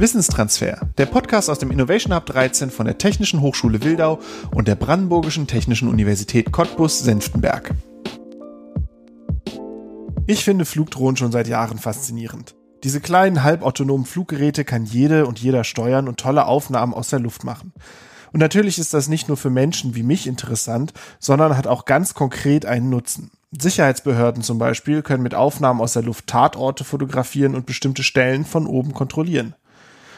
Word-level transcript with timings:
Wissenstransfer, 0.00 0.88
der 0.96 1.04
Podcast 1.04 1.50
aus 1.50 1.58
dem 1.58 1.70
Innovation 1.70 2.14
Hub 2.14 2.24
13 2.24 2.70
von 2.70 2.86
der 2.86 2.96
Technischen 2.96 3.42
Hochschule 3.42 3.84
Wildau 3.84 4.18
und 4.50 4.66
der 4.66 4.74
Brandenburgischen 4.74 5.46
Technischen 5.46 5.88
Universität 5.88 6.52
Cottbus-Senftenberg. 6.52 7.74
Ich 10.26 10.42
finde 10.42 10.64
Flugdrohnen 10.64 11.18
schon 11.18 11.32
seit 11.32 11.48
Jahren 11.48 11.76
faszinierend. 11.76 12.54
Diese 12.82 13.02
kleinen 13.02 13.42
halbautonomen 13.42 14.06
Fluggeräte 14.06 14.64
kann 14.64 14.86
jede 14.86 15.26
und 15.26 15.38
jeder 15.38 15.64
steuern 15.64 16.08
und 16.08 16.18
tolle 16.18 16.46
Aufnahmen 16.46 16.94
aus 16.94 17.10
der 17.10 17.20
Luft 17.20 17.44
machen. 17.44 17.74
Und 18.32 18.40
natürlich 18.40 18.78
ist 18.78 18.94
das 18.94 19.08
nicht 19.08 19.28
nur 19.28 19.36
für 19.36 19.50
Menschen 19.50 19.94
wie 19.94 20.02
mich 20.02 20.26
interessant, 20.26 20.94
sondern 21.18 21.58
hat 21.58 21.66
auch 21.66 21.84
ganz 21.84 22.14
konkret 22.14 22.64
einen 22.64 22.88
Nutzen. 22.88 23.32
Sicherheitsbehörden 23.50 24.42
zum 24.42 24.58
Beispiel 24.58 25.02
können 25.02 25.24
mit 25.24 25.34
Aufnahmen 25.34 25.82
aus 25.82 25.92
der 25.92 26.04
Luft 26.04 26.26
Tatorte 26.26 26.84
fotografieren 26.84 27.54
und 27.54 27.66
bestimmte 27.66 28.02
Stellen 28.02 28.46
von 28.46 28.66
oben 28.66 28.94
kontrollieren. 28.94 29.56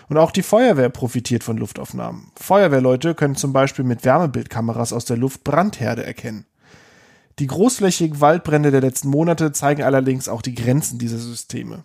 Und 0.08 0.16
auch 0.16 0.30
die 0.30 0.42
Feuerwehr 0.42 0.88
profitiert 0.88 1.44
von 1.44 1.56
Luftaufnahmen. 1.56 2.32
Feuerwehrleute 2.36 3.14
können 3.14 3.36
zum 3.36 3.52
Beispiel 3.52 3.84
mit 3.84 4.04
Wärmebildkameras 4.04 4.92
aus 4.92 5.04
der 5.04 5.16
Luft 5.16 5.44
Brandherde 5.44 6.04
erkennen. 6.04 6.46
Die 7.38 7.46
großflächigen 7.46 8.20
Waldbrände 8.20 8.70
der 8.70 8.82
letzten 8.82 9.08
Monate 9.08 9.52
zeigen 9.52 9.82
allerdings 9.82 10.28
auch 10.28 10.42
die 10.42 10.54
Grenzen 10.54 10.98
dieser 10.98 11.18
Systeme. 11.18 11.84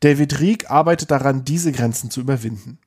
David 0.00 0.40
Rieck 0.40 0.70
arbeitet 0.70 1.10
daran, 1.10 1.44
diese 1.44 1.72
Grenzen 1.72 2.10
zu 2.10 2.20
überwinden. 2.20 2.78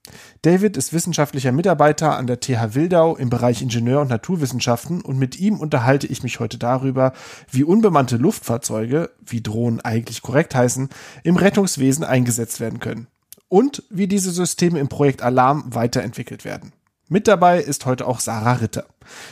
David 0.41 0.77
ist 0.77 0.93
wissenschaftlicher 0.93 1.51
Mitarbeiter 1.51 2.17
an 2.17 2.27
der 2.27 2.39
TH 2.39 2.75
Wildau 2.75 3.15
im 3.15 3.29
Bereich 3.29 3.61
Ingenieur- 3.61 4.01
und 4.01 4.09
Naturwissenschaften 4.09 5.01
und 5.01 5.17
mit 5.17 5.39
ihm 5.39 5.59
unterhalte 5.59 6.07
ich 6.07 6.23
mich 6.23 6.39
heute 6.39 6.57
darüber, 6.57 7.13
wie 7.49 7.63
unbemannte 7.63 8.17
Luftfahrzeuge, 8.17 9.11
wie 9.25 9.41
Drohnen 9.41 9.81
eigentlich 9.81 10.21
korrekt 10.21 10.55
heißen, 10.55 10.89
im 11.23 11.35
Rettungswesen 11.35 12.03
eingesetzt 12.03 12.59
werden 12.59 12.79
können 12.79 13.07
und 13.51 13.83
wie 13.89 14.07
diese 14.07 14.31
Systeme 14.31 14.79
im 14.79 14.87
Projekt 14.87 15.21
Alarm 15.21 15.65
weiterentwickelt 15.67 16.45
werden. 16.45 16.71
Mit 17.09 17.27
dabei 17.27 17.59
ist 17.59 17.85
heute 17.85 18.07
auch 18.07 18.21
Sarah 18.21 18.53
Ritter. 18.53 18.85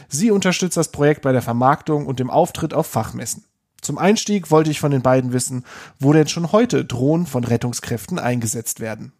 Sie 0.10 0.30
unterstützt 0.30 0.76
das 0.76 0.92
Projekt 0.92 1.22
bei 1.22 1.32
der 1.32 1.42
Vermarktung 1.42 2.06
und 2.06 2.20
dem 2.20 2.30
Auftritt 2.30 2.74
auf 2.74 2.86
Fachmessen. 2.86 3.46
Zum 3.82 3.98
Einstieg 3.98 4.52
wollte 4.52 4.72
ich 4.72 4.82
von 4.82 4.92
den 4.92 5.02
beiden 5.02 5.32
wissen, 5.32 5.64
wo 6.00 6.12
denn 6.12 6.28
schon 6.28 6.52
heute 6.52 6.84
Drohnen 6.84 7.28
von 7.28 7.46
Rettungskräften 7.46 8.20
eingesetzt 8.20 8.82
werden. 8.82 9.14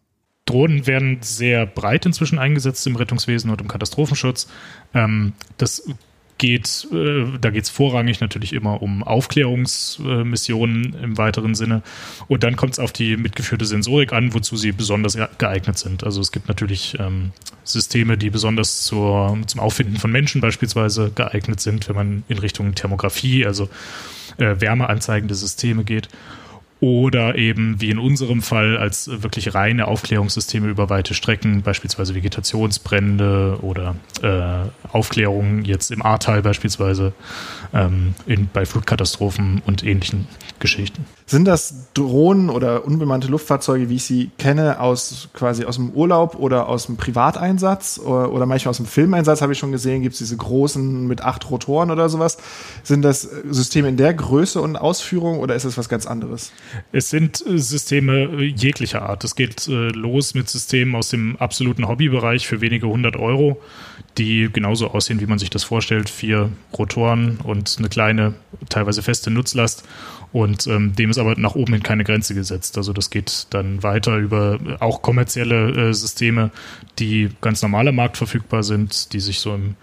Drohnen 0.44 0.86
werden 0.86 1.20
sehr 1.22 1.64
breit 1.64 2.04
inzwischen 2.04 2.38
eingesetzt 2.38 2.86
im 2.86 2.96
Rettungswesen 2.96 3.50
und 3.50 3.62
im 3.62 3.68
Katastrophenschutz. 3.68 4.48
Ähm, 4.92 5.32
das 5.56 5.82
geht, 6.40 6.88
äh, 6.90 7.26
da 7.38 7.50
geht 7.50 7.64
es 7.64 7.70
vorrangig 7.70 8.20
natürlich 8.20 8.54
immer 8.54 8.82
um 8.82 9.02
Aufklärungsmissionen 9.02 10.94
im 10.94 11.18
weiteren 11.18 11.54
Sinne. 11.54 11.82
Und 12.28 12.42
dann 12.42 12.56
kommt 12.56 12.72
es 12.72 12.78
auf 12.78 12.92
die 12.92 13.18
mitgeführte 13.18 13.66
Sensorik 13.66 14.14
an, 14.14 14.32
wozu 14.32 14.56
sie 14.56 14.72
besonders 14.72 15.18
geeignet 15.36 15.78
sind. 15.78 16.02
Also 16.02 16.22
es 16.22 16.32
gibt 16.32 16.48
natürlich 16.48 16.96
ähm, 16.98 17.32
Systeme, 17.62 18.16
die 18.16 18.30
besonders 18.30 18.84
zur, 18.84 19.38
zum 19.46 19.60
Auffinden 19.60 19.98
von 19.98 20.10
Menschen 20.10 20.40
beispielsweise 20.40 21.12
geeignet 21.14 21.60
sind, 21.60 21.88
wenn 21.88 21.96
man 21.96 22.22
in 22.28 22.38
Richtung 22.38 22.74
Thermografie, 22.74 23.44
also 23.44 23.68
äh, 24.38 24.56
wärmeanzeigende 24.58 25.34
Systeme 25.34 25.84
geht 25.84 26.08
oder 26.80 27.36
eben 27.36 27.80
wie 27.80 27.90
in 27.90 27.98
unserem 27.98 28.40
Fall 28.40 28.78
als 28.78 29.22
wirklich 29.22 29.54
reine 29.54 29.86
Aufklärungssysteme 29.86 30.68
über 30.68 30.88
weite 30.88 31.12
Strecken, 31.12 31.62
beispielsweise 31.62 32.14
Vegetationsbrände 32.14 33.58
oder 33.60 33.96
äh, 34.22 34.88
Aufklärungen 34.90 35.64
jetzt 35.64 35.90
im 35.90 36.02
Ahrtal 36.02 36.42
beispielsweise 36.42 37.12
ähm, 37.72 38.14
in, 38.26 38.48
bei 38.52 38.66
Flutkatastrophen 38.66 39.62
und 39.66 39.84
ähnlichen 39.84 40.26
Geschichten. 40.58 41.04
Sind 41.26 41.44
das 41.44 41.92
Drohnen 41.94 42.50
oder 42.50 42.84
unbemannte 42.84 43.28
Luftfahrzeuge, 43.28 43.88
wie 43.88 43.96
ich 43.96 44.04
sie 44.04 44.30
kenne, 44.38 44.80
aus 44.80 45.28
quasi 45.32 45.64
aus 45.64 45.76
dem 45.76 45.90
Urlaub 45.90 46.34
oder 46.34 46.68
aus 46.68 46.86
dem 46.86 46.96
Privateinsatz 46.96 48.00
oder, 48.04 48.32
oder 48.32 48.46
manchmal 48.46 48.70
aus 48.70 48.78
dem 48.78 48.86
Filmeinsatz, 48.86 49.40
habe 49.40 49.52
ich 49.52 49.58
schon 49.58 49.70
gesehen, 49.70 50.02
gibt 50.02 50.14
es 50.14 50.18
diese 50.18 50.36
großen 50.36 51.06
mit 51.06 51.22
acht 51.22 51.48
Rotoren 51.48 51.90
oder 51.92 52.08
sowas. 52.08 52.38
Sind 52.82 53.02
das 53.02 53.22
Systeme 53.48 53.88
in 53.88 53.96
der 53.96 54.12
Größe 54.12 54.60
und 54.60 54.76
Ausführung 54.76 55.38
oder 55.38 55.54
ist 55.54 55.64
es 55.64 55.78
was 55.78 55.88
ganz 55.88 56.06
anderes? 56.06 56.52
Es 56.90 57.10
sind 57.10 57.44
äh, 57.46 57.58
Systeme 57.58 58.24
äh, 58.24 58.46
jeglicher 58.46 59.02
Art. 59.02 59.22
Es 59.22 59.36
geht 59.36 59.68
äh, 59.68 59.90
los 59.90 60.34
mit 60.34 60.48
Systemen 60.48 60.96
aus 60.96 61.10
dem 61.10 61.36
absoluten 61.36 61.86
Hobbybereich 61.86 62.48
für 62.48 62.60
wenige 62.60 62.88
hundert 62.88 63.16
Euro, 63.16 63.60
die 64.18 64.48
genauso 64.52 64.88
aussehen, 64.88 65.20
wie 65.20 65.26
man 65.26 65.38
sich 65.38 65.50
das 65.50 65.62
vorstellt. 65.62 66.10
Vier 66.10 66.50
Rotoren 66.76 67.38
und 67.44 67.59
eine 67.78 67.88
kleine, 67.88 68.34
teilweise 68.68 69.02
feste 69.02 69.30
Nutzlast 69.30 69.84
und 70.32 70.66
ähm, 70.66 70.94
dem 70.94 71.10
ist 71.10 71.18
aber 71.18 71.34
nach 71.36 71.54
oben 71.54 71.72
hin 71.72 71.82
keine 71.82 72.04
Grenze 72.04 72.34
gesetzt. 72.34 72.76
Also 72.76 72.92
das 72.92 73.10
geht 73.10 73.46
dann 73.50 73.82
weiter 73.82 74.16
über 74.16 74.58
auch 74.80 75.02
kommerzielle 75.02 75.88
äh, 75.88 75.94
Systeme, 75.94 76.50
die 76.98 77.30
ganz 77.40 77.62
normaler 77.62 77.92
Markt 77.92 78.16
verfügbar 78.16 78.62
sind, 78.62 79.12
die 79.12 79.20
sich 79.20 79.40
so 79.40 79.54
im 79.54 79.74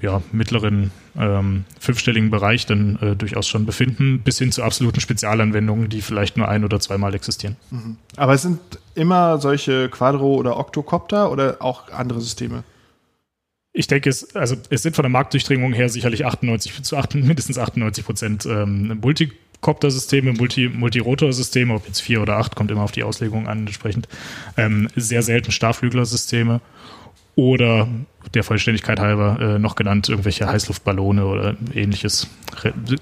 ja, 0.00 0.20
mittleren 0.30 0.90
ähm, 1.16 1.64
fünfstelligen 1.80 2.30
Bereich 2.30 2.66
dann 2.66 2.98
äh, 3.00 3.16
durchaus 3.16 3.48
schon 3.48 3.64
befinden, 3.64 4.20
bis 4.20 4.38
hin 4.38 4.52
zu 4.52 4.62
absoluten 4.62 5.00
Spezialanwendungen, 5.00 5.88
die 5.88 6.02
vielleicht 6.02 6.36
nur 6.36 6.48
ein- 6.48 6.64
oder 6.64 6.80
zweimal 6.80 7.14
existieren. 7.14 7.56
Mhm. 7.70 7.96
Aber 8.16 8.34
es 8.34 8.42
sind 8.42 8.60
immer 8.94 9.38
solche 9.38 9.88
Quadro- 9.88 10.36
oder 10.36 10.58
Octocopter 10.58 11.30
oder 11.30 11.56
auch 11.60 11.90
andere 11.90 12.20
Systeme? 12.20 12.62
Ich 13.78 13.86
denke, 13.88 14.08
es, 14.08 14.34
also 14.34 14.56
es 14.70 14.82
sind 14.82 14.96
von 14.96 15.02
der 15.02 15.10
Marktdurchdringung 15.10 15.74
her 15.74 15.90
sicherlich 15.90 16.24
98 16.24 16.82
zu 16.82 16.96
8, 16.96 17.16
mindestens 17.16 17.58
98 17.58 18.04
Prozent 18.04 18.46
ähm, 18.46 18.98
Multi 19.02 19.32
Copter-Systeme, 19.60 20.32
Multi, 20.32 20.68
Multirotor-Systeme, 20.68 21.74
ob 21.74 21.86
jetzt 21.86 22.00
vier 22.00 22.22
oder 22.22 22.36
acht, 22.36 22.56
kommt 22.56 22.70
immer 22.70 22.82
auf 22.82 22.92
die 22.92 23.02
Auslegung 23.02 23.48
an, 23.48 23.60
entsprechend. 23.60 24.08
Ähm, 24.56 24.88
sehr 24.96 25.22
selten 25.22 25.50
Starflügler-Systeme 25.50 26.60
oder 27.34 27.88
der 28.34 28.44
Vollständigkeit 28.44 28.98
halber 28.98 29.38
äh, 29.40 29.58
noch 29.58 29.76
genannt 29.76 30.08
irgendwelche 30.08 30.46
Heißluftballone 30.46 31.26
oder 31.26 31.56
ähnliches. 31.74 32.28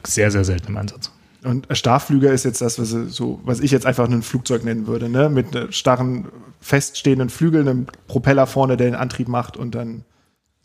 Sehr, 0.04 0.30
sehr 0.30 0.44
selten 0.44 0.68
im 0.68 0.76
Einsatz. 0.76 1.12
Und 1.44 1.68
Starflüger 1.70 2.32
ist 2.32 2.44
jetzt 2.44 2.62
das, 2.62 2.78
was, 2.78 2.90
so, 2.90 3.40
was 3.44 3.60
ich 3.60 3.70
jetzt 3.70 3.86
einfach 3.86 4.08
ein 4.08 4.22
Flugzeug 4.22 4.64
nennen 4.64 4.86
würde, 4.86 5.08
ne? 5.08 5.28
Mit 5.28 5.74
starren, 5.74 6.26
feststehenden 6.60 7.28
Flügeln, 7.28 7.68
einem 7.68 7.86
Propeller 8.08 8.46
vorne, 8.46 8.76
der 8.76 8.88
den 8.88 8.96
Antrieb 8.96 9.28
macht 9.28 9.56
und 9.56 9.74
dann. 9.74 10.04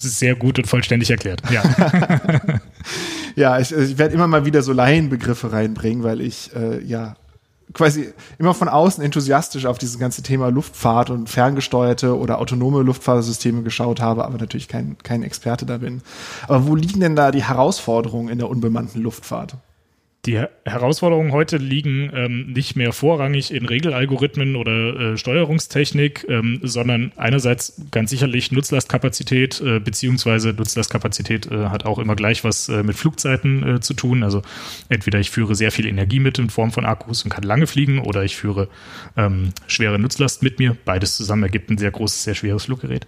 Sehr 0.01 0.35
gut 0.35 0.57
und 0.57 0.65
vollständig 0.65 1.09
erklärt, 1.11 1.41
ja. 1.51 1.61
ja, 3.35 3.59
ich, 3.59 3.73
ich 3.73 3.97
werde 3.97 4.13
immer 4.13 4.27
mal 4.27 4.45
wieder 4.45 4.61
so 4.61 4.71
Laienbegriffe 4.71 5.51
reinbringen, 5.51 6.03
weil 6.03 6.21
ich 6.21 6.51
äh, 6.55 6.81
ja 6.83 7.15
quasi 7.73 8.13
immer 8.37 8.53
von 8.53 8.67
außen 8.67 9.03
enthusiastisch 9.03 9.65
auf 9.65 9.77
dieses 9.77 9.99
ganze 9.99 10.23
Thema 10.23 10.49
Luftfahrt 10.49 11.09
und 11.09 11.29
ferngesteuerte 11.29 12.17
oder 12.17 12.39
autonome 12.39 12.81
Luftfahrsysteme 12.81 13.61
geschaut 13.61 14.01
habe, 14.01 14.25
aber 14.25 14.37
natürlich 14.37 14.67
kein, 14.67 14.97
kein 15.03 15.23
Experte 15.23 15.65
da 15.65 15.77
bin. 15.77 16.01
Aber 16.47 16.67
wo 16.67 16.75
liegen 16.75 16.99
denn 16.99 17.15
da 17.15 17.31
die 17.31 17.43
Herausforderungen 17.43 18.29
in 18.29 18.39
der 18.39 18.49
unbemannten 18.49 19.01
Luftfahrt? 19.01 19.55
Die 20.25 20.37
Herausforderungen 20.65 21.31
heute 21.31 21.55
liegen 21.55 22.11
ähm, 22.13 22.51
nicht 22.51 22.75
mehr 22.75 22.91
vorrangig 22.91 23.53
in 23.53 23.65
Regelalgorithmen 23.65 24.57
oder 24.57 25.13
äh, 25.13 25.17
Steuerungstechnik, 25.17 26.25
ähm, 26.27 26.59
sondern 26.61 27.13
einerseits 27.15 27.81
ganz 27.89 28.09
sicherlich 28.09 28.51
Nutzlastkapazität, 28.51 29.61
äh, 29.61 29.79
beziehungsweise 29.79 30.49
Nutzlastkapazität 30.49 31.49
äh, 31.49 31.67
hat 31.67 31.85
auch 31.85 31.99
immer 31.99 32.17
gleich 32.17 32.43
was 32.43 32.67
äh, 32.67 32.83
mit 32.83 32.97
Flugzeiten 32.97 33.77
äh, 33.77 33.79
zu 33.79 33.93
tun. 33.93 34.23
Also 34.23 34.41
entweder 34.89 35.21
ich 35.21 35.31
führe 35.31 35.55
sehr 35.55 35.71
viel 35.71 35.85
Energie 35.85 36.19
mit 36.19 36.37
in 36.37 36.49
Form 36.49 36.73
von 36.73 36.83
Akkus 36.83 37.23
und 37.23 37.29
kann 37.29 37.43
lange 37.45 37.65
fliegen 37.65 37.99
oder 37.99 38.21
ich 38.25 38.35
führe 38.35 38.67
ähm, 39.15 39.53
schwere 39.67 39.99
Nutzlast 39.99 40.43
mit 40.43 40.59
mir. 40.59 40.75
Beides 40.83 41.15
zusammen 41.15 41.43
ergibt 41.43 41.69
ein 41.69 41.77
sehr 41.77 41.91
großes, 41.91 42.25
sehr 42.25 42.35
schweres 42.35 42.65
Fluggerät. 42.65 43.07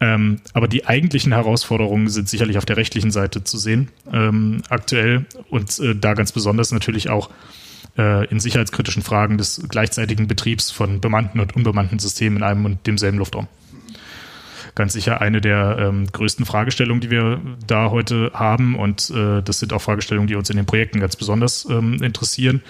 Ähm, 0.00 0.40
aber 0.52 0.66
die 0.66 0.84
eigentlichen 0.84 1.32
Herausforderungen 1.32 2.08
sind 2.08 2.28
sicherlich 2.28 2.58
auf 2.58 2.64
der 2.64 2.76
rechtlichen 2.76 3.12
Seite 3.12 3.44
zu 3.44 3.56
sehen 3.56 3.88
ähm, 4.12 4.62
aktuell 4.68 5.26
und 5.48 5.78
äh, 5.78 5.94
da 5.94 6.14
ganz 6.14 6.32
besonders 6.32 6.39
natürlich 6.44 7.10
auch 7.10 7.30
äh, 7.98 8.26
in 8.26 8.40
sicherheitskritischen 8.40 9.02
Fragen 9.02 9.38
des 9.38 9.62
gleichzeitigen 9.68 10.28
Betriebs 10.28 10.70
von 10.70 11.00
bemannten 11.00 11.40
und 11.40 11.56
unbemannten 11.56 11.98
Systemen 11.98 12.38
in 12.38 12.42
einem 12.42 12.64
und 12.64 12.86
demselben 12.86 13.18
Luftraum 13.18 13.48
ganz 14.74 14.92
sicher 14.92 15.20
eine 15.20 15.40
der 15.40 15.76
ähm, 15.78 16.06
größten 16.10 16.44
Fragestellungen, 16.44 17.00
die 17.00 17.10
wir 17.10 17.40
da 17.66 17.90
heute 17.90 18.30
haben. 18.34 18.76
Und 18.76 19.10
äh, 19.10 19.42
das 19.42 19.58
sind 19.58 19.72
auch 19.72 19.82
Fragestellungen, 19.82 20.26
die 20.26 20.34
uns 20.34 20.50
in 20.50 20.56
den 20.56 20.66
Projekten 20.66 21.00
ganz 21.00 21.16
besonders 21.16 21.66
ähm, 21.68 22.02
interessieren, 22.02 22.62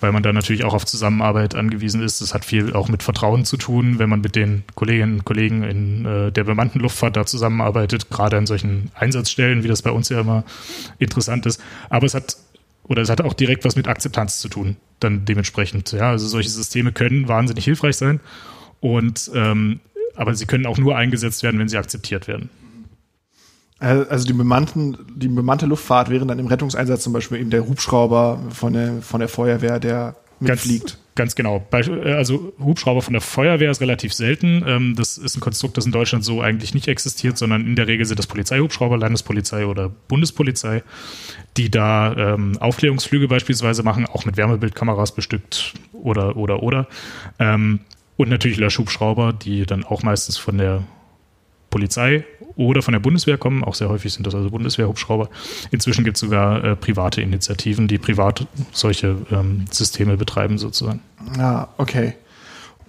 weil 0.00 0.12
man 0.12 0.22
da 0.22 0.32
natürlich 0.32 0.64
auch 0.64 0.74
auf 0.74 0.86
Zusammenarbeit 0.86 1.54
angewiesen 1.54 2.02
ist. 2.02 2.20
Das 2.20 2.34
hat 2.34 2.44
viel 2.44 2.72
auch 2.72 2.88
mit 2.88 3.02
Vertrauen 3.02 3.44
zu 3.44 3.56
tun, 3.56 3.98
wenn 3.98 4.08
man 4.08 4.20
mit 4.20 4.36
den 4.36 4.64
Kolleginnen 4.74 5.14
und 5.14 5.24
Kollegen 5.24 5.62
in 5.62 6.04
äh, 6.04 6.32
der 6.32 6.44
bemannten 6.44 6.80
Luftfahrt 6.80 7.16
da 7.16 7.26
zusammenarbeitet, 7.26 8.10
gerade 8.10 8.36
an 8.36 8.46
solchen 8.46 8.90
Einsatzstellen, 8.94 9.62
wie 9.62 9.68
das 9.68 9.82
bei 9.82 9.90
uns 9.90 10.08
ja 10.08 10.20
immer 10.20 10.44
interessant 10.98 11.46
ist. 11.46 11.60
Aber 11.90 12.06
es 12.06 12.14
hat 12.14 12.36
oder 12.88 13.02
es 13.02 13.10
hat 13.10 13.20
auch 13.20 13.34
direkt 13.34 13.64
was 13.64 13.76
mit 13.76 13.86
Akzeptanz 13.86 14.40
zu 14.40 14.48
tun, 14.48 14.76
dann 14.98 15.24
dementsprechend. 15.24 15.92
Ja, 15.92 16.10
also 16.10 16.26
solche 16.26 16.48
Systeme 16.48 16.92
können 16.92 17.28
wahnsinnig 17.28 17.64
hilfreich 17.64 17.96
sein. 17.96 18.20
Und 18.80 19.30
ähm, 19.34 19.80
aber 20.16 20.34
sie 20.34 20.46
können 20.46 20.66
auch 20.66 20.78
nur 20.78 20.96
eingesetzt 20.96 21.42
werden, 21.42 21.60
wenn 21.60 21.68
sie 21.68 21.78
akzeptiert 21.78 22.26
werden. 22.26 22.50
Also 23.78 24.26
die, 24.26 24.32
bemannten, 24.32 24.98
die 25.14 25.28
bemannte 25.28 25.66
Luftfahrt 25.66 26.10
wäre 26.10 26.26
dann 26.26 26.40
im 26.40 26.48
Rettungseinsatz 26.48 27.04
zum 27.04 27.12
Beispiel 27.12 27.38
eben 27.38 27.50
der 27.50 27.68
Hubschrauber 27.68 28.40
von 28.50 28.72
der, 28.72 29.00
von 29.02 29.20
der 29.20 29.28
Feuerwehr, 29.28 29.78
der 29.78 30.16
mitfliegt. 30.40 30.98
Ganz 31.18 31.34
genau. 31.34 31.66
Äh, 31.72 32.12
also 32.12 32.52
Hubschrauber 32.60 33.02
von 33.02 33.12
der 33.12 33.20
Feuerwehr 33.20 33.72
ist 33.72 33.80
relativ 33.80 34.14
selten. 34.14 34.62
Ähm, 34.66 34.94
das 34.96 35.18
ist 35.18 35.36
ein 35.36 35.40
Konstrukt, 35.40 35.76
das 35.76 35.84
in 35.84 35.92
Deutschland 35.92 36.24
so 36.24 36.40
eigentlich 36.40 36.74
nicht 36.74 36.86
existiert, 36.86 37.36
sondern 37.36 37.66
in 37.66 37.74
der 37.74 37.88
Regel 37.88 38.06
sind 38.06 38.18
das 38.18 38.28
Polizeihubschrauber, 38.28 38.96
Landespolizei 38.96 39.66
oder 39.66 39.88
Bundespolizei, 39.88 40.84
die 41.56 41.70
da 41.70 42.34
ähm, 42.34 42.56
Aufklärungsflüge 42.58 43.26
beispielsweise 43.26 43.82
machen, 43.82 44.06
auch 44.06 44.24
mit 44.26 44.36
Wärmebildkameras 44.36 45.12
bestückt 45.12 45.74
oder 45.92 46.36
oder 46.36 46.62
oder. 46.62 46.86
Ähm, 47.40 47.80
und 48.16 48.28
natürlich 48.28 48.58
Löschhubschrauber, 48.58 49.32
die 49.32 49.66
dann 49.66 49.84
auch 49.84 50.04
meistens 50.04 50.36
von 50.38 50.58
der 50.58 50.84
Polizei 51.70 52.24
oder 52.56 52.82
von 52.82 52.92
der 52.92 53.00
Bundeswehr 53.00 53.38
kommen. 53.38 53.62
Auch 53.64 53.74
sehr 53.74 53.88
häufig 53.88 54.12
sind 54.12 54.26
das 54.26 54.34
also 54.34 54.50
Bundeswehrhubschrauber. 54.50 55.28
Inzwischen 55.70 56.04
gibt 56.04 56.16
es 56.16 56.20
sogar 56.20 56.64
äh, 56.64 56.76
private 56.76 57.20
Initiativen, 57.20 57.88
die 57.88 57.98
privat 57.98 58.46
solche 58.72 59.16
ähm, 59.30 59.64
Systeme 59.70 60.16
betreiben 60.16 60.58
sozusagen. 60.58 61.00
Ja, 61.36 61.68
okay. 61.78 62.14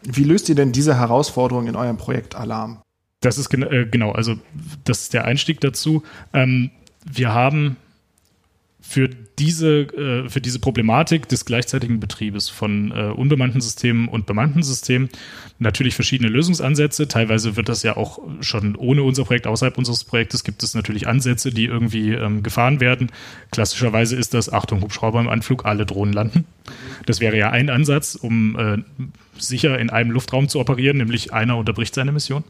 Wie 0.03 0.23
löst 0.23 0.49
ihr 0.49 0.55
denn 0.55 0.71
diese 0.71 0.97
Herausforderung 0.97 1.67
in 1.67 1.75
eurem 1.75 1.97
Projekt 1.97 2.35
Alarm? 2.35 2.81
Das 3.21 3.37
ist 3.37 3.49
gen 3.49 3.63
äh, 3.63 3.85
genau, 3.89 4.11
also 4.11 4.35
das 4.85 5.01
ist 5.01 5.13
der 5.13 5.25
Einstieg 5.25 5.59
dazu. 5.59 6.03
Ähm, 6.33 6.71
wir 7.05 7.33
haben 7.33 7.75
für 8.89 9.07
diese, 9.37 9.81
äh, 9.81 10.29
für 10.29 10.41
diese 10.41 10.57
Problematik 10.57 11.29
des 11.29 11.45
gleichzeitigen 11.45 11.99
Betriebes 11.99 12.49
von 12.49 12.91
äh, 12.91 13.11
unbemannten 13.11 13.61
Systemen 13.61 14.07
und 14.07 14.25
bemannten 14.25 14.63
Systemen 14.63 15.09
natürlich 15.59 15.93
verschiedene 15.93 16.27
Lösungsansätze. 16.27 17.07
Teilweise 17.07 17.55
wird 17.55 17.69
das 17.69 17.83
ja 17.83 17.97
auch 17.97 18.19
schon 18.41 18.75
ohne 18.75 19.03
unser 19.03 19.25
Projekt, 19.25 19.45
außerhalb 19.45 19.77
unseres 19.77 20.05
Projektes, 20.05 20.43
gibt 20.43 20.63
es 20.63 20.73
natürlich 20.73 21.07
Ansätze, 21.07 21.51
die 21.51 21.65
irgendwie 21.65 22.13
ähm, 22.13 22.41
gefahren 22.41 22.79
werden. 22.79 23.11
Klassischerweise 23.51 24.15
ist 24.15 24.33
das, 24.33 24.51
Achtung, 24.51 24.81
Hubschrauber 24.81 25.19
im 25.19 25.29
Anflug, 25.29 25.65
alle 25.65 25.85
Drohnen 25.85 26.11
landen. 26.11 26.45
Das 27.05 27.19
wäre 27.19 27.37
ja 27.37 27.51
ein 27.51 27.69
Ansatz, 27.69 28.15
um 28.15 28.57
äh, 28.57 28.77
sicher 29.37 29.77
in 29.77 29.91
einem 29.91 30.09
Luftraum 30.09 30.49
zu 30.49 30.59
operieren, 30.59 30.97
nämlich 30.97 31.31
einer 31.31 31.57
unterbricht 31.57 31.93
seine 31.93 32.11
Mission. 32.11 32.43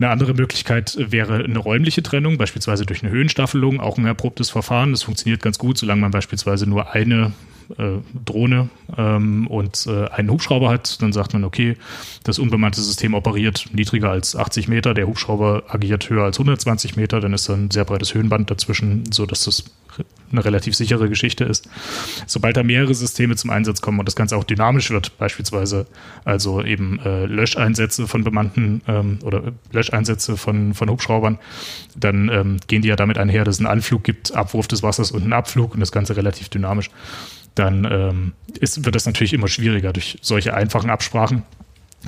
Eine 0.00 0.10
andere 0.10 0.32
Möglichkeit 0.34 0.96
wäre 0.98 1.42
eine 1.42 1.58
räumliche 1.58 2.04
Trennung, 2.04 2.38
beispielsweise 2.38 2.86
durch 2.86 3.02
eine 3.02 3.10
Höhenstaffelung, 3.10 3.80
auch 3.80 3.98
ein 3.98 4.06
erprobtes 4.06 4.48
Verfahren. 4.48 4.92
Das 4.92 5.02
funktioniert 5.02 5.42
ganz 5.42 5.58
gut, 5.58 5.76
solange 5.76 6.00
man 6.00 6.12
beispielsweise 6.12 6.68
nur 6.68 6.92
eine 6.92 7.32
äh, 7.76 7.98
Drohne 8.24 8.70
ähm, 8.96 9.46
und 9.46 9.86
äh, 9.86 10.08
einen 10.08 10.30
Hubschrauber 10.30 10.70
hat, 10.70 11.00
dann 11.02 11.12
sagt 11.12 11.32
man, 11.32 11.44
okay, 11.44 11.76
das 12.24 12.38
unbemannte 12.38 12.80
System 12.80 13.14
operiert 13.14 13.66
niedriger 13.72 14.10
als 14.10 14.36
80 14.36 14.68
Meter, 14.68 14.94
der 14.94 15.06
Hubschrauber 15.06 15.64
agiert 15.68 16.08
höher 16.08 16.24
als 16.24 16.38
120 16.38 16.96
Meter, 16.96 17.20
dann 17.20 17.32
ist 17.32 17.48
da 17.48 17.54
ein 17.54 17.70
sehr 17.70 17.84
breites 17.84 18.14
Höhenband 18.14 18.50
dazwischen, 18.50 19.04
so 19.12 19.26
dass 19.26 19.44
das 19.44 19.64
eine 20.30 20.44
relativ 20.44 20.74
sichere 20.74 21.08
Geschichte 21.08 21.44
ist. 21.44 21.68
Sobald 22.26 22.56
da 22.56 22.62
mehrere 22.62 22.94
Systeme 22.94 23.36
zum 23.36 23.50
Einsatz 23.50 23.80
kommen 23.80 23.98
und 23.98 24.06
das 24.06 24.16
Ganze 24.16 24.36
auch 24.36 24.44
dynamisch 24.44 24.90
wird, 24.90 25.16
beispielsweise 25.18 25.86
also 26.24 26.62
eben 26.62 27.00
äh, 27.00 27.26
Löscheinsätze 27.26 28.06
von 28.06 28.24
bemannten 28.24 28.82
ähm, 28.86 29.18
oder 29.24 29.52
Löscheinsätze 29.72 30.36
von, 30.36 30.74
von 30.74 30.90
Hubschraubern, 30.90 31.38
dann 31.96 32.28
ähm, 32.28 32.56
gehen 32.66 32.82
die 32.82 32.88
ja 32.88 32.96
damit 32.96 33.18
einher, 33.18 33.44
dass 33.44 33.56
es 33.56 33.60
einen 33.60 33.68
Anflug 33.68 34.04
gibt, 34.04 34.34
Abwurf 34.34 34.68
des 34.68 34.82
Wassers 34.82 35.10
und 35.10 35.22
einen 35.22 35.32
Abflug 35.32 35.74
und 35.74 35.80
das 35.80 35.92
Ganze 35.92 36.16
relativ 36.16 36.48
dynamisch. 36.48 36.90
Dann 37.54 37.86
ähm, 37.90 38.32
ist, 38.60 38.84
wird 38.84 38.94
das 38.94 39.06
natürlich 39.06 39.32
immer 39.32 39.48
schwieriger 39.48 39.92
durch 39.92 40.18
solche 40.22 40.54
einfachen 40.54 40.90
Absprachen 40.90 41.42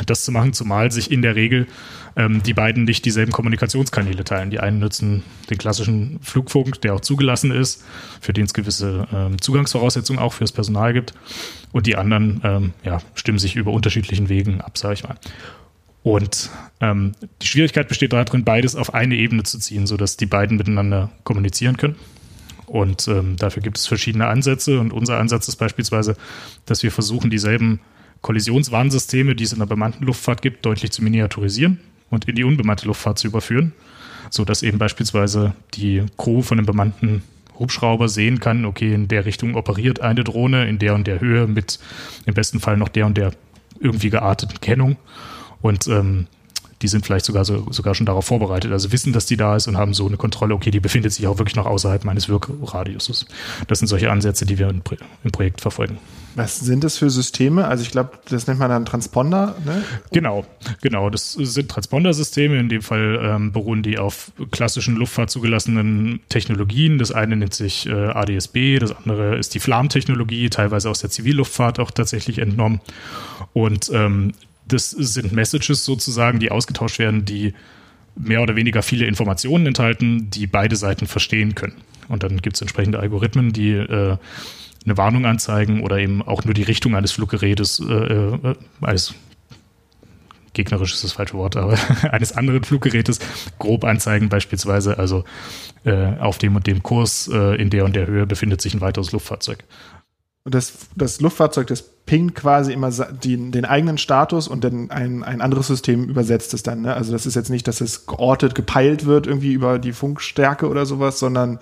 das 0.07 0.25
zu 0.25 0.33
machen, 0.33 0.53
zumal 0.53 0.91
sich 0.93 1.11
in 1.11 1.23
der 1.23 1.35
Regel 1.35 1.67
ähm, 2.17 2.43
die 2.43 2.55
beiden 2.55 2.85
nicht 2.85 3.05
dieselben 3.05 3.33
Kommunikationskanäle 3.33 4.25
teilen. 4.25 4.51
Die 4.51 4.61
einen 4.61 4.79
nutzen 4.79 5.25
den 5.51 5.59
klassischen 5.59 6.21
Flugfunk, 6.23 6.81
der 6.83 6.95
auch 6.95 7.01
zugelassen 7.01 7.51
ist, 7.51 7.85
für 8.21 8.33
den 8.33 8.45
es 8.45 8.55
gewisse 8.55 9.09
ähm, 9.13 9.41
Zugangsvoraussetzungen 9.41 10.21
auch 10.23 10.33
fürs 10.33 10.53
Personal 10.53 10.93
gibt. 10.93 11.15
Und 11.73 11.87
die 11.87 11.97
anderen 11.97 12.41
ähm, 12.45 12.73
ja, 12.85 13.01
stimmen 13.15 13.39
sich 13.39 13.57
über 13.57 13.73
unterschiedlichen 13.73 14.29
Wegen 14.29 14.61
ab, 14.61 14.79
sage 14.79 14.95
ich 14.95 15.05
mal. 15.05 15.17
Und 16.03 16.51
ähm, 16.81 17.13
die 17.43 17.47
Schwierigkeit 17.47 17.89
besteht 17.89 18.13
darin, 18.13 18.45
beides 18.45 18.75
auf 18.75 18.95
eine 18.95 19.17
Ebene 19.17 19.43
zu 19.43 19.59
ziehen, 19.59 19.87
sodass 19.87 20.17
die 20.17 20.27
beiden 20.27 20.57
miteinander 20.57 21.11
kommunizieren 21.25 21.77
können. 21.77 21.97
Und 22.71 23.09
ähm, 23.09 23.37
dafür 23.37 23.65
gibt 23.65 23.79
es 23.79 23.89
verschiedene 23.89 24.29
Ansätze. 24.29 24.79
Und 24.79 24.93
unser 24.93 25.19
Ansatz 25.19 25.49
ist 25.49 25.57
beispielsweise, 25.57 26.17
dass 26.67 26.85
wir 26.85 26.93
versuchen, 26.93 27.29
dieselben 27.29 27.81
Kollisionswarnsysteme, 28.21 29.35
die 29.35 29.43
es 29.43 29.53
in 29.53 29.59
der 29.59 29.67
bemannten 29.67 30.07
Luftfahrt 30.07 30.41
gibt, 30.41 30.65
deutlich 30.65 30.93
zu 30.93 31.03
miniaturisieren 31.03 31.81
und 32.11 32.27
in 32.27 32.37
die 32.37 32.45
unbemannte 32.45 32.87
Luftfahrt 32.87 33.19
zu 33.19 33.27
überführen, 33.27 33.73
sodass 34.31 34.63
eben 34.63 34.79
beispielsweise 34.79 35.53
die 35.75 36.05
Crew 36.17 36.43
von 36.43 36.59
einem 36.59 36.67
bemannten 36.67 37.25
Hubschrauber 37.59 38.09
sehen 38.09 38.39
kann, 38.39 38.65
okay, 38.65 38.95
in 38.95 39.09
der 39.09 39.25
Richtung 39.25 39.57
operiert 39.57 39.99
eine 39.99 40.23
Drohne, 40.23 40.69
in 40.69 40.79
der 40.79 40.95
und 40.95 41.09
der 41.09 41.21
Höhe 41.21 41.49
mit 41.49 41.81
im 42.25 42.35
besten 42.35 42.61
Fall 42.61 42.77
noch 42.77 42.89
der 42.89 43.05
und 43.05 43.17
der 43.17 43.33
irgendwie 43.81 44.11
gearteten 44.11 44.61
Kennung. 44.61 44.97
Und 45.61 45.89
ähm, 45.89 46.29
die 46.83 46.89
sind 46.89 47.05
vielleicht 47.05 47.25
sogar, 47.25 47.45
so, 47.45 47.67
sogar 47.71 47.95
schon 47.95 48.07
darauf 48.07 48.27
vorbereitet, 48.27 48.73
also 48.73 48.93
wissen, 48.93 49.13
dass 49.13 49.27
die 49.27 49.37
da 49.37 49.57
ist 49.57 49.69
und 49.69 49.77
haben 49.77 49.95
so 49.95 50.07
eine 50.07 50.17
Kontrolle, 50.17 50.55
okay, 50.55 50.71
die 50.71 50.81
befindet 50.81 51.13
sich 51.13 51.27
auch 51.27 51.39
wirklich 51.39 51.57
noch 51.57 51.67
außerhalb 51.67 52.05
meines 52.05 52.29
Wirkradiuses. 52.29 53.27
Das 53.69 53.79
sind 53.79 53.89
solche 53.89 54.11
Ansätze, 54.11 54.47
die 54.47 54.59
wir 54.59 54.69
im, 54.69 54.83
im 55.25 55.31
Projekt 55.31 55.61
verfolgen. 55.61 55.99
Was 56.37 56.61
sind 56.61 56.85
das 56.85 56.97
für 56.97 57.11
Systeme? 57.11 57.67
Also 57.67 57.83
ich 57.83 57.91
glaube, 57.91 58.13
das 58.29 58.47
nennt 58.47 58.61
man 58.61 58.71
dann 58.71 58.85
Transponder. 58.85 59.57
Ne? 59.65 59.83
Genau, 60.13 60.47
genau. 60.81 61.11
Das 61.11 61.33
sind 61.33 61.69
Transponder-Systeme. 61.69 62.59
In 62.59 62.69
dem 62.69 62.83
Fall 62.83 63.19
ähm, 63.23 63.53
beruhen 63.53 63.83
die 63.83 63.99
auf 63.99 64.31
klassischen 64.53 64.97
Luftfahrt 64.97 65.31
zugelassenen 65.31 66.21
Technologien. 66.29 66.99
Das 66.99 67.11
eine 67.11 67.37
nennt 67.37 67.55
sich 67.55 67.89
äh, 67.89 67.93
ADSB, 67.93 68.79
das 68.79 68.93
andere 68.93 69.37
ist 69.39 69.55
die 69.55 69.61
Flam-Technologie, 69.61 70.51
teilweise 70.51 70.89
aus 70.89 71.01
der 71.01 71.11
Zivilluftfahrt 71.11 71.81
auch 71.81 71.91
tatsächlich 71.91 72.39
entnommen. 72.39 72.81
Und 73.53 73.91
ähm, 73.93 74.33
das 74.73 74.91
sind 74.91 75.33
Messages 75.33 75.85
sozusagen, 75.85 76.39
die 76.39 76.51
ausgetauscht 76.51 76.99
werden, 76.99 77.25
die 77.25 77.55
mehr 78.17 78.43
oder 78.43 78.57
weniger 78.57 78.83
viele 78.83 79.07
Informationen 79.07 79.67
enthalten, 79.67 80.31
die 80.31 80.47
beide 80.47 80.77
Seiten 80.77 81.07
verstehen 81.07 81.55
können. 81.55 81.77
Und 82.09 82.23
dann 82.23 82.39
gibt 82.39 82.57
es 82.57 82.63
entsprechende 82.63 82.99
Algorithmen, 82.99 83.53
die 83.53 83.71
äh, 83.71 84.17
eine 84.85 84.97
Warnung 84.97 85.27
anzeigen 85.27 85.83
oder 85.83 85.99
eben 85.99 86.23
auch 86.23 86.45
nur 86.45 86.55
die 86.55 86.63
Richtung 86.63 86.97
eines 86.97 87.13
Fluggerätes, 87.13 87.81
äh, 87.81 87.93
äh, 87.93 88.55
eines 88.81 89.15
gegnerisch 90.53 90.95
ist 90.95 91.05
das 91.05 91.13
falsche 91.13 91.35
Wort, 91.35 91.57
aber 91.57 91.79
eines 92.11 92.33
anderen 92.33 92.65
Fluggerätes 92.65 93.21
grob 93.59 93.85
anzeigen 93.85 94.29
beispielsweise. 94.29 94.99
Also 94.99 95.25
äh, 95.85 96.17
auf 96.19 96.39
dem 96.39 96.57
und 96.57 96.67
dem 96.67 96.83
Kurs 96.83 97.31
äh, 97.33 97.61
in 97.61 97.71
der 97.71 97.85
und 97.85 97.95
der 97.95 98.07
Höhe 98.07 98.27
befindet 98.27 98.61
sich 98.61 98.75
ein 98.75 98.81
weiteres 98.81 99.13
Luftfahrzeug. 99.13 99.65
Und 100.45 100.55
das, 100.55 100.73
das 100.97 101.21
Luftfahrzeug, 101.21 101.67
das 101.67 101.83
pingt 102.07 102.35
quasi 102.35 102.73
immer 102.73 102.91
die, 102.91 103.51
den 103.51 103.65
eigenen 103.65 103.99
Status 103.99 104.49
und 104.49 104.65
dann 104.65 104.91
ein, 104.91 105.23
ein 105.23 105.41
anderes 105.41 105.67
System 105.67 106.09
übersetzt 106.09 106.55
es 106.55 106.63
dann. 106.63 106.81
Ne? 106.83 106.95
Also 106.95 107.13
das 107.13 107.27
ist 107.27 107.37
jetzt 107.37 107.51
nicht, 107.51 107.69
dass 107.69 107.81
es 107.81 108.07
geortet, 108.07 108.55
gepeilt 108.55 109.05
wird 109.05 109.27
irgendwie 109.27 109.53
über 109.53 109.79
die 109.79 109.93
Funkstärke 109.93 110.69
oder 110.69 110.87
sowas, 110.87 111.19
sondern 111.19 111.59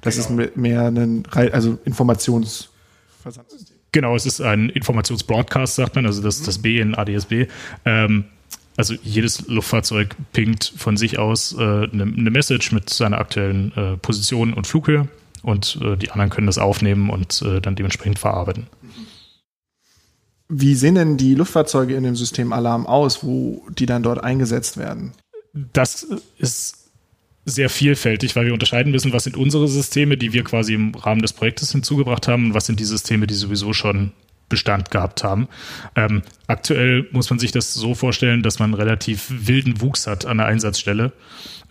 das 0.00 0.14
genau. 0.14 0.42
ist 0.42 0.56
mehr 0.56 0.86
ein 0.86 1.24
also 1.32 1.78
Informationsversandsystem. 1.84 3.76
Genau, 3.92 4.14
es 4.14 4.24
ist 4.24 4.40
ein 4.40 4.68
Informationsbroadcast, 4.70 5.74
sagt 5.74 5.96
man, 5.96 6.06
also 6.06 6.22
das 6.22 6.36
ist 6.36 6.46
das 6.46 6.58
B 6.58 6.78
in 6.78 6.94
ADSB. 6.94 7.48
Ähm, 7.84 8.26
also 8.76 8.94
jedes 9.02 9.48
Luftfahrzeug 9.48 10.14
pingt 10.32 10.72
von 10.76 10.96
sich 10.96 11.18
aus 11.18 11.52
äh, 11.58 11.60
eine, 11.60 12.04
eine 12.04 12.30
Message 12.30 12.70
mit 12.70 12.88
seiner 12.88 13.18
aktuellen 13.18 13.72
äh, 13.76 13.96
Position 13.96 14.54
und 14.54 14.68
Flughöhe 14.68 15.08
und 15.42 15.78
äh, 15.82 15.96
die 15.96 16.10
anderen 16.10 16.30
können 16.30 16.46
das 16.46 16.58
aufnehmen 16.58 17.10
und 17.10 17.42
äh, 17.42 17.60
dann 17.60 17.76
dementsprechend 17.76 18.18
verarbeiten. 18.18 18.66
Wie 20.48 20.74
sehen 20.74 20.96
denn 20.96 21.16
die 21.16 21.34
Luftfahrzeuge 21.34 21.94
in 21.94 22.02
dem 22.02 22.16
System 22.16 22.52
Alarm 22.52 22.86
aus, 22.86 23.22
wo 23.22 23.64
die 23.70 23.86
dann 23.86 24.02
dort 24.02 24.22
eingesetzt 24.22 24.76
werden? 24.76 25.12
Das 25.72 26.06
ist 26.38 26.90
sehr 27.44 27.70
vielfältig, 27.70 28.36
weil 28.36 28.46
wir 28.46 28.52
unterscheiden 28.52 28.92
müssen, 28.92 29.12
was 29.12 29.24
sind 29.24 29.36
unsere 29.36 29.68
Systeme, 29.68 30.16
die 30.16 30.32
wir 30.32 30.44
quasi 30.44 30.74
im 30.74 30.94
Rahmen 30.94 31.22
des 31.22 31.32
Projektes 31.32 31.72
hinzugebracht 31.72 32.28
haben 32.28 32.46
und 32.46 32.54
was 32.54 32.66
sind 32.66 32.80
die 32.80 32.84
Systeme, 32.84 33.26
die 33.26 33.34
sowieso 33.34 33.72
schon 33.72 34.12
Bestand 34.48 34.90
gehabt 34.90 35.24
haben. 35.24 35.48
Ähm, 35.96 36.22
aktuell 36.50 37.08
muss 37.12 37.30
man 37.30 37.38
sich 37.38 37.52
das 37.52 37.72
so 37.72 37.94
vorstellen, 37.94 38.42
dass 38.42 38.58
man 38.58 38.74
relativ 38.74 39.26
wilden 39.30 39.80
Wuchs 39.80 40.06
hat 40.06 40.26
an 40.26 40.38
der 40.38 40.46
Einsatzstelle. 40.46 41.12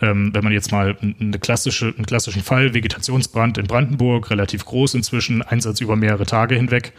Ähm, 0.02 0.34
wenn 0.34 0.44
man 0.46 0.54
jetzt 0.54 0.72
mal 0.72 0.96
eine 1.02 1.40
klassische, 1.40 1.94
einen 1.96 2.06
klassischen 2.06 2.42
Fall, 2.42 2.74
Vegetationsbrand 2.74 3.58
in 3.58 3.68
Brandenburg, 3.68 4.30
relativ 4.30 4.64
groß 4.64 4.94
inzwischen, 4.94 5.42
Einsatz 5.42 5.82
über 5.82 5.98
mehrere 5.98 6.26
Tage 6.26 6.56
hinweg, 6.56 6.94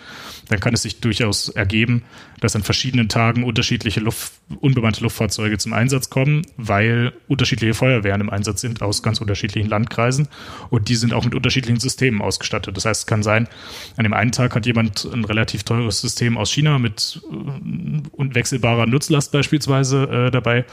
dann 0.49 0.61
kann 0.61 0.75
es 0.75 0.83
sich 0.83 1.01
durchaus 1.01 1.49
ergeben, 1.49 2.03
dass 2.41 2.57
an 2.57 2.63
verschiedenen 2.63 3.09
Tagen 3.09 3.45
unterschiedliche 3.45 4.01
Luft, 4.01 4.33
unbemannte 4.61 5.03
Luftfahrzeuge 5.03 5.57
zum 5.57 5.73
Einsatz 5.73 6.11
kommen, 6.11 6.43
weil 6.57 7.13
unterschiedliche 7.29 7.73
Feuerwehren 7.73 8.21
im 8.21 8.31
Einsatz 8.31 8.61
sind 8.61 8.83
aus 8.83 9.03
ganz 9.03 9.21
unterschiedlichen 9.21 9.71
Landkreisen 9.71 10.29
und 10.69 10.89
die 10.89 10.97
sind 10.97 11.15
auch 11.15 11.25
mit 11.25 11.35
unterschiedlichen 11.35 11.81
Systemen 11.81 12.21
ausgestattet. 12.21 12.77
Das 12.77 12.85
heißt, 12.85 13.03
es 13.03 13.07
kann 13.07 13.23
sein, 13.23 13.49
an 13.97 14.05
dem 14.05 14.13
einen 14.13 14.33
Tag 14.33 14.55
hat 14.55 14.67
jemand 14.67 15.07
ein 15.11 15.25
relativ 15.25 15.63
teures 15.63 16.01
System 16.01 16.37
aus 16.37 16.51
China 16.51 16.79
mit 16.79 17.23
äh, 17.31 17.70
unwechselbarer 18.13 18.87
Nutzlast 18.87 19.33
beispielsweise 19.33 20.05
äh, 20.05 20.31
dabei 20.31 20.65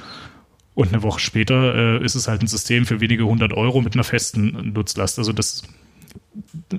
und 0.74 0.94
eine 0.94 1.02
Woche 1.04 1.20
später 1.20 1.74
äh, 1.74 2.06
ist 2.06 2.16
es 2.16 2.28
halt 2.28 2.42
ein 2.42 2.48
System 2.48 2.86
für 2.86 3.02
wenige 3.02 3.26
hundert 3.26 3.54
Euro 3.54 3.82
mit 3.82 3.96
einer 3.96 4.04
festen 4.04 4.74
Nutzlast. 4.74 5.18
Also 5.18 5.34
das 5.34 5.64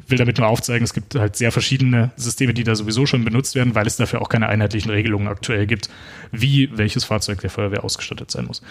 will 0.07 0.19
damit 0.19 0.39
nur 0.39 0.47
aufzeigen, 0.47 0.85
es 0.85 0.95
gibt 0.95 1.15
halt 1.15 1.37
sehr 1.37 1.53
verschiedene 1.53 2.13
Systeme, 2.17 2.55
die 2.55 2.65
da 2.65 2.75
sowieso 2.75 3.07
schon 3.07 3.25
benutzt 3.25 3.55
werden, 3.55 3.75
weil 3.75 3.87
es 3.87 3.97
dafür 3.97 4.23
auch 4.23 4.29
keine 4.29 4.49
einheitlichen 4.49 4.91
Regelungen 4.91 5.29
aktuell 5.29 5.67
gibt, 5.67 5.91
wie 6.33 6.71
welches 6.77 7.05
Fahrzeug 7.05 7.41
der 7.41 7.51
Feuerwehr 7.51 7.85
ausgestattet 7.85 8.31
sein 8.31 8.47
muss. 8.47 8.63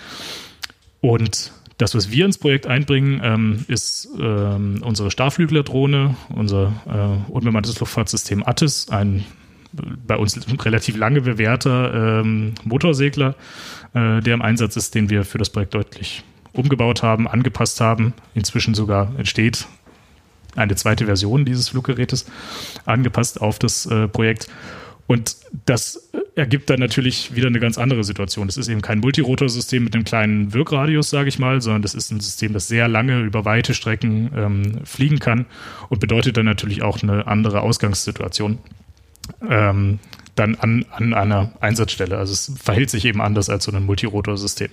Und 1.02 1.52
das, 1.78 1.94
was 1.94 2.10
wir 2.10 2.26
ins 2.26 2.38
Projekt 2.38 2.66
einbringen, 2.66 3.22
ähm, 3.24 3.66
ist 3.68 4.10
ähm, 4.20 4.82
unsere 4.82 5.12
Starflügler-Drohne, 5.12 6.16
unser 6.30 6.74
äh, 6.88 7.32
unbemanntes 7.32 7.80
Luftfahrtsystem 7.80 8.44
ATIS, 8.44 8.90
ein 8.90 9.26
bei 9.74 10.16
uns 10.16 10.40
relativ 10.64 10.98
lange 10.98 11.22
bewährter 11.22 12.22
ähm, 12.22 12.54
Motorsegler, 12.64 13.36
äh, 13.94 14.22
der 14.22 14.34
im 14.34 14.42
Einsatz 14.42 14.76
ist, 14.76 14.96
den 14.96 15.10
wir 15.10 15.24
für 15.24 15.38
das 15.38 15.50
Projekt 15.50 15.74
deutlich 15.74 16.24
umgebaut 16.54 17.04
haben, 17.04 17.28
angepasst 17.28 17.82
haben. 17.82 18.14
Inzwischen 18.34 18.74
sogar 18.74 19.12
entsteht 19.18 19.68
eine 20.56 20.76
zweite 20.76 21.06
Version 21.06 21.46
dieses 21.46 21.70
Fluggerätes, 21.70 22.26
angepasst 22.86 23.42
auf 23.42 23.60
das 23.60 23.86
äh, 23.86 24.08
Projekt. 24.08 24.50
Und 25.06 25.38
das 25.66 26.10
ergibt 26.36 26.70
dann 26.70 26.80
natürlich 26.82 27.34
wieder 27.34 27.48
eine 27.48 27.62
ganz 27.62 27.78
andere 27.78 28.04
Situation. 28.04 28.48
Das 28.48 28.58
ist 28.58 28.68
eben 28.68 28.82
kein 28.82 29.00
Multirotorsystem 29.00 29.84
mit 29.84 29.96
einem 29.96 30.04
kleinen 30.04 30.54
Wirkradius, 30.54 31.10
sage 31.10 31.30
ich 31.30 31.40
mal, 31.40 31.62
sondern 31.62 31.82
das 31.82 31.96
ist 31.96 32.12
ein 32.12 32.20
System, 32.20 32.52
das 32.52 32.68
sehr 32.68 32.90
lange 32.90 33.22
über 33.22 33.46
weite 33.46 33.74
Strecken 33.74 34.30
ähm, 34.36 34.86
fliegen 34.86 35.20
kann 35.20 35.46
und 35.88 36.02
bedeutet 36.02 36.36
dann 36.36 36.46
natürlich 36.46 36.82
auch 36.82 37.02
eine 37.02 37.26
andere 37.26 37.62
Ausgangssituation. 37.62 38.58
Ähm, 39.48 40.00
dann 40.38 40.56
an, 40.56 40.86
an 40.92 41.14
einer 41.14 41.52
Einsatzstelle. 41.62 42.18
Also 42.18 42.34
es 42.34 42.52
verhält 42.62 42.90
sich 42.90 43.06
eben 43.06 43.22
anders 43.22 43.50
als 43.50 43.66
so 43.66 43.72
ein 43.72 43.86
Multirotorsystem. 43.86 44.70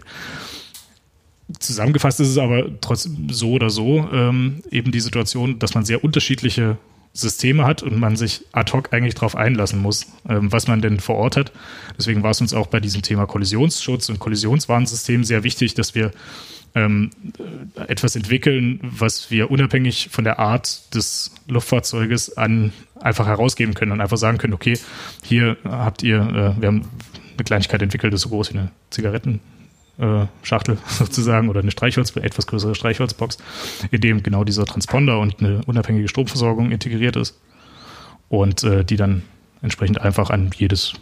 Zusammengefasst 1.59 2.21
ist 2.21 2.29
es 2.29 2.39
aber 2.39 2.81
trotzdem 2.81 3.29
so 3.31 3.53
oder 3.53 3.71
so 3.71 4.09
ähm, 4.13 4.63
eben 4.71 4.93
die 4.93 5.01
Situation, 5.01 5.59
dass 5.59 5.75
man 5.75 5.85
sehr 5.85 6.03
unterschiedliche 6.03 6.79
Systeme 7.13 7.65
hat 7.65 7.83
und 7.83 7.99
man 7.99 8.17
sich 8.17 8.45
ad 8.53 8.73
hoc 8.73 8.93
eigentlich 8.93 9.15
darauf 9.15 9.37
einlassen 9.37 9.81
muss, 9.81 10.07
ähm, 10.29 10.51
was 10.51 10.67
man 10.67 10.81
denn 10.81 11.01
vor 11.01 11.17
Ort 11.17 11.37
hat. 11.37 11.53
Deswegen 11.97 12.23
war 12.23 12.33
es 12.33 12.41
uns 12.41 12.55
auch 12.55 12.67
bei 12.67 12.81
diesem 12.81 13.03
Thema 13.03 13.27
Kollisionsschutz 13.27 14.09
und 14.09 14.19
Kollisionswarnsystem 14.19 15.23
sehr 15.23 15.45
wichtig, 15.45 15.75
dass 15.75 15.95
wir 15.95 16.11
ähm, 16.75 17.11
etwas 17.87 18.17
entwickeln, 18.17 18.81
was 18.83 19.31
wir 19.31 19.51
unabhängig 19.51 20.09
von 20.11 20.25
der 20.25 20.41
Art 20.41 20.95
des 20.95 21.34
Luftfahrzeuges 21.47 22.37
an 22.37 22.73
einfach 23.01 23.27
herausgeben 23.27 23.75
können 23.75 23.93
und 23.93 24.01
einfach 24.01 24.17
sagen 24.17 24.39
können, 24.39 24.55
okay, 24.55 24.79
hier 25.23 25.57
habt 25.65 26.03
ihr, 26.03 26.21
äh, 26.21 26.61
wir 26.61 26.69
haben 26.69 26.89
eine 27.37 27.45
Kleinigkeit 27.45 27.83
entwickelt, 27.83 28.13
das 28.13 28.21
ist 28.21 28.23
so 28.23 28.29
groß 28.31 28.53
wie 28.53 28.59
eine 28.59 28.71
Zigaretten, 28.91 29.41
äh, 29.99 30.27
Schachtel 30.43 30.79
sozusagen 30.87 31.49
oder 31.49 31.61
eine 31.61 31.71
Streichholz, 31.71 32.15
etwas 32.17 32.47
größere 32.47 32.75
Streichholzbox, 32.75 33.39
in 33.91 34.01
dem 34.01 34.23
genau 34.23 34.45
dieser 34.45 34.65
Transponder 34.65 35.19
und 35.19 35.41
eine 35.41 35.61
unabhängige 35.67 36.09
Stromversorgung 36.09 36.71
integriert 36.71 37.17
ist 37.17 37.39
und 38.29 38.65
äh, 38.65 38.85
die 38.85 38.97
dann 38.97 39.23
entsprechend 39.63 40.01
einfach 40.01 40.31
an 40.31 40.51
jedes 40.57 40.95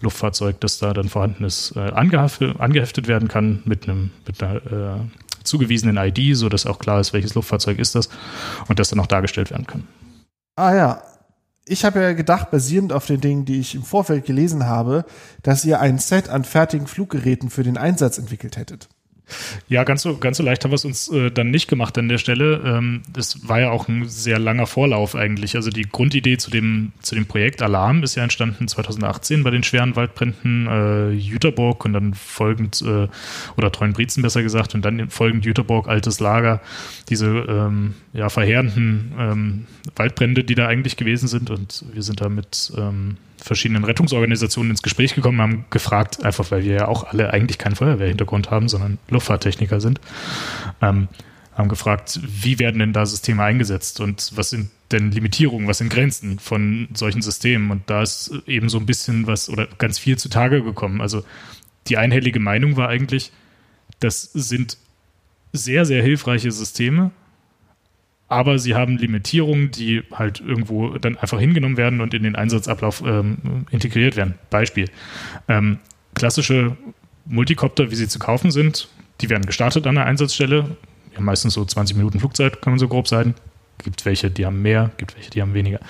Luftfahrzeug, 0.00 0.60
das 0.60 0.78
da 0.78 0.92
dann 0.92 1.08
vorhanden 1.08 1.44
ist, 1.44 1.76
äh, 1.76 1.80
angeheftet, 1.80 2.60
angeheftet 2.60 3.08
werden 3.08 3.28
kann 3.28 3.62
mit 3.64 3.88
einem 3.88 4.10
mit 4.26 4.42
einer 4.42 4.56
äh, 4.56 5.00
zugewiesenen 5.44 5.96
ID, 5.96 6.36
so 6.36 6.48
dass 6.48 6.66
auch 6.66 6.78
klar 6.78 7.00
ist, 7.00 7.12
welches 7.12 7.34
Luftfahrzeug 7.34 7.78
ist 7.78 7.94
das 7.94 8.08
und 8.68 8.78
das 8.78 8.88
dann 8.88 9.00
auch 9.00 9.06
dargestellt 9.06 9.50
werden 9.50 9.66
kann. 9.66 9.86
Ah 10.56 10.74
ja, 10.74 11.02
ich 11.66 11.84
habe 11.84 12.00
ja 12.00 12.12
gedacht, 12.12 12.50
basierend 12.50 12.92
auf 12.92 13.06
den 13.06 13.20
Dingen, 13.20 13.44
die 13.44 13.60
ich 13.60 13.74
im 13.74 13.82
Vorfeld 13.82 14.26
gelesen 14.26 14.66
habe, 14.66 15.04
dass 15.42 15.64
ihr 15.64 15.80
ein 15.80 15.98
Set 15.98 16.28
an 16.28 16.44
fertigen 16.44 16.86
Fluggeräten 16.86 17.50
für 17.50 17.62
den 17.62 17.78
Einsatz 17.78 18.18
entwickelt 18.18 18.56
hättet. 18.56 18.88
Ja, 19.68 19.84
ganz 19.84 20.02
so, 20.02 20.18
ganz 20.18 20.36
so 20.36 20.42
leicht 20.42 20.62
haben 20.64 20.70
wir 20.70 20.76
es 20.76 20.84
uns 20.84 21.08
äh, 21.08 21.30
dann 21.30 21.50
nicht 21.50 21.68
gemacht 21.68 21.96
an 21.96 22.08
der 22.08 22.18
Stelle. 22.18 22.60
Ähm, 22.64 23.02
war 23.42 23.60
ja 23.60 23.70
auch 23.70 23.88
ein 23.88 24.06
sehr 24.06 24.38
langer 24.38 24.66
Vorlauf 24.66 25.14
eigentlich. 25.14 25.56
Also 25.56 25.70
die 25.70 25.88
Grundidee 25.90 26.36
zu 26.36 26.50
dem, 26.50 26.92
zu 27.00 27.14
dem 27.14 27.24
Projekt 27.24 27.62
Alarm 27.62 28.02
ist 28.02 28.14
ja 28.16 28.22
entstanden 28.22 28.68
2018 28.68 29.42
bei 29.42 29.50
den 29.50 29.62
schweren 29.62 29.96
Waldbränden 29.96 30.66
äh, 30.66 31.10
Jüterburg 31.12 31.84
und 31.86 31.94
dann 31.94 32.12
folgend, 32.12 32.82
äh, 32.82 33.08
oder 33.56 33.72
Treuenbrietzen 33.72 34.22
besser 34.22 34.42
gesagt, 34.42 34.74
und 34.74 34.84
dann 34.84 35.08
folgend 35.08 35.46
Jüterburg, 35.46 35.88
Altes 35.88 36.20
Lager, 36.20 36.60
diese 37.08 37.26
ähm, 37.26 37.94
ja, 38.12 38.28
verheerenden 38.28 39.12
ähm, 39.18 39.66
Waldbrände, 39.96 40.44
die 40.44 40.54
da 40.54 40.66
eigentlich 40.66 40.96
gewesen 40.96 41.28
sind. 41.28 41.50
Und 41.50 41.84
wir 41.92 42.02
sind 42.02 42.20
da 42.20 42.28
mit 42.28 42.72
ähm, 42.76 43.16
verschiedenen 43.42 43.84
Rettungsorganisationen 43.84 44.70
ins 44.70 44.82
Gespräch 44.82 45.14
gekommen, 45.14 45.40
haben 45.40 45.64
gefragt, 45.70 46.24
einfach 46.24 46.50
weil 46.50 46.64
wir 46.64 46.74
ja 46.74 46.88
auch 46.88 47.04
alle 47.04 47.32
eigentlich 47.32 47.58
keinen 47.58 47.76
Feuerwehrhintergrund 47.76 48.50
haben, 48.50 48.68
sondern 48.68 48.98
Luftfahrttechniker 49.08 49.80
sind, 49.80 50.00
ähm, 50.80 51.08
haben 51.54 51.68
gefragt, 51.68 52.20
wie 52.22 52.58
werden 52.58 52.80
denn 52.80 52.92
da 52.92 53.06
Systeme 53.06 53.42
eingesetzt 53.42 54.00
und 54.00 54.32
was 54.34 54.50
sind 54.50 54.70
denn 54.90 55.10
Limitierungen, 55.10 55.68
was 55.68 55.78
sind 55.78 55.92
Grenzen 55.92 56.38
von 56.38 56.88
solchen 56.94 57.22
Systemen? 57.22 57.70
Und 57.70 57.82
da 57.88 58.02
ist 58.02 58.32
eben 58.46 58.68
so 58.68 58.78
ein 58.78 58.86
bisschen 58.86 59.26
was 59.26 59.48
oder 59.48 59.68
ganz 59.78 59.98
viel 59.98 60.18
zutage 60.18 60.62
gekommen. 60.62 61.00
Also 61.00 61.24
die 61.86 61.96
einhellige 61.96 62.40
Meinung 62.40 62.76
war 62.76 62.88
eigentlich, 62.88 63.32
das 64.00 64.22
sind 64.22 64.78
sehr, 65.52 65.84
sehr 65.84 66.02
hilfreiche 66.02 66.50
Systeme, 66.50 67.12
aber 68.28 68.58
sie 68.58 68.74
haben 68.74 68.96
Limitierungen, 68.96 69.70
die 69.70 70.02
halt 70.12 70.40
irgendwo 70.40 70.96
dann 70.98 71.16
einfach 71.16 71.38
hingenommen 71.38 71.76
werden 71.76 72.00
und 72.00 72.14
in 72.14 72.22
den 72.22 72.36
Einsatzablauf 72.36 73.02
ähm, 73.06 73.66
integriert 73.70 74.16
werden. 74.16 74.34
Beispiel. 74.50 74.88
Ähm, 75.48 75.78
klassische 76.14 76.76
Multicopter, 77.26 77.90
wie 77.90 77.94
sie 77.94 78.08
zu 78.08 78.18
kaufen 78.18 78.50
sind, 78.50 78.88
die 79.20 79.30
werden 79.30 79.46
gestartet 79.46 79.86
an 79.86 79.94
der 79.94 80.06
Einsatzstelle. 80.06 80.76
Haben 81.14 81.24
meistens 81.24 81.54
so 81.54 81.64
20 81.64 81.96
Minuten 81.96 82.18
Flugzeit, 82.18 82.60
kann 82.62 82.72
man 82.72 82.78
so 82.78 82.88
grob 82.88 83.08
sagen. 83.08 83.34
Gibt 83.82 84.04
welche, 84.04 84.30
die 84.30 84.46
haben 84.46 84.62
mehr, 84.62 84.90
gibt 84.96 85.16
welche, 85.16 85.30
die 85.30 85.42
haben 85.42 85.54
weniger. 85.54 85.80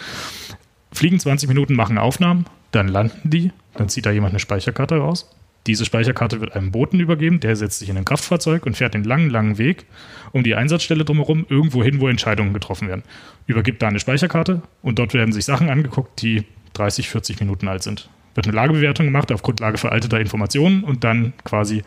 Fliegen 0.92 1.18
20 1.18 1.48
Minuten, 1.48 1.74
machen 1.74 1.98
Aufnahmen, 1.98 2.46
dann 2.70 2.88
landen 2.88 3.30
die, 3.30 3.52
dann 3.74 3.88
zieht 3.88 4.06
da 4.06 4.10
jemand 4.10 4.32
eine 4.32 4.38
Speicherkarte 4.40 4.96
raus. 4.96 5.30
Diese 5.66 5.87
Speicherkarte 5.87 6.40
wird 6.40 6.54
einem 6.54 6.71
Boten 6.71 7.00
übergeben, 7.00 7.40
der 7.40 7.56
setzt 7.56 7.78
sich 7.78 7.88
in 7.88 7.97
ein 7.97 8.04
Kraftfahrzeug 8.04 8.66
und 8.66 8.76
fährt 8.76 8.92
den 8.92 9.04
langen, 9.04 9.30
langen 9.30 9.56
Weg 9.56 9.87
um 10.33 10.42
die 10.44 10.54
Einsatzstelle 10.54 11.04
drumherum 11.04 11.47
irgendwo 11.49 11.83
hin, 11.83 12.00
wo 12.00 12.09
Entscheidungen 12.09 12.52
getroffen 12.52 12.88
werden. 12.88 13.02
Übergibt 13.47 13.80
da 13.80 13.88
eine 13.88 14.00
Speicherkarte 14.00 14.62
und 14.83 14.99
dort 14.99 15.14
werden 15.14 15.33
sich 15.33 15.44
Sachen 15.44 15.71
angeguckt, 15.71 16.21
die 16.21 16.44
30, 16.75 17.09
40 17.09 17.40
Minuten 17.40 17.68
alt 17.68 17.83
sind. 17.83 18.11
Wird 18.35 18.47
eine 18.47 18.56
Lagebewertung 18.56 19.06
gemacht 19.06 19.33
auf 19.33 19.42
Grundlage 19.42 19.78
veralteter 19.78 20.21
Informationen 20.21 20.85
und 20.85 21.04
dann 21.04 21.33
quasi 21.44 21.83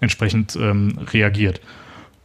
entsprechend 0.00 0.56
ähm, 0.56 0.98
reagiert. 1.12 1.60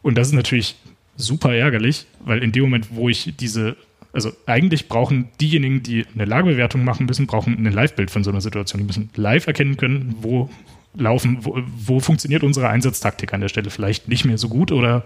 Und 0.01 0.17
das 0.17 0.27
ist 0.27 0.33
natürlich 0.33 0.75
super 1.17 1.53
ärgerlich, 1.53 2.07
weil 2.21 2.41
in 2.41 2.51
dem 2.51 2.63
Moment, 2.63 2.87
wo 2.91 3.09
ich 3.09 3.35
diese 3.37 3.75
also 4.15 4.31
eigentlich 4.45 4.87
brauchen 4.87 5.27
diejenigen, 5.41 5.83
die 5.83 6.05
eine 6.15 6.23
Lagebewertung 6.23 6.85
machen 6.85 7.05
müssen, 7.05 7.27
brauchen 7.27 7.53
ein 7.53 7.71
Live-Bild 7.73 8.09
von 8.09 8.23
so 8.23 8.31
einer 8.31 8.39
Situation. 8.39 8.79
Die 8.79 8.87
müssen 8.87 9.09
live 9.15 9.45
erkennen 9.45 9.75
können, 9.75 10.15
wo 10.21 10.49
laufen, 10.97 11.39
wo, 11.41 11.61
wo 11.77 11.99
funktioniert 11.99 12.43
unsere 12.43 12.69
Einsatztaktik 12.69 13.33
an 13.33 13.41
der 13.41 13.49
Stelle 13.49 13.69
vielleicht 13.69 14.07
nicht 14.07 14.23
mehr 14.25 14.37
so 14.37 14.47
gut 14.49 14.71
oder 14.71 15.03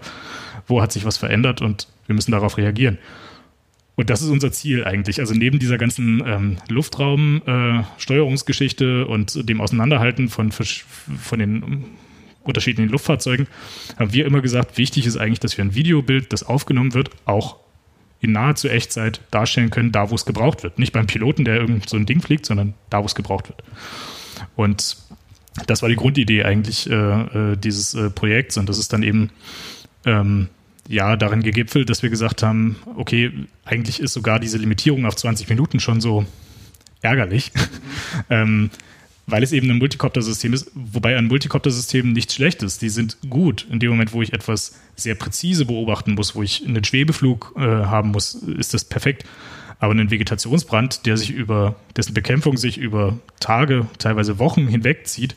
wo 0.66 0.82
hat 0.82 0.92
sich 0.92 1.04
was 1.04 1.16
verändert 1.16 1.62
und 1.62 1.88
wir 2.06 2.14
müssen 2.14 2.32
darauf 2.32 2.56
reagieren. 2.56 2.98
Und 3.96 4.08
das 4.08 4.22
ist 4.22 4.30
unser 4.30 4.50
Ziel 4.50 4.84
eigentlich. 4.84 5.20
Also 5.20 5.34
neben 5.34 5.58
dieser 5.58 5.76
ganzen 5.76 6.22
ähm, 6.26 6.56
Luftraumsteuerungsgeschichte 6.68 9.02
äh, 9.02 9.04
und 9.04 9.46
dem 9.48 9.60
Auseinanderhalten 9.60 10.30
von, 10.30 10.52
von 10.52 11.38
den 11.38 11.84
unterschiedlichen 12.42 12.90
Luftfahrzeugen 12.90 13.46
haben 13.98 14.12
wir 14.12 14.24
immer 14.24 14.40
gesagt, 14.40 14.78
wichtig 14.78 15.06
ist 15.06 15.18
eigentlich, 15.18 15.40
dass 15.40 15.58
wir 15.58 15.64
ein 15.64 15.74
Videobild, 15.74 16.32
das 16.32 16.42
aufgenommen 16.42 16.94
wird, 16.94 17.10
auch 17.26 17.56
in 18.20 18.32
nahezu 18.32 18.68
Echtzeit 18.68 19.20
darstellen 19.30 19.70
können, 19.70 19.92
da 19.92 20.10
wo 20.10 20.14
es 20.14 20.24
gebraucht 20.24 20.62
wird. 20.62 20.78
Nicht 20.78 20.92
beim 20.92 21.06
Piloten, 21.06 21.44
der 21.44 21.56
irgend 21.56 21.88
so 21.88 21.96
ein 21.96 22.06
Ding 22.06 22.20
fliegt, 22.20 22.46
sondern 22.46 22.74
da 22.90 23.02
wo 23.02 23.06
es 23.06 23.14
gebraucht 23.14 23.48
wird. 23.48 23.62
Und 24.56 24.96
das 25.66 25.82
war 25.82 25.88
die 25.88 25.96
Grundidee 25.96 26.44
eigentlich 26.44 26.88
äh, 26.88 26.94
äh, 26.94 27.56
dieses 27.56 27.94
äh, 27.94 28.10
Projekts 28.10 28.56
und 28.56 28.68
das 28.68 28.78
ist 28.78 28.92
dann 28.92 29.02
eben 29.02 29.30
ähm, 30.04 30.48
ja 30.88 31.16
darin 31.16 31.42
gegipfelt, 31.42 31.88
dass 31.88 32.02
wir 32.02 32.10
gesagt 32.10 32.42
haben, 32.42 32.76
okay, 32.96 33.30
eigentlich 33.64 34.00
ist 34.00 34.12
sogar 34.12 34.40
diese 34.40 34.58
Limitierung 34.58 35.06
auf 35.06 35.16
20 35.16 35.48
Minuten 35.48 35.80
schon 35.80 36.00
so 36.00 36.26
ärgerlich, 37.00 37.52
ähm, 38.30 38.70
weil 39.26 39.42
es 39.44 39.52
eben 39.52 39.70
ein 39.70 39.78
Multicopter-System 39.78 40.52
ist, 40.52 40.70
wobei 40.74 41.16
ein 41.16 41.26
Multicopter-System 41.26 42.12
nichts 42.12 42.34
Schlechtes. 42.34 42.78
Die 42.78 42.88
sind 42.88 43.18
gut. 43.30 43.66
In 43.70 43.78
dem 43.78 43.90
Moment, 43.90 44.12
wo 44.12 44.22
ich 44.22 44.32
etwas 44.32 44.80
sehr 44.96 45.14
präzise 45.14 45.66
beobachten 45.66 46.14
muss, 46.14 46.34
wo 46.34 46.42
ich 46.42 46.66
einen 46.66 46.82
Schwebeflug 46.82 47.54
äh, 47.56 47.60
haben 47.60 48.10
muss, 48.10 48.34
ist 48.34 48.74
das 48.74 48.84
perfekt. 48.84 49.24
Aber 49.80 49.94
ein 49.94 50.10
Vegetationsbrand, 50.10 51.06
der 51.06 51.16
sich 51.16 51.30
über, 51.30 51.74
dessen 51.96 52.14
Bekämpfung 52.14 52.56
sich 52.56 52.78
über 52.78 53.18
Tage, 53.40 53.86
teilweise 53.98 54.38
Wochen 54.38 54.68
hinwegzieht, 54.68 55.34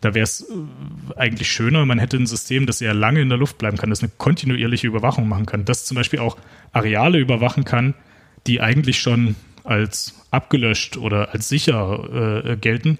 da 0.00 0.14
wäre 0.14 0.24
es 0.24 0.42
äh, 0.42 1.14
eigentlich 1.16 1.50
schöner, 1.50 1.86
man 1.86 1.98
hätte 1.98 2.16
ein 2.16 2.26
System, 2.26 2.66
das 2.66 2.78
sehr 2.78 2.94
lange 2.94 3.20
in 3.20 3.28
der 3.28 3.38
Luft 3.38 3.58
bleiben 3.58 3.76
kann, 3.76 3.90
das 3.90 4.02
eine 4.02 4.12
kontinuierliche 4.16 4.86
Überwachung 4.86 5.28
machen 5.28 5.46
kann, 5.46 5.64
das 5.64 5.84
zum 5.84 5.94
Beispiel 5.94 6.18
auch 6.18 6.36
Areale 6.72 7.18
überwachen 7.18 7.64
kann, 7.64 7.94
die 8.46 8.60
eigentlich 8.60 9.00
schon 9.00 9.36
als 9.64 10.14
abgelöscht 10.30 10.96
oder 10.96 11.32
als 11.32 11.48
sicher 11.48 12.44
äh, 12.44 12.56
gelten 12.56 12.98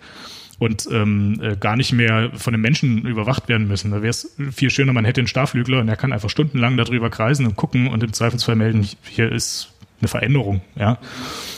und 0.58 0.88
ähm, 0.90 1.40
äh, 1.40 1.56
gar 1.56 1.76
nicht 1.76 1.92
mehr 1.92 2.30
von 2.34 2.52
den 2.52 2.60
Menschen 2.60 3.06
überwacht 3.06 3.48
werden 3.48 3.68
müssen. 3.68 3.90
Da 3.90 4.02
wäre 4.02 4.10
es 4.10 4.36
viel 4.52 4.70
schöner, 4.70 4.92
man 4.92 5.04
hätte 5.04 5.20
einen 5.20 5.28
Starflügler 5.28 5.80
und 5.80 5.88
er 5.88 5.96
kann 5.96 6.12
einfach 6.12 6.30
stundenlang 6.30 6.76
darüber 6.76 7.10
kreisen 7.10 7.46
und 7.46 7.56
gucken 7.56 7.88
und 7.88 8.02
im 8.02 8.12
Zweifelsfall 8.12 8.56
melden, 8.56 8.86
hier 9.02 9.30
ist 9.30 9.72
eine 10.00 10.08
Veränderung. 10.08 10.60
Ja, 10.76 10.98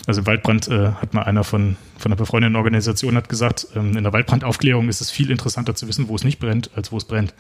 also 0.07 0.27
Waldbrand 0.27 0.69
äh, 0.69 0.93
hat 0.93 1.15
mal 1.15 1.23
einer 1.23 1.45
von 1.45 1.77
von 1.99 2.11
einer 2.11 2.17
befreundeten 2.17 2.57
Organisation 2.57 3.15
hat 3.15 3.29
gesagt, 3.29 3.69
ähm, 3.77 3.97
in 3.97 4.03
der 4.03 4.13
Waldbrandaufklärung 4.13 4.89
ist 4.89 5.01
es 5.01 5.11
viel 5.11 5.31
interessanter 5.31 5.75
zu 5.75 5.87
wissen, 5.87 6.09
wo 6.09 6.17
es 6.17 6.25
nicht 6.25 6.39
brennt, 6.39 6.71
als 6.75 6.91
wo 6.91 6.97
es 6.97 7.05
brennt. 7.05 7.35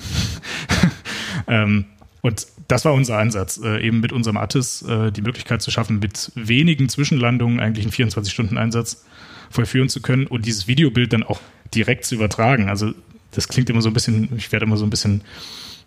ähm, 1.48 1.86
und 2.20 2.46
das 2.68 2.84
war 2.84 2.92
unser 2.92 3.18
Ansatz, 3.18 3.58
äh, 3.62 3.80
eben 3.80 4.00
mit 4.00 4.12
unserem 4.12 4.36
Attis 4.36 4.82
äh, 4.82 5.10
die 5.10 5.22
Möglichkeit 5.22 5.62
zu 5.62 5.70
schaffen, 5.70 5.98
mit 5.98 6.30
wenigen 6.34 6.88
Zwischenlandungen 6.90 7.60
eigentlich 7.60 7.86
einen 7.86 8.10
24-Stunden-Einsatz 8.10 9.04
vollführen 9.48 9.88
zu 9.88 10.02
können 10.02 10.26
und 10.26 10.44
dieses 10.44 10.68
Videobild 10.68 11.12
dann 11.12 11.22
auch 11.22 11.40
direkt 11.74 12.04
zu 12.04 12.14
übertragen. 12.14 12.68
Also 12.68 12.92
das 13.30 13.48
klingt 13.48 13.70
immer 13.70 13.80
so 13.80 13.88
ein 13.88 13.94
bisschen, 13.94 14.28
ich 14.36 14.52
werde 14.52 14.66
immer 14.66 14.76
so 14.76 14.84
ein 14.84 14.90
bisschen, 14.90 15.22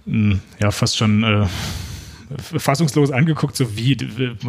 mh, 0.05 0.31
hm, 0.31 0.39
ja, 0.59 0.71
fast 0.71 0.97
schon 0.97 1.23
äh, 1.23 1.45
fassungslos 2.37 3.11
angeguckt, 3.11 3.55
so 3.55 3.77
wie, 3.77 3.97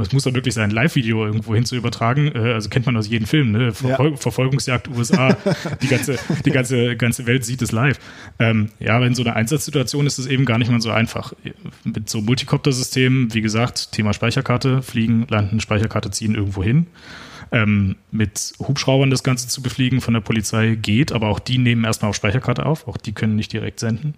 es 0.01 0.13
muss 0.13 0.25
doch 0.25 0.35
wirklich 0.35 0.55
sein, 0.55 0.71
Live-Video 0.71 1.25
irgendwo 1.25 1.55
hin 1.55 1.65
zu 1.65 1.77
übertragen. 1.77 2.33
Äh, 2.35 2.53
also 2.53 2.69
kennt 2.69 2.87
man 2.87 2.97
aus 2.97 3.09
jedem 3.09 3.27
Film, 3.27 3.53
ne? 3.53 3.73
Verfol 3.73 4.11
ja. 4.11 4.17
Verfolgungsjagd 4.17 4.89
USA, 4.89 5.37
die 5.83 5.89
ganze, 5.89 6.19
die 6.45 6.51
ganze, 6.51 6.97
ganze 6.97 7.27
Welt 7.27 7.45
sieht 7.45 7.63
es 7.63 7.73
live. 7.73 7.99
Ähm, 8.39 8.71
ja, 8.79 8.97
aber 8.97 9.07
in 9.07 9.15
so 9.15 9.23
einer 9.23 9.37
Einsatzsituation 9.37 10.07
ist 10.07 10.19
es 10.19 10.27
eben 10.27 10.45
gar 10.45 10.59
nicht 10.59 10.71
mal 10.71 10.81
so 10.81 10.91
einfach. 10.91 11.33
Mit 11.85 12.09
so 12.09 12.21
Multicopter-Systemen, 12.21 13.35
wie 13.35 13.41
gesagt, 13.41 13.93
Thema 13.93 14.13
Speicherkarte, 14.13 14.83
fliegen, 14.83 15.27
landen, 15.29 15.61
Speicherkarte 15.61 16.11
ziehen 16.11 16.35
irgendwo 16.35 16.63
hin. 16.63 16.87
Ähm, 17.53 17.97
mit 18.11 18.55
Hubschraubern 18.59 19.11
das 19.11 19.23
Ganze 19.23 19.49
zu 19.49 19.63
befliegen 19.63 20.01
von 20.01 20.15
der 20.15 20.21
Polizei 20.21 20.75
geht, 20.75 21.13
aber 21.13 21.29
auch 21.29 21.39
die 21.39 21.59
nehmen 21.59 21.85
erstmal 21.85 22.09
auf 22.09 22.17
Speicherkarte 22.17 22.67
auf, 22.67 22.89
auch 22.89 22.97
die 22.97 23.13
können 23.13 23.37
nicht 23.37 23.53
direkt 23.53 23.81
senden. 23.81 24.15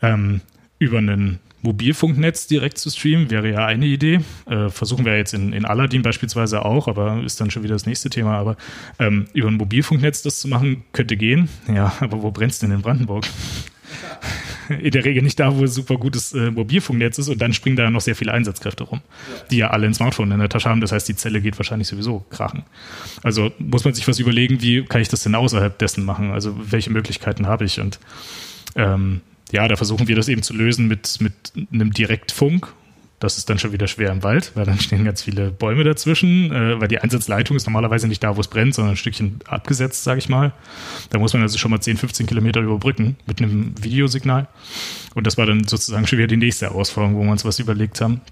Ähm, 0.00 0.40
über 0.78 0.98
einen 0.98 1.38
Mobilfunknetz 1.62 2.48
direkt 2.48 2.78
zu 2.78 2.90
streamen, 2.90 3.30
wäre 3.30 3.50
ja 3.50 3.66
eine 3.66 3.86
Idee. 3.86 4.20
Äh, 4.46 4.68
versuchen 4.68 5.04
wir 5.04 5.16
jetzt 5.16 5.32
in, 5.32 5.52
in 5.52 5.64
Aladdin 5.64 6.02
beispielsweise 6.02 6.64
auch, 6.64 6.88
aber 6.88 7.22
ist 7.24 7.40
dann 7.40 7.50
schon 7.50 7.62
wieder 7.62 7.74
das 7.74 7.86
nächste 7.86 8.10
Thema. 8.10 8.36
Aber 8.36 8.56
ähm, 8.98 9.26
über 9.32 9.48
ein 9.48 9.54
Mobilfunknetz 9.54 10.22
das 10.22 10.40
zu 10.40 10.48
machen, 10.48 10.84
könnte 10.92 11.16
gehen. 11.16 11.48
Ja, 11.72 11.94
aber 12.00 12.22
wo 12.22 12.30
brennt 12.30 12.52
es 12.52 12.58
denn 12.58 12.72
in 12.72 12.82
Brandenburg? 12.82 13.24
in 14.68 14.90
der 14.90 15.04
Regel 15.04 15.22
nicht 15.22 15.38
da, 15.38 15.56
wo 15.56 15.66
super 15.66 15.96
gutes 15.96 16.32
äh, 16.32 16.50
Mobilfunknetz 16.50 17.18
ist 17.18 17.28
und 17.28 17.40
dann 17.40 17.52
springen 17.52 17.76
da 17.76 17.90
noch 17.90 18.00
sehr 18.00 18.16
viele 18.16 18.32
Einsatzkräfte 18.32 18.84
rum, 18.84 19.00
die 19.50 19.58
ja 19.58 19.70
alle 19.70 19.86
ein 19.86 19.94
Smartphone 19.94 20.30
in 20.32 20.38
der 20.38 20.48
Tasche 20.48 20.68
haben. 20.68 20.80
Das 20.80 20.92
heißt, 20.92 21.08
die 21.08 21.16
Zelle 21.16 21.40
geht 21.40 21.58
wahrscheinlich 21.58 21.88
sowieso 21.88 22.24
krachen. 22.30 22.64
Also 23.22 23.52
muss 23.58 23.84
man 23.84 23.94
sich 23.94 24.06
was 24.08 24.18
überlegen, 24.18 24.62
wie 24.62 24.84
kann 24.84 25.00
ich 25.00 25.08
das 25.08 25.22
denn 25.22 25.34
außerhalb 25.34 25.78
dessen 25.78 26.04
machen? 26.04 26.32
Also 26.32 26.54
welche 26.70 26.90
Möglichkeiten 26.90 27.46
habe 27.46 27.64
ich? 27.64 27.80
Und 27.80 27.98
ähm, 28.76 29.20
ja, 29.52 29.68
da 29.68 29.76
versuchen 29.76 30.08
wir 30.08 30.16
das 30.16 30.28
eben 30.28 30.42
zu 30.42 30.54
lösen 30.54 30.88
mit, 30.88 31.20
mit 31.20 31.52
einem 31.72 31.92
Direktfunk. 31.92 32.72
Das 33.20 33.38
ist 33.38 33.48
dann 33.48 33.60
schon 33.60 33.70
wieder 33.70 33.86
schwer 33.86 34.10
im 34.10 34.24
Wald, 34.24 34.50
weil 34.56 34.64
dann 34.64 34.80
stehen 34.80 35.04
ganz 35.04 35.22
viele 35.22 35.52
Bäume 35.52 35.84
dazwischen, 35.84 36.50
äh, 36.50 36.80
weil 36.80 36.88
die 36.88 36.98
Einsatzleitung 36.98 37.56
ist 37.56 37.66
normalerweise 37.66 38.08
nicht 38.08 38.24
da, 38.24 38.36
wo 38.36 38.40
es 38.40 38.48
brennt, 38.48 38.74
sondern 38.74 38.94
ein 38.94 38.96
Stückchen 38.96 39.38
abgesetzt, 39.46 40.02
sage 40.02 40.18
ich 40.18 40.28
mal. 40.28 40.52
Da 41.10 41.20
muss 41.20 41.32
man 41.32 41.42
also 41.42 41.56
schon 41.56 41.70
mal 41.70 41.80
10, 41.80 41.98
15 41.98 42.26
Kilometer 42.26 42.60
überbrücken 42.60 43.16
mit 43.26 43.40
einem 43.40 43.74
Videosignal. 43.80 44.48
Und 45.14 45.26
das 45.26 45.38
war 45.38 45.46
dann 45.46 45.64
sozusagen 45.64 46.06
schon 46.06 46.18
wieder 46.18 46.26
die 46.26 46.36
nächste 46.36 46.66
Herausforderung, 46.66 47.16
wo 47.16 47.22
wir 47.22 47.30
uns 47.30 47.44
was 47.44 47.60
überlegt 47.60 48.00
haben. 48.00 48.22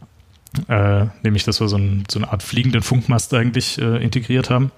Äh, 0.66 1.06
nämlich, 1.22 1.44
dass 1.44 1.60
wir 1.60 1.68
so, 1.68 1.76
ein, 1.76 2.04
so, 2.10 2.18
eine 2.18 2.32
Art 2.32 2.42
fliegenden 2.42 2.82
Funkmast 2.82 3.32
eigentlich 3.34 3.80
äh, 3.80 4.02
integriert 4.02 4.50
haben. 4.50 4.72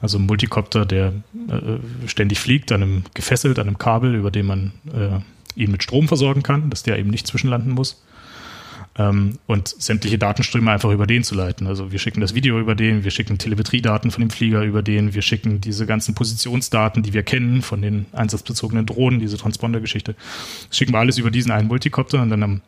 Also 0.00 0.18
ein 0.18 0.24
Multicopter, 0.24 0.86
der 0.86 1.12
äh, 1.48 2.08
ständig 2.08 2.38
fliegt, 2.38 2.72
an 2.72 2.82
einem 2.82 3.04
gefesselt, 3.12 3.58
an 3.58 3.66
einem 3.66 3.76
Kabel, 3.76 4.14
über 4.14 4.30
dem 4.30 4.46
man 4.46 4.72
äh, 4.94 5.20
ihn 5.60 5.70
mit 5.70 5.82
Strom 5.82 6.08
versorgen 6.08 6.42
kann, 6.42 6.70
dass 6.70 6.82
der 6.82 6.98
eben 6.98 7.10
nicht 7.10 7.26
zwischenlanden 7.26 7.72
muss. 7.72 8.02
Ähm, 8.98 9.38
und 9.46 9.68
sämtliche 9.68 10.18
Datenströme 10.18 10.70
einfach 10.70 10.90
über 10.90 11.06
den 11.06 11.22
zu 11.22 11.36
leiten. 11.36 11.68
Also 11.68 11.92
wir 11.92 12.00
schicken 12.00 12.20
das 12.20 12.34
Video 12.34 12.58
über 12.58 12.74
den, 12.74 13.04
wir 13.04 13.12
schicken 13.12 13.38
Telemetriedaten 13.38 14.10
von 14.10 14.20
dem 14.20 14.30
Flieger 14.30 14.62
über 14.64 14.82
den, 14.82 15.14
wir 15.14 15.22
schicken 15.22 15.60
diese 15.60 15.86
ganzen 15.86 16.14
Positionsdaten, 16.14 17.04
die 17.04 17.12
wir 17.12 17.22
kennen 17.22 17.62
von 17.62 17.82
den 17.82 18.06
einsatzbezogenen 18.12 18.86
Drohnen, 18.86 19.20
diese 19.20 19.36
Transponder-Geschichte. 19.36 20.16
schicken 20.72 20.92
wir 20.92 20.98
alles 20.98 21.18
über 21.18 21.30
diesen 21.30 21.52
einen 21.52 21.68
Multicopter 21.68 22.20
und 22.20 22.30
dann 22.30 22.42
am 22.42 22.60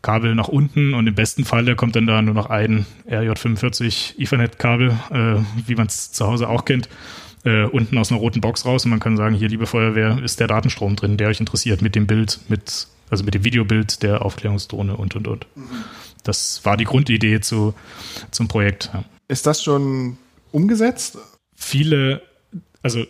Kabel 0.00 0.34
nach 0.34 0.48
unten 0.48 0.94
und 0.94 1.06
im 1.06 1.14
besten 1.14 1.44
Fall 1.44 1.76
kommt 1.76 1.94
dann 1.94 2.06
da 2.06 2.22
nur 2.22 2.32
noch 2.32 2.48
ein 2.48 2.86
RJ45 3.06 4.18
Ethernet-Kabel, 4.18 4.92
äh, 5.10 5.42
wie 5.66 5.74
man 5.74 5.88
es 5.88 6.10
zu 6.10 6.26
Hause 6.26 6.48
auch 6.48 6.64
kennt 6.64 6.88
äh, 7.44 7.64
unten 7.64 7.96
aus 7.98 8.10
einer 8.10 8.20
roten 8.20 8.40
Box 8.40 8.64
raus 8.64 8.84
und 8.84 8.90
man 8.90 9.00
kann 9.00 9.16
sagen, 9.16 9.34
hier, 9.34 9.48
liebe 9.48 9.66
Feuerwehr, 9.66 10.18
ist 10.22 10.40
der 10.40 10.46
Datenstrom 10.46 10.96
drin, 10.96 11.16
der 11.16 11.28
euch 11.28 11.40
interessiert, 11.40 11.82
mit 11.82 11.94
dem 11.94 12.06
Bild, 12.06 12.40
mit, 12.48 12.88
also 13.08 13.24
mit 13.24 13.34
dem 13.34 13.44
Videobild 13.44 14.02
der 14.02 14.24
Aufklärungsdrohne 14.24 14.96
und 14.96 15.16
und 15.16 15.28
und. 15.28 15.46
Mhm. 15.54 15.68
Das 16.22 16.64
war 16.64 16.76
die 16.76 16.84
Grundidee 16.84 17.40
zu, 17.40 17.74
zum 18.30 18.48
Projekt. 18.48 18.90
Ja. 18.92 19.04
Ist 19.28 19.46
das 19.46 19.62
schon 19.62 20.18
umgesetzt? 20.52 21.18
Viele, 21.54 22.22
also 22.82 23.04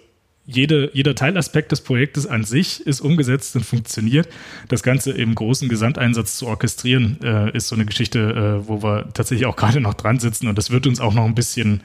jede, 0.55 0.91
jeder 0.93 1.15
Teilaspekt 1.15 1.73
des 1.73 1.81
Projektes 1.81 2.27
an 2.27 2.45
sich 2.45 2.87
ist 2.87 3.01
umgesetzt 3.01 3.57
und 3.57 3.65
funktioniert. 3.65 4.29
Das 4.69 4.83
Ganze 4.83 5.13
im 5.13 5.35
großen 5.35 5.69
Gesamteinsatz 5.69 6.37
zu 6.37 6.47
orchestrieren, 6.47 7.19
äh, 7.23 7.57
ist 7.57 7.69
so 7.69 7.75
eine 7.75 7.87
Geschichte, 7.87 8.63
äh, 8.63 8.69
wo 8.69 8.83
wir 8.83 9.09
tatsächlich 9.15 9.47
auch 9.47 9.57
gerade 9.57 9.81
noch 9.81 9.95
dran 9.95 10.19
sitzen 10.19 10.49
und 10.49 10.59
das 10.59 10.71
wird 10.71 10.87
uns 10.87 11.01
auch 11.01 11.15
noch 11.15 11.25
ein 11.25 11.35
bisschen 11.35 11.83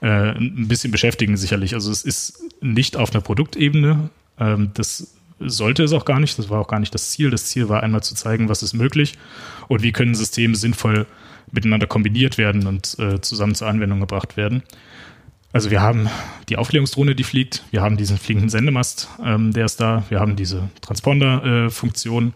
äh, 0.00 0.32
ein 0.36 0.68
bisschen 0.68 0.90
beschäftigen, 0.90 1.36
sicherlich. 1.36 1.74
Also 1.74 1.90
es 1.90 2.02
ist 2.02 2.42
nicht 2.60 2.96
auf 2.96 3.12
einer 3.12 3.22
Produktebene. 3.22 4.10
Ähm, 4.38 4.70
das 4.74 5.14
sollte 5.40 5.82
es 5.82 5.92
auch 5.92 6.04
gar 6.04 6.20
nicht. 6.20 6.38
Das 6.38 6.50
war 6.50 6.60
auch 6.60 6.68
gar 6.68 6.80
nicht 6.80 6.94
das 6.94 7.10
Ziel. 7.10 7.30
Das 7.30 7.46
Ziel 7.46 7.68
war 7.68 7.82
einmal 7.82 8.02
zu 8.02 8.14
zeigen, 8.14 8.48
was 8.48 8.62
ist 8.62 8.74
möglich 8.74 9.14
und 9.68 9.82
wie 9.82 9.92
können 9.92 10.14
Systeme 10.14 10.56
sinnvoll 10.56 11.06
miteinander 11.52 11.86
kombiniert 11.86 12.38
werden 12.38 12.66
und 12.66 12.98
äh, 12.98 13.20
zusammen 13.20 13.54
zur 13.54 13.68
Anwendung 13.68 14.00
gebracht 14.00 14.36
werden. 14.36 14.62
Also 15.54 15.70
wir 15.70 15.80
haben 15.80 16.08
die 16.48 16.56
Aufklärungsdrohne, 16.56 17.14
die 17.14 17.22
fliegt, 17.22 17.62
wir 17.70 17.80
haben 17.80 17.96
diesen 17.96 18.18
fliegenden 18.18 18.50
Sendemast, 18.50 19.08
ähm, 19.24 19.52
der 19.52 19.66
ist 19.66 19.80
da, 19.80 20.02
wir 20.08 20.18
haben 20.18 20.34
diese 20.34 20.68
Transponder-Funktion 20.80 22.30
äh, 22.30 22.32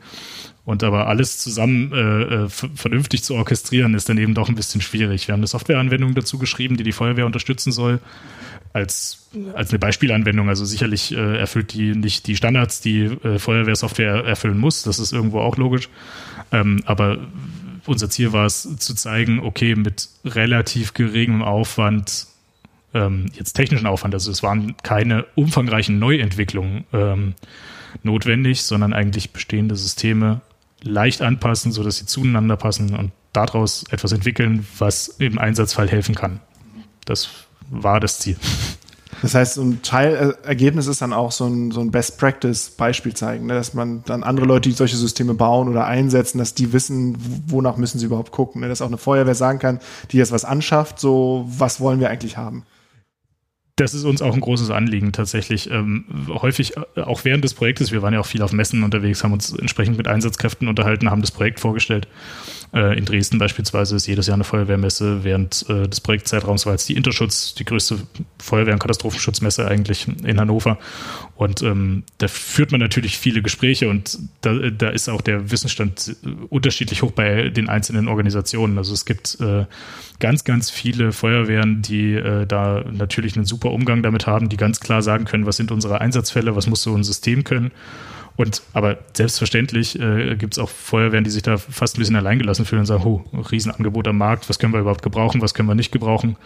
und 0.64 0.84
aber 0.84 1.08
alles 1.08 1.38
zusammen 1.38 1.92
äh, 1.92 2.44
äh 2.44 2.48
vernünftig 2.48 3.24
zu 3.24 3.34
orchestrieren, 3.34 3.94
ist 3.94 4.08
dann 4.08 4.18
eben 4.18 4.34
doch 4.34 4.48
ein 4.48 4.54
bisschen 4.54 4.80
schwierig. 4.80 5.26
Wir 5.26 5.32
haben 5.32 5.40
eine 5.40 5.48
Softwareanwendung 5.48 6.14
dazu 6.14 6.38
geschrieben, 6.38 6.76
die 6.76 6.84
die 6.84 6.92
Feuerwehr 6.92 7.26
unterstützen 7.26 7.72
soll, 7.72 7.98
als, 8.72 9.28
als 9.52 9.70
eine 9.70 9.80
Beispielanwendung. 9.80 10.48
Also 10.48 10.64
sicherlich 10.64 11.10
äh, 11.10 11.38
erfüllt 11.38 11.72
die 11.72 11.96
nicht 11.96 12.28
die 12.28 12.36
Standards, 12.36 12.82
die 12.82 13.00
äh, 13.00 13.40
Feuerwehrsoftware 13.40 14.26
erfüllen 14.26 14.58
muss. 14.58 14.84
Das 14.84 15.00
ist 15.00 15.12
irgendwo 15.12 15.40
auch 15.40 15.56
logisch. 15.56 15.88
Ähm, 16.52 16.84
aber 16.86 17.18
unser 17.84 18.10
Ziel 18.10 18.32
war 18.32 18.46
es 18.46 18.76
zu 18.76 18.94
zeigen, 18.94 19.40
okay, 19.40 19.74
mit 19.74 20.08
relativ 20.24 20.94
geringem 20.94 21.42
Aufwand, 21.42 22.28
ähm, 22.98 23.26
jetzt 23.34 23.54
technischen 23.54 23.86
Aufwand, 23.86 24.14
also 24.14 24.30
es 24.30 24.42
waren 24.42 24.76
keine 24.82 25.24
umfangreichen 25.36 25.98
Neuentwicklungen 25.98 26.84
ähm, 26.92 27.34
notwendig, 28.02 28.62
sondern 28.62 28.92
eigentlich 28.92 29.32
bestehende 29.32 29.76
Systeme 29.76 30.40
leicht 30.82 31.22
anpassen, 31.22 31.72
sodass 31.72 31.96
sie 31.96 32.06
zueinander 32.06 32.56
passen 32.56 32.94
und 32.94 33.12
daraus 33.32 33.84
etwas 33.90 34.12
entwickeln, 34.12 34.66
was 34.78 35.08
im 35.08 35.38
Einsatzfall 35.38 35.88
helfen 35.88 36.14
kann. 36.14 36.40
Das 37.04 37.28
war 37.70 38.00
das 38.00 38.18
Ziel. 38.18 38.36
Das 39.20 39.34
heißt, 39.34 39.54
so 39.54 39.62
ein 39.62 39.82
Teilergebnis 39.82 40.86
ist 40.86 41.02
dann 41.02 41.12
auch 41.12 41.32
so 41.32 41.46
ein, 41.46 41.72
so 41.72 41.80
ein 41.80 41.90
Best-Practice-Beispiel 41.90 43.14
zeigen, 43.14 43.46
ne? 43.46 43.54
dass 43.54 43.74
man 43.74 44.04
dann 44.04 44.22
andere 44.22 44.46
Leute, 44.46 44.68
die 44.68 44.74
solche 44.74 44.96
Systeme 44.96 45.34
bauen 45.34 45.68
oder 45.68 45.86
einsetzen, 45.86 46.38
dass 46.38 46.54
die 46.54 46.72
wissen, 46.72 47.16
wonach 47.46 47.76
müssen 47.76 47.98
sie 47.98 48.06
überhaupt 48.06 48.30
gucken. 48.30 48.60
Ne? 48.60 48.68
Dass 48.68 48.80
auch 48.80 48.86
eine 48.86 48.98
Feuerwehr 48.98 49.34
sagen 49.34 49.58
kann, 49.58 49.80
die 50.12 50.18
jetzt 50.18 50.30
was 50.30 50.44
anschafft, 50.44 51.00
so 51.00 51.44
was 51.48 51.80
wollen 51.80 51.98
wir 51.98 52.10
eigentlich 52.10 52.36
haben 52.36 52.64
das 53.78 53.94
ist 53.94 54.04
uns 54.04 54.22
auch 54.22 54.34
ein 54.34 54.40
großes 54.40 54.70
Anliegen 54.70 55.12
tatsächlich. 55.12 55.70
Ähm, 55.70 56.04
häufig, 56.28 56.76
äh, 56.96 57.00
auch 57.00 57.24
während 57.24 57.44
des 57.44 57.54
Projektes, 57.54 57.92
wir 57.92 58.02
waren 58.02 58.12
ja 58.12 58.20
auch 58.20 58.26
viel 58.26 58.42
auf 58.42 58.52
Messen 58.52 58.82
unterwegs, 58.82 59.22
haben 59.22 59.32
uns 59.32 59.52
entsprechend 59.52 59.96
mit 59.96 60.08
Einsatzkräften 60.08 60.68
unterhalten, 60.68 61.10
haben 61.10 61.20
das 61.20 61.30
Projekt 61.30 61.60
vorgestellt. 61.60 62.08
Äh, 62.74 62.98
in 62.98 63.04
Dresden 63.04 63.38
beispielsweise 63.38 63.96
ist 63.96 64.06
jedes 64.06 64.26
Jahr 64.26 64.34
eine 64.34 64.44
Feuerwehrmesse. 64.44 65.22
Während 65.22 65.64
äh, 65.68 65.88
des 65.88 66.00
Projektzeitraums 66.00 66.66
war 66.66 66.72
jetzt 66.72 66.88
die 66.88 66.96
Interschutz, 66.96 67.54
die 67.54 67.64
größte 67.64 67.98
Feuerwehr- 68.38 68.74
und 68.74 68.80
Katastrophenschutzmesse 68.80 69.66
eigentlich 69.66 70.08
in 70.08 70.40
Hannover. 70.40 70.78
Und 71.36 71.62
ähm, 71.62 72.02
da 72.18 72.26
führt 72.26 72.72
man 72.72 72.80
natürlich 72.80 73.16
viele 73.16 73.42
Gespräche 73.42 73.88
und 73.88 74.18
da, 74.40 74.54
da 74.70 74.88
ist 74.88 75.08
auch 75.08 75.20
der 75.20 75.52
Wissensstand 75.52 76.16
unterschiedlich 76.48 77.02
hoch 77.02 77.12
bei 77.12 77.48
den 77.48 77.68
einzelnen 77.68 78.08
Organisationen. 78.08 78.76
Also 78.76 78.92
es 78.92 79.04
gibt 79.04 79.38
äh, 79.40 79.64
ganz, 80.20 80.44
ganz 80.44 80.70
viele 80.70 81.12
Feuerwehren, 81.12 81.82
die 81.82 82.14
äh, 82.14 82.46
da 82.46 82.84
natürlich 82.90 83.36
einen 83.36 83.44
super 83.44 83.70
Umgang 83.70 84.02
damit 84.02 84.26
haben, 84.26 84.48
die 84.48 84.56
ganz 84.56 84.80
klar 84.80 85.02
sagen 85.02 85.24
können, 85.24 85.46
was 85.46 85.56
sind 85.56 85.70
unsere 85.70 86.00
Einsatzfälle, 86.00 86.56
was 86.56 86.66
muss 86.66 86.82
so 86.82 86.94
ein 86.94 87.04
System 87.04 87.44
können. 87.44 87.70
Und 88.36 88.62
aber 88.72 88.98
selbstverständlich 89.14 89.98
äh, 89.98 90.36
gibt 90.36 90.54
es 90.54 90.58
auch 90.60 90.68
Feuerwehren, 90.68 91.24
die 91.24 91.30
sich 91.30 91.42
da 91.42 91.56
fast 91.56 91.96
ein 91.96 91.98
bisschen 91.98 92.14
alleingelassen 92.14 92.64
fühlen 92.64 92.80
und 92.80 92.86
sagen, 92.86 93.04
oh, 93.04 93.24
Riesenangebot 93.50 94.06
am 94.06 94.18
Markt, 94.18 94.48
was 94.48 94.60
können 94.60 94.72
wir 94.72 94.80
überhaupt 94.80 95.02
gebrauchen, 95.02 95.40
was 95.42 95.54
können 95.54 95.68
wir 95.68 95.74
nicht 95.74 95.90
gebrauchen. 95.90 96.36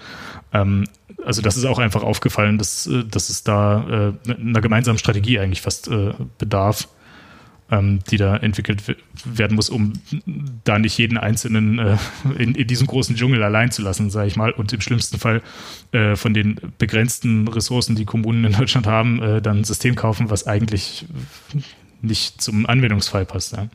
Ähm, 0.55 0.85
also 1.25 1.43
das 1.43 1.57
ist 1.57 1.67
auch 1.67 1.79
einfach 1.79 2.03
aufgefallen, 2.03 2.57
dass, 2.57 2.87
äh, 2.87 3.05
dass 3.05 3.29
es 3.29 3.45
da 3.45 4.15
äh, 4.27 4.31
einer 4.31 4.63
gemeinsamen 4.63 4.99
Strategie 4.99 5.39
eigentlich 5.39 5.61
fast 5.61 5.89
äh, 5.89 6.15
bedarf. 6.39 6.89
Ähm, 7.73 8.01
die 8.11 8.19
da 8.19 8.37
entwickelt 8.37 8.83
werden 9.25 9.55
muss, 9.57 9.71
um 9.71 9.95
da 10.63 10.79
nicht 10.79 10.99
jeden 10.99 11.17
Einzelnen 11.17 11.79
äh, 11.79 11.97
in, 12.39 12.55
in, 12.55 12.67
diesem 12.67 12.87
großen 12.87 13.17
Dschungel 13.17 13.43
allein 13.43 13.71
zu 13.73 13.83
lassen, 13.83 14.11
sage 14.11 14.29
ich 14.29 14.37
mal. 14.37 14.53
Und 14.53 14.73
im 14.73 14.83
schlimmsten 14.83 15.19
Fall 15.19 15.43
äh, 15.93 16.15
von 16.15 16.35
den 16.35 16.61
begrenzten 16.79 17.49
Ressourcen, 17.49 17.97
die 17.97 18.05
Kommunen 18.05 18.45
in 18.45 18.53
Deutschland 18.53 18.87
haben, 18.87 19.23
äh, 19.23 19.43
dann 19.43 19.61
ein 19.61 19.65
System 19.65 19.95
kaufen, 19.95 20.29
was 20.29 20.47
eigentlich 20.47 21.07
nicht 22.03 22.43
zum 22.43 22.67
Anwendungsfall 22.67 23.25
passt. 23.25 23.53
Ja. 23.53 23.69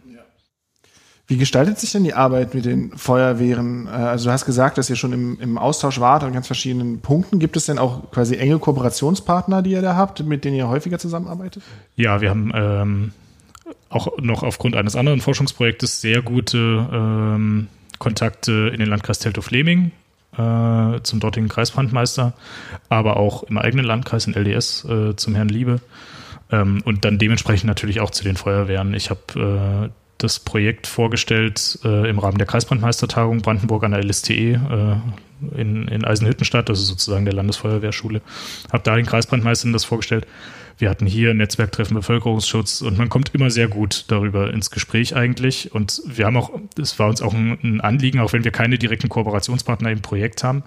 Wie 1.29 1.37
gestaltet 1.37 1.77
sich 1.77 1.91
denn 1.91 2.05
die 2.05 2.13
Arbeit 2.13 2.53
mit 2.53 2.65
den 2.65 2.95
Feuerwehren? 2.95 3.87
Äh, 3.87 3.89
also 3.89 4.25
du 4.25 4.31
hast 4.31 4.45
gesagt, 4.45 4.77
dass 4.77 4.91
ihr 4.91 4.95
schon 4.95 5.11
im, 5.11 5.39
im 5.39 5.57
Austausch 5.57 5.99
wart 5.99 6.23
an 6.23 6.33
ganz 6.33 6.45
verschiedenen 6.45 7.01
Punkten. 7.01 7.39
Gibt 7.39 7.57
es 7.57 7.65
denn 7.65 7.79
auch 7.79 8.11
quasi 8.11 8.35
enge 8.35 8.59
Kooperationspartner, 8.59 9.63
die 9.63 9.71
ihr 9.71 9.81
da 9.81 9.95
habt, 9.95 10.23
mit 10.23 10.45
denen 10.45 10.55
ihr 10.55 10.69
häufiger 10.69 10.99
zusammenarbeitet? 10.99 11.63
Ja, 11.95 12.21
wir 12.21 12.29
haben 12.29 12.51
ähm, 12.53 13.11
auch 13.89 14.17
noch 14.19 14.43
aufgrund 14.43 14.75
eines 14.75 14.95
anderen 14.95 15.21
Forschungsprojektes 15.21 16.01
sehr 16.01 16.21
gute 16.21 16.87
ähm, 16.91 17.67
Kontakte 17.99 18.69
in 18.73 18.79
den 18.79 18.89
Landkreis 18.89 19.19
Teltow-Fleming 19.19 19.91
äh, 20.37 21.01
zum 21.01 21.19
dortigen 21.19 21.47
Kreisbrandmeister, 21.47 22.33
aber 22.89 23.17
auch 23.17 23.43
im 23.43 23.57
eigenen 23.57 23.85
Landkreis 23.85 24.27
in 24.27 24.33
LDS 24.33 24.85
äh, 24.85 25.15
zum 25.15 25.35
Herrn 25.35 25.49
Liebe. 25.49 25.81
Ähm, 26.51 26.81
und 26.85 27.05
dann 27.05 27.17
dementsprechend 27.17 27.67
natürlich 27.67 27.99
auch 27.99 28.11
zu 28.11 28.23
den 28.23 28.37
Feuerwehren. 28.37 28.93
Ich 28.93 29.09
habe 29.09 29.89
äh, 29.89 29.89
das 30.17 30.39
Projekt 30.39 30.87
vorgestellt 30.87 31.79
äh, 31.83 32.09
im 32.09 32.19
Rahmen 32.19 32.37
der 32.37 32.47
Kreisbrandmeistertagung 32.47 33.41
Brandenburg 33.41 33.83
an 33.83 33.91
der 33.91 34.03
LSTE 34.03 34.53
äh, 34.53 35.59
in, 35.59 35.87
in 35.87 36.03
Eisenhüttenstadt, 36.03 36.69
das 36.69 36.79
ist 36.79 36.87
sozusagen 36.87 37.25
der 37.25 37.33
Landesfeuerwehrschule. 37.35 38.21
Habe 38.71 38.83
da 38.83 38.95
den 38.95 39.05
Kreisbrandmeistern 39.05 39.73
das 39.73 39.85
vorgestellt. 39.85 40.25
Wir 40.77 40.89
hatten 40.89 41.07
hier 41.07 41.33
Netzwerktreffen 41.33 41.95
Bevölkerungsschutz 41.95 42.81
und 42.81 42.97
man 42.97 43.09
kommt 43.09 43.33
immer 43.33 43.49
sehr 43.49 43.67
gut 43.67 44.05
darüber 44.09 44.53
ins 44.53 44.69
Gespräch 44.69 45.15
eigentlich. 45.15 45.73
Und 45.73 46.01
wir 46.05 46.25
haben 46.25 46.37
auch, 46.37 46.51
es 46.79 46.99
war 46.99 47.09
uns 47.09 47.21
auch 47.21 47.33
ein, 47.33 47.81
Anliegen, 47.81 48.19
auch 48.19 48.33
wenn 48.33 48.43
wir 48.43 48.51
keine 48.51 48.77
direkten 48.77 49.09
Kooperationspartner 49.09 49.91
im 49.91 50.01
Projekt 50.01 50.43
haben, 50.43 50.63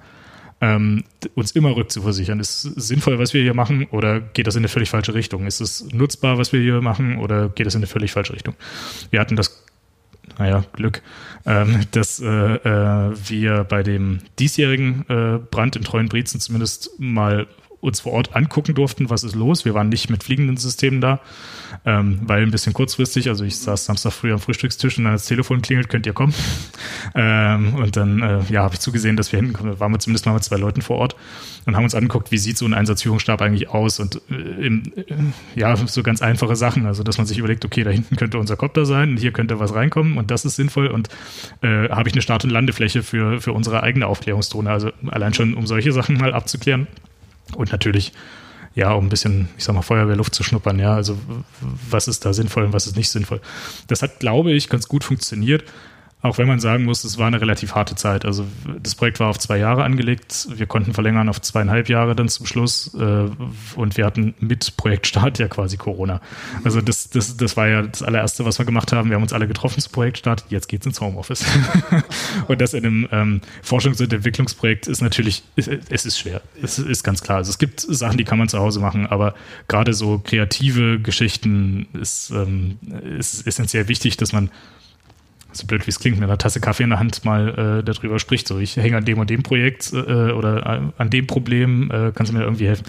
ähm, 0.60 1.04
uns 1.36 1.52
immer 1.52 1.76
rückzuversichern. 1.76 2.40
Ist 2.40 2.64
es 2.64 2.88
sinnvoll, 2.88 3.20
was 3.20 3.34
wir 3.34 3.42
hier 3.42 3.54
machen, 3.54 3.86
oder 3.92 4.20
geht 4.20 4.48
das 4.48 4.56
in 4.56 4.60
eine 4.60 4.68
völlig 4.68 4.90
falsche 4.90 5.14
Richtung? 5.14 5.46
Ist 5.46 5.60
es 5.60 5.86
nutzbar, 5.92 6.38
was 6.38 6.52
wir 6.52 6.60
hier 6.60 6.80
machen, 6.80 7.18
oder 7.18 7.48
geht 7.48 7.68
es 7.68 7.74
in 7.74 7.78
eine 7.78 7.86
völlig 7.86 8.10
falsche 8.10 8.32
Richtung? 8.32 8.54
Wir 9.10 9.20
hatten 9.20 9.36
das, 9.36 9.64
naja, 10.38 10.64
Glück, 10.72 11.02
ähm, 11.46 11.86
dass 11.92 12.20
äh, 12.20 12.26
äh, 12.26 13.14
wir 13.28 13.64
bei 13.64 13.84
dem 13.84 14.18
diesjährigen 14.40 15.04
äh, 15.08 15.38
Brand 15.38 15.76
in 15.76 15.84
Treuen 15.84 16.08
Brietzen 16.08 16.40
zumindest 16.40 16.90
mal 16.98 17.46
uns 17.80 18.00
vor 18.00 18.12
Ort 18.12 18.36
angucken 18.36 18.74
durften, 18.74 19.10
was 19.10 19.24
ist 19.24 19.34
los. 19.34 19.64
Wir 19.64 19.74
waren 19.74 19.88
nicht 19.88 20.10
mit 20.10 20.22
fliegenden 20.22 20.56
Systemen 20.56 21.00
da, 21.00 21.20
ähm, 21.84 22.20
weil 22.24 22.42
ein 22.42 22.50
bisschen 22.50 22.72
kurzfristig, 22.72 23.28
also 23.28 23.44
ich 23.44 23.56
saß 23.56 23.86
Samstag 23.86 24.12
früh 24.12 24.32
am 24.32 24.38
Frühstückstisch 24.38 24.98
und 24.98 25.04
dann 25.04 25.14
das 25.14 25.26
Telefon 25.26 25.62
klingelt, 25.62 25.88
könnt 25.88 26.06
ihr 26.06 26.12
kommen. 26.12 26.34
Ähm, 27.14 27.74
und 27.74 27.96
dann 27.96 28.22
äh, 28.22 28.40
ja, 28.50 28.62
habe 28.62 28.74
ich 28.74 28.80
zugesehen, 28.80 29.16
dass 29.16 29.32
wir 29.32 29.40
hinkommen. 29.40 29.80
Waren 29.80 29.92
wir 29.92 29.98
zumindest 29.98 30.26
mal 30.26 30.34
mit 30.34 30.44
zwei 30.44 30.56
Leuten 30.56 30.82
vor 30.82 30.98
Ort 30.98 31.16
und 31.64 31.74
haben 31.74 31.84
uns 31.84 31.94
angeguckt, 31.94 32.30
wie 32.30 32.38
sieht 32.38 32.58
so 32.58 32.66
ein 32.66 32.74
Einsatzführungsstab 32.74 33.40
eigentlich 33.40 33.68
aus 33.68 34.00
und 34.00 34.20
äh, 34.30 34.34
im, 34.34 34.92
äh, 34.96 35.04
ja, 35.58 35.76
so 35.76 36.02
ganz 36.02 36.22
einfache 36.22 36.56
Sachen, 36.56 36.86
also 36.86 37.02
dass 37.02 37.18
man 37.18 37.26
sich 37.26 37.38
überlegt, 37.38 37.64
okay, 37.64 37.84
da 37.84 37.90
hinten 37.90 38.16
könnte 38.16 38.38
unser 38.38 38.56
Kopter 38.56 38.84
sein 38.86 39.10
und 39.10 39.16
hier 39.16 39.32
könnte 39.32 39.58
was 39.60 39.74
reinkommen 39.74 40.18
und 40.18 40.30
das 40.30 40.44
ist 40.44 40.56
sinnvoll 40.56 40.88
und 40.88 41.08
äh, 41.62 41.88
habe 41.88 42.08
ich 42.08 42.14
eine 42.14 42.22
Start- 42.22 42.44
und 42.44 42.50
Landefläche 42.50 43.02
für, 43.02 43.40
für 43.40 43.52
unsere 43.52 43.82
eigene 43.82 44.06
Aufklärungsdrohne, 44.06 44.70
also 44.70 44.90
allein 45.08 45.34
schon, 45.34 45.54
um 45.54 45.66
solche 45.66 45.92
Sachen 45.92 46.18
mal 46.18 46.34
abzuklären. 46.34 46.86
Und 47.56 47.72
natürlich, 47.72 48.12
ja, 48.74 48.92
um 48.92 49.06
ein 49.06 49.08
bisschen, 49.08 49.48
ich 49.56 49.64
sag 49.64 49.74
mal, 49.74 49.82
Feuerwehrluft 49.82 50.34
zu 50.34 50.42
schnuppern, 50.42 50.78
ja, 50.78 50.94
also 50.94 51.18
was 51.90 52.08
ist 52.08 52.24
da 52.24 52.32
sinnvoll 52.32 52.64
und 52.64 52.72
was 52.72 52.86
ist 52.86 52.96
nicht 52.96 53.10
sinnvoll. 53.10 53.40
Das 53.86 54.02
hat, 54.02 54.20
glaube 54.20 54.52
ich, 54.52 54.68
ganz 54.68 54.88
gut 54.88 55.04
funktioniert. 55.04 55.64
Auch 56.22 56.36
wenn 56.36 56.46
man 56.46 56.60
sagen 56.60 56.84
muss, 56.84 57.04
es 57.04 57.16
war 57.16 57.28
eine 57.28 57.40
relativ 57.40 57.74
harte 57.74 57.94
Zeit. 57.94 58.26
Also 58.26 58.44
das 58.82 58.94
Projekt 58.94 59.20
war 59.20 59.28
auf 59.28 59.38
zwei 59.38 59.56
Jahre 59.56 59.84
angelegt. 59.84 60.48
Wir 60.54 60.66
konnten 60.66 60.92
verlängern 60.92 61.30
auf 61.30 61.40
zweieinhalb 61.40 61.88
Jahre 61.88 62.14
dann 62.14 62.28
zum 62.28 62.44
Schluss. 62.44 62.94
Äh, 62.94 63.28
und 63.76 63.96
wir 63.96 64.04
hatten 64.04 64.34
mit 64.38 64.76
Projektstart 64.76 65.38
ja 65.38 65.48
quasi 65.48 65.78
Corona. 65.78 66.20
Also 66.62 66.82
das, 66.82 67.08
das, 67.08 67.38
das 67.38 67.56
war 67.56 67.68
ja 67.68 67.82
das 67.82 68.02
allererste, 68.02 68.44
was 68.44 68.58
wir 68.58 68.66
gemacht 68.66 68.92
haben. 68.92 69.08
Wir 69.08 69.16
haben 69.16 69.22
uns 69.22 69.32
alle 69.32 69.48
getroffen 69.48 69.80
zu 69.80 69.88
Projektstart. 69.88 70.44
Jetzt 70.50 70.68
geht's 70.68 70.84
ins 70.84 71.00
Homeoffice. 71.00 71.44
und 72.48 72.60
das 72.60 72.74
in 72.74 72.84
einem 72.84 73.08
ähm, 73.12 73.40
Forschungs- 73.64 74.02
und 74.02 74.12
Entwicklungsprojekt 74.12 74.88
ist 74.88 75.00
natürlich, 75.00 75.42
es 75.56 76.04
ist 76.04 76.18
schwer. 76.18 76.42
Es 76.62 76.78
ist 76.78 77.02
ganz 77.02 77.22
klar. 77.22 77.38
Also 77.38 77.48
es 77.50 77.56
gibt 77.56 77.80
Sachen, 77.80 78.18
die 78.18 78.24
kann 78.24 78.38
man 78.38 78.48
zu 78.48 78.58
Hause 78.58 78.80
machen, 78.80 79.06
aber 79.06 79.34
gerade 79.68 79.94
so 79.94 80.18
kreative 80.18 81.00
Geschichten 81.00 81.86
ist, 81.94 82.30
ähm, 82.30 82.78
ist 83.18 83.46
essentiell 83.46 83.88
wichtig, 83.88 84.18
dass 84.18 84.34
man 84.34 84.50
so 85.52 85.66
blöd 85.66 85.86
wie 85.86 85.90
es 85.90 85.98
klingt, 85.98 86.18
mit 86.18 86.28
einer 86.28 86.38
Tasse 86.38 86.60
Kaffee 86.60 86.84
in 86.84 86.90
der 86.90 86.98
Hand 86.98 87.24
mal 87.24 87.80
äh, 87.80 87.84
darüber 87.84 88.18
spricht. 88.18 88.48
So, 88.48 88.58
ich 88.58 88.76
hänge 88.76 88.96
an 88.96 89.04
dem 89.04 89.18
und 89.18 89.30
dem 89.30 89.42
Projekt 89.42 89.92
äh, 89.92 90.32
oder 90.32 90.66
äh, 90.66 90.80
an 90.96 91.10
dem 91.10 91.26
Problem, 91.26 91.90
äh, 91.90 92.12
kannst 92.14 92.32
du 92.32 92.36
mir 92.36 92.42
irgendwie 92.42 92.66
helfen? 92.66 92.84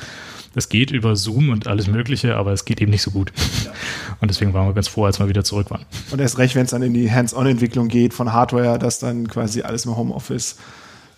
Das 0.53 0.67
geht 0.67 0.91
über 0.91 1.15
Zoom 1.15 1.49
und 1.49 1.67
alles 1.67 1.87
Mögliche, 1.87 2.35
aber 2.35 2.51
es 2.51 2.65
geht 2.65 2.81
eben 2.81 2.91
nicht 2.91 3.03
so 3.03 3.11
gut. 3.11 3.31
Ja. 3.63 3.71
Und 4.19 4.29
deswegen 4.29 4.53
waren 4.53 4.67
wir 4.67 4.73
ganz 4.73 4.89
froh, 4.89 5.05
als 5.05 5.19
wir 5.19 5.29
wieder 5.29 5.43
zurück 5.45 5.71
waren. 5.71 5.85
Und 6.11 6.19
erst 6.19 6.37
recht, 6.37 6.55
wenn 6.55 6.65
es 6.65 6.71
dann 6.71 6.81
in 6.81 6.93
die 6.93 7.09
Hands-on-Entwicklung 7.09 7.87
geht 7.87 8.13
von 8.13 8.33
Hardware, 8.33 8.77
dass 8.77 8.99
dann 8.99 9.27
quasi 9.27 9.61
alles 9.61 9.85
im 9.85 9.95
Homeoffice 9.95 10.57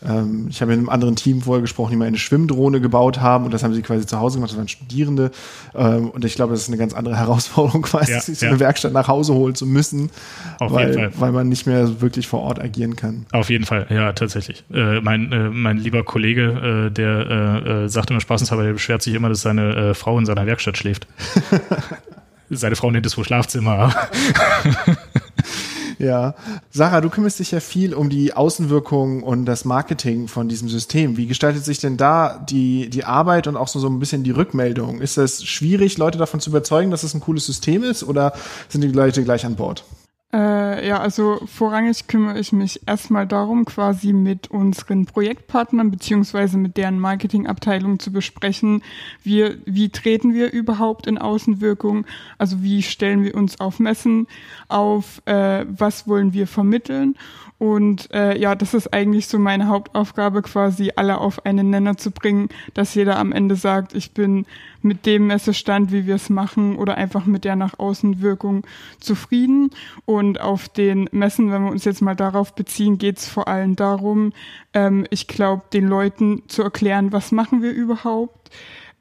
ähm, 0.06 0.48
ich 0.50 0.62
habe 0.62 0.72
mit 0.72 0.80
einem 0.80 0.90
anderen 0.90 1.16
Team 1.16 1.42
vorher 1.42 1.62
gesprochen, 1.62 1.92
die 1.92 1.98
mal 1.98 2.06
eine 2.06 2.18
Schwimmdrohne 2.18 2.82
gebaut 2.82 3.22
haben 3.22 3.46
und 3.46 3.54
das 3.54 3.64
haben 3.64 3.74
sie 3.74 3.82
quasi 3.82 4.06
zu 4.06 4.20
Hause 4.20 4.38
gemacht, 4.38 4.52
das 4.52 4.58
waren 4.58 4.68
Studierende. 4.68 5.32
Ähm, 5.76 6.10
und 6.10 6.26
ich 6.26 6.36
glaube, 6.36 6.54
das 6.54 6.62
ist 6.62 6.68
eine 6.68 6.78
ganz 6.78 6.94
andere 6.94 7.18
Herausforderung, 7.24 7.84
quasi 7.84 8.12
ja, 8.12 8.20
sich 8.20 8.40
so 8.40 8.46
ja. 8.46 8.52
eine 8.52 8.60
Werkstatt 8.60 8.94
nach 8.94 9.08
Hause 9.08 9.34
holen 9.34 9.56
zu 9.56 9.66
müssen, 9.66 10.10
Auf 10.60 10.72
weil, 10.72 11.12
weil 11.18 11.32
man 11.32 11.50
nicht 11.50 11.66
mehr 11.66 12.02
wirklich 12.02 12.28
vor 12.28 12.42
Ort 12.42 12.60
agieren 12.60 12.96
kann. 12.96 13.26
Auf 13.32 13.50
jeden 13.50 13.66
Fall, 13.66 13.88
ja, 13.90 14.14
tatsächlich. 14.14 14.64
Äh, 14.74 15.02
mein, 15.02 15.32
äh, 15.32 15.50
mein 15.50 15.78
lieber 15.78 16.04
Kollege, 16.04 16.90
äh, 16.90 16.92
der 16.92 17.64
äh, 17.66 17.84
äh, 17.86 17.90
sagt 17.90 18.12
immer 18.12 18.22
spaßenshalber, 18.22 18.64
der 18.64 18.74
beschwert 18.74 19.02
sich 19.02 19.14
immer, 19.14 19.30
dass 19.30 19.42
seine 19.42 19.76
äh, 19.76 19.94
Frau 19.94 20.18
in 20.20 20.26
seiner 20.26 20.46
Werkstatt 20.46 20.78
schläft. 20.78 21.08
seine 22.50 22.76
Frau 22.76 22.92
nennt 22.92 23.06
es 23.06 23.18
wohl 23.18 23.24
Schlafzimmer. 23.24 23.94
Ja. 26.00 26.36
Sarah, 26.72 27.02
du 27.02 27.10
kümmerst 27.10 27.40
dich 27.40 27.52
ja 27.52 27.60
viel 27.60 27.94
um 27.94 28.10
die 28.10 28.34
Außenwirkung 28.34 29.24
und 29.24 29.46
das 29.46 29.66
Marketing 29.66 30.28
von 30.28 30.50
diesem 30.50 30.70
System. 30.70 31.18
Wie 31.18 31.28
gestaltet 31.28 31.66
sich 31.66 31.80
denn 31.80 31.98
da 31.98 32.38
die, 32.50 32.90
die 32.90 33.06
Arbeit 33.06 33.48
und 33.48 33.58
auch 33.58 33.68
so, 33.68 33.80
so 33.80 33.88
ein 33.88 34.00
bisschen 34.00 34.24
die 34.24 34.32
Rückmeldung? 34.32 35.02
Ist 35.02 35.18
es 35.18 35.44
schwierig, 35.46 35.98
Leute 35.98 36.18
davon 36.18 36.40
zu 36.40 36.50
überzeugen, 36.50 36.92
dass 36.92 37.04
es 37.04 37.14
ein 37.14 37.22
cooles 37.22 37.46
System 37.46 37.84
ist 37.84 38.04
oder 38.04 38.34
sind 38.70 38.82
die 38.82 38.88
Leute 38.88 39.24
gleich 39.24 39.46
an 39.46 39.56
Bord? 39.56 39.86
Äh, 40.34 40.88
ja, 40.88 41.00
also 41.00 41.42
vorrangig 41.46 42.08
kümmere 42.08 42.40
ich 42.40 42.52
mich 42.52 42.82
erstmal 42.88 43.28
darum, 43.28 43.66
quasi 43.66 44.14
mit 44.14 44.50
unseren 44.50 45.06
Projektpartnern 45.06 45.92
beziehungsweise 45.92 46.58
mit 46.58 46.76
deren 46.76 46.98
Marketingabteilung 46.98 48.00
zu 48.00 48.12
besprechen, 48.12 48.82
wie, 49.22 49.58
wie 49.66 49.90
treten 49.90 50.34
wir 50.34 50.52
überhaupt 50.52 51.06
in 51.06 51.20
Außenwirkung, 51.20 52.08
also 52.40 52.64
wie 52.64 52.82
stellen 52.82 53.24
wir 53.24 53.36
uns 53.36 53.60
auf 53.60 53.80
Messen 53.80 54.26
auf, 54.70 55.22
äh, 55.26 55.66
was 55.70 56.08
wollen 56.08 56.34
wir 56.34 56.48
vermitteln? 56.48 57.16
Und 57.60 58.12
äh, 58.12 58.38
ja, 58.38 58.56
das 58.56 58.74
ist 58.74 58.92
eigentlich 58.92 59.28
so 59.28 59.38
meine 59.38 59.68
Hauptaufgabe, 59.68 60.42
quasi 60.42 60.92
alle 60.96 61.20
auf 61.20 61.46
einen 61.46 61.70
Nenner 61.70 61.96
zu 61.96 62.10
bringen, 62.10 62.50
dass 62.74 62.96
jeder 62.96 63.18
am 63.18 63.32
Ende 63.32 63.56
sagt, 63.56 63.94
ich 63.94 64.14
bin 64.14 64.48
mit 64.84 65.06
dem 65.06 65.28
Messestand, 65.28 65.92
wie 65.92 66.06
wir 66.06 66.16
es 66.16 66.30
machen, 66.30 66.78
oder 66.78 66.96
einfach 66.96 67.26
mit 67.26 67.46
der 67.46 67.56
nach 67.56 67.80
außen 67.80 68.22
Wirkung 68.22 68.66
zufrieden. 69.00 69.72
Und 70.06 70.40
auf 70.40 70.70
den 70.70 71.10
Messen, 71.12 71.52
wenn 71.52 71.64
wir 71.64 71.72
uns 71.72 71.86
jetzt 71.86 72.02
mal 72.02 72.16
darauf 72.16 72.56
beziehen, 72.56 72.98
geht 72.98 73.18
es 73.18 73.28
vor 73.28 73.48
allem 73.48 73.76
darum, 73.76 74.34
ähm, 74.74 75.06
ich 75.10 75.28
glaube, 75.28 75.64
den 75.74 75.88
Leuten 75.88 76.44
zu 76.48 76.64
erklären, 76.64 77.12
was 77.12 77.32
machen 77.32 77.62
wir 77.62 77.72
überhaupt. 77.72 78.50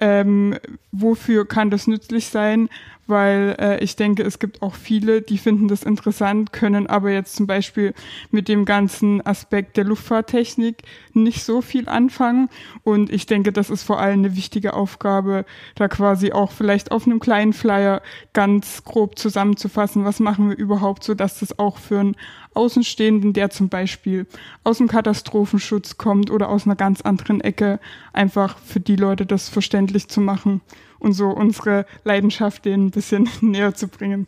Ähm, 0.04 0.58
wofür 0.90 1.46
kann 1.46 1.70
das 1.70 1.86
nützlich 1.86 2.26
sein? 2.26 2.68
weil 3.06 3.56
äh, 3.58 3.82
ich 3.82 3.96
denke, 3.96 4.22
es 4.22 4.38
gibt 4.38 4.62
auch 4.62 4.74
viele, 4.74 5.22
die 5.22 5.38
finden 5.38 5.68
das 5.68 5.82
interessant, 5.82 6.52
können 6.52 6.86
aber 6.86 7.10
jetzt 7.10 7.34
zum 7.36 7.46
Beispiel 7.46 7.94
mit 8.30 8.48
dem 8.48 8.64
ganzen 8.64 9.24
Aspekt 9.26 9.76
der 9.76 9.84
Luftfahrttechnik 9.84 10.82
nicht 11.12 11.44
so 11.44 11.60
viel 11.62 11.88
anfangen. 11.88 12.48
Und 12.84 13.12
ich 13.12 13.26
denke, 13.26 13.52
das 13.52 13.70
ist 13.70 13.82
vor 13.82 14.00
allem 14.00 14.20
eine 14.20 14.36
wichtige 14.36 14.74
Aufgabe, 14.74 15.44
da 15.74 15.88
quasi 15.88 16.32
auch 16.32 16.52
vielleicht 16.52 16.92
auf 16.92 17.06
einem 17.06 17.20
kleinen 17.20 17.52
Flyer 17.52 18.02
ganz 18.32 18.84
grob 18.84 19.18
zusammenzufassen, 19.18 20.04
was 20.04 20.20
machen 20.20 20.48
wir 20.48 20.56
überhaupt, 20.56 21.04
so 21.04 21.14
dass 21.14 21.40
das 21.40 21.58
auch 21.58 21.78
für 21.78 22.00
einen 22.00 22.16
Außenstehenden, 22.54 23.32
der 23.32 23.50
zum 23.50 23.68
Beispiel 23.68 24.26
aus 24.64 24.78
dem 24.78 24.88
Katastrophenschutz 24.88 25.96
kommt 25.98 26.30
oder 26.30 26.48
aus 26.48 26.66
einer 26.66 26.76
ganz 26.76 27.00
anderen 27.00 27.40
Ecke, 27.40 27.80
einfach 28.12 28.58
für 28.58 28.80
die 28.80 28.96
Leute 28.96 29.26
das 29.26 29.48
verständlich 29.48 30.08
zu 30.08 30.20
machen 30.20 30.60
und 30.98 31.12
so 31.12 31.28
unsere 31.28 31.86
Leidenschaft 32.04 32.64
denen 32.64 32.86
ein 32.86 32.90
bisschen 32.90 33.28
näher 33.40 33.74
zu 33.74 33.88
bringen. 33.88 34.26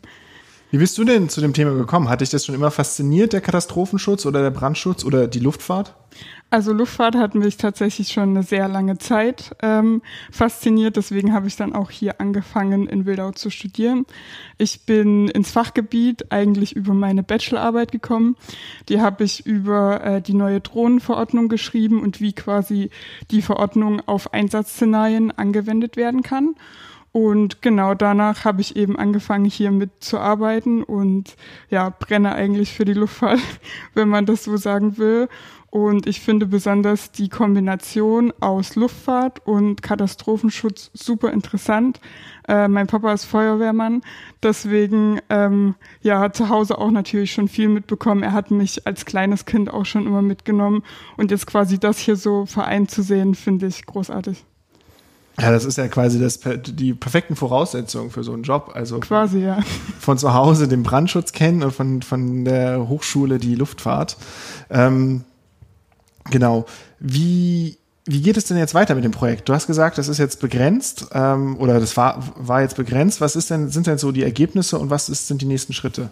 Wie 0.71 0.77
bist 0.77 0.97
du 0.97 1.03
denn 1.03 1.29
zu 1.29 1.41
dem 1.41 1.53
Thema 1.53 1.73
gekommen? 1.73 2.09
Hat 2.09 2.21
dich 2.21 2.29
das 2.29 2.45
schon 2.45 2.55
immer 2.55 2.71
fasziniert, 2.71 3.33
der 3.33 3.41
Katastrophenschutz 3.41 4.25
oder 4.25 4.41
der 4.41 4.49
Brandschutz 4.49 5.05
oder 5.05 5.27
die 5.27 5.39
Luftfahrt? 5.39 5.93
Also 6.49 6.73
Luftfahrt 6.73 7.15
hat 7.15 7.35
mich 7.35 7.57
tatsächlich 7.57 8.09
schon 8.09 8.29
eine 8.29 8.43
sehr 8.43 8.67
lange 8.67 8.97
Zeit 8.97 9.55
ähm, 9.61 10.01
fasziniert. 10.31 10.95
Deswegen 10.95 11.33
habe 11.33 11.47
ich 11.47 11.55
dann 11.55 11.73
auch 11.73 11.91
hier 11.91 12.21
angefangen, 12.21 12.87
in 12.87 13.05
Wildau 13.05 13.31
zu 13.31 13.49
studieren. 13.49 14.05
Ich 14.57 14.85
bin 14.85 15.27
ins 15.27 15.51
Fachgebiet 15.51 16.31
eigentlich 16.31 16.75
über 16.75 16.93
meine 16.93 17.23
Bachelorarbeit 17.23 17.91
gekommen. 17.91 18.37
Die 18.87 19.01
habe 19.01 19.23
ich 19.23 19.45
über 19.45 20.03
äh, 20.03 20.21
die 20.21 20.33
neue 20.33 20.61
Drohnenverordnung 20.61 21.49
geschrieben 21.49 22.01
und 22.01 22.21
wie 22.21 22.33
quasi 22.33 22.89
die 23.31 23.41
Verordnung 23.41 24.01
auf 24.07 24.33
Einsatzszenarien 24.33 25.31
angewendet 25.31 25.97
werden 25.97 26.21
kann. 26.21 26.55
Und 27.15 27.61
genau 27.61 27.93
danach 27.93 28.43
habe 28.43 28.59
ich 28.59 28.75
eben 28.75 28.99
angefangen, 28.99 29.45
hier 29.45 29.71
mitzuarbeiten 29.71 30.83
und 30.83 31.37
ja, 31.69 31.89
brenne 31.89 32.35
eigentlich 32.35 32.73
für 32.73 32.83
die 32.83 32.91
Luftfahrt, 32.91 33.39
wenn 33.93 34.09
man 34.09 34.25
das 34.25 34.43
so 34.43 34.57
sagen 34.57 34.97
will. 34.97 35.29
Und 35.69 36.07
ich 36.07 36.19
finde 36.19 36.45
besonders 36.45 37.13
die 37.13 37.29
Kombination 37.29 38.33
aus 38.41 38.75
Luftfahrt 38.75 39.47
und 39.47 39.81
Katastrophenschutz 39.81 40.91
super 40.93 41.31
interessant. 41.31 42.01
Äh, 42.49 42.67
mein 42.67 42.87
Papa 42.87 43.13
ist 43.13 43.23
Feuerwehrmann, 43.23 44.01
deswegen 44.43 45.21
ähm, 45.29 45.75
ja 46.01 46.19
hat 46.19 46.35
zu 46.35 46.49
Hause 46.49 46.77
auch 46.77 46.91
natürlich 46.91 47.31
schon 47.31 47.47
viel 47.47 47.69
mitbekommen. 47.69 48.23
Er 48.23 48.33
hat 48.33 48.51
mich 48.51 48.85
als 48.85 49.05
kleines 49.05 49.45
Kind 49.45 49.71
auch 49.71 49.85
schon 49.85 50.05
immer 50.05 50.21
mitgenommen 50.21 50.83
und 51.15 51.31
jetzt 51.31 51.47
quasi 51.47 51.79
das 51.79 51.97
hier 51.97 52.17
so 52.17 52.45
vereint 52.45 52.91
zu 52.91 53.03
sehen, 53.03 53.35
finde 53.35 53.67
ich 53.67 53.85
großartig. 53.85 54.43
Ja, 55.39 55.51
das 55.51 55.65
ist 55.65 55.77
ja 55.77 55.87
quasi 55.89 56.19
das, 56.19 56.39
die 56.65 56.93
perfekten 56.93 57.35
Voraussetzungen 57.35 58.09
für 58.09 58.23
so 58.23 58.33
einen 58.33 58.43
Job. 58.43 58.71
Also 58.73 58.99
quasi, 58.99 59.39
ja. 59.39 59.59
Von 59.99 60.17
zu 60.17 60.33
Hause 60.33 60.67
den 60.67 60.83
Brandschutz 60.83 61.33
kennen 61.33 61.61
und 61.61 61.71
von, 61.71 62.01
von 62.01 62.45
der 62.45 62.87
Hochschule 62.87 63.37
die 63.37 63.55
Luftfahrt. 63.55 64.15
Ähm, 64.69 65.25
genau. 66.31 66.65
Wie, 66.99 67.77
wie 68.05 68.21
geht 68.21 68.37
es 68.37 68.45
denn 68.45 68.57
jetzt 68.57 68.73
weiter 68.73 68.95
mit 68.95 69.03
dem 69.03 69.11
Projekt? 69.11 69.49
Du 69.49 69.53
hast 69.53 69.67
gesagt, 69.67 69.97
das 69.97 70.07
ist 70.07 70.19
jetzt 70.19 70.39
begrenzt 70.39 71.07
ähm, 71.11 71.57
oder 71.59 71.81
das 71.81 71.97
war, 71.97 72.23
war 72.37 72.61
jetzt 72.61 72.77
begrenzt. 72.77 73.19
Was 73.19 73.35
ist 73.35 73.49
denn, 73.49 73.69
sind 73.69 73.87
denn 73.87 73.97
so 73.97 74.13
die 74.13 74.23
Ergebnisse 74.23 74.79
und 74.79 74.89
was 74.89 75.09
ist, 75.09 75.27
sind 75.27 75.41
die 75.41 75.47
nächsten 75.47 75.73
Schritte? 75.73 76.11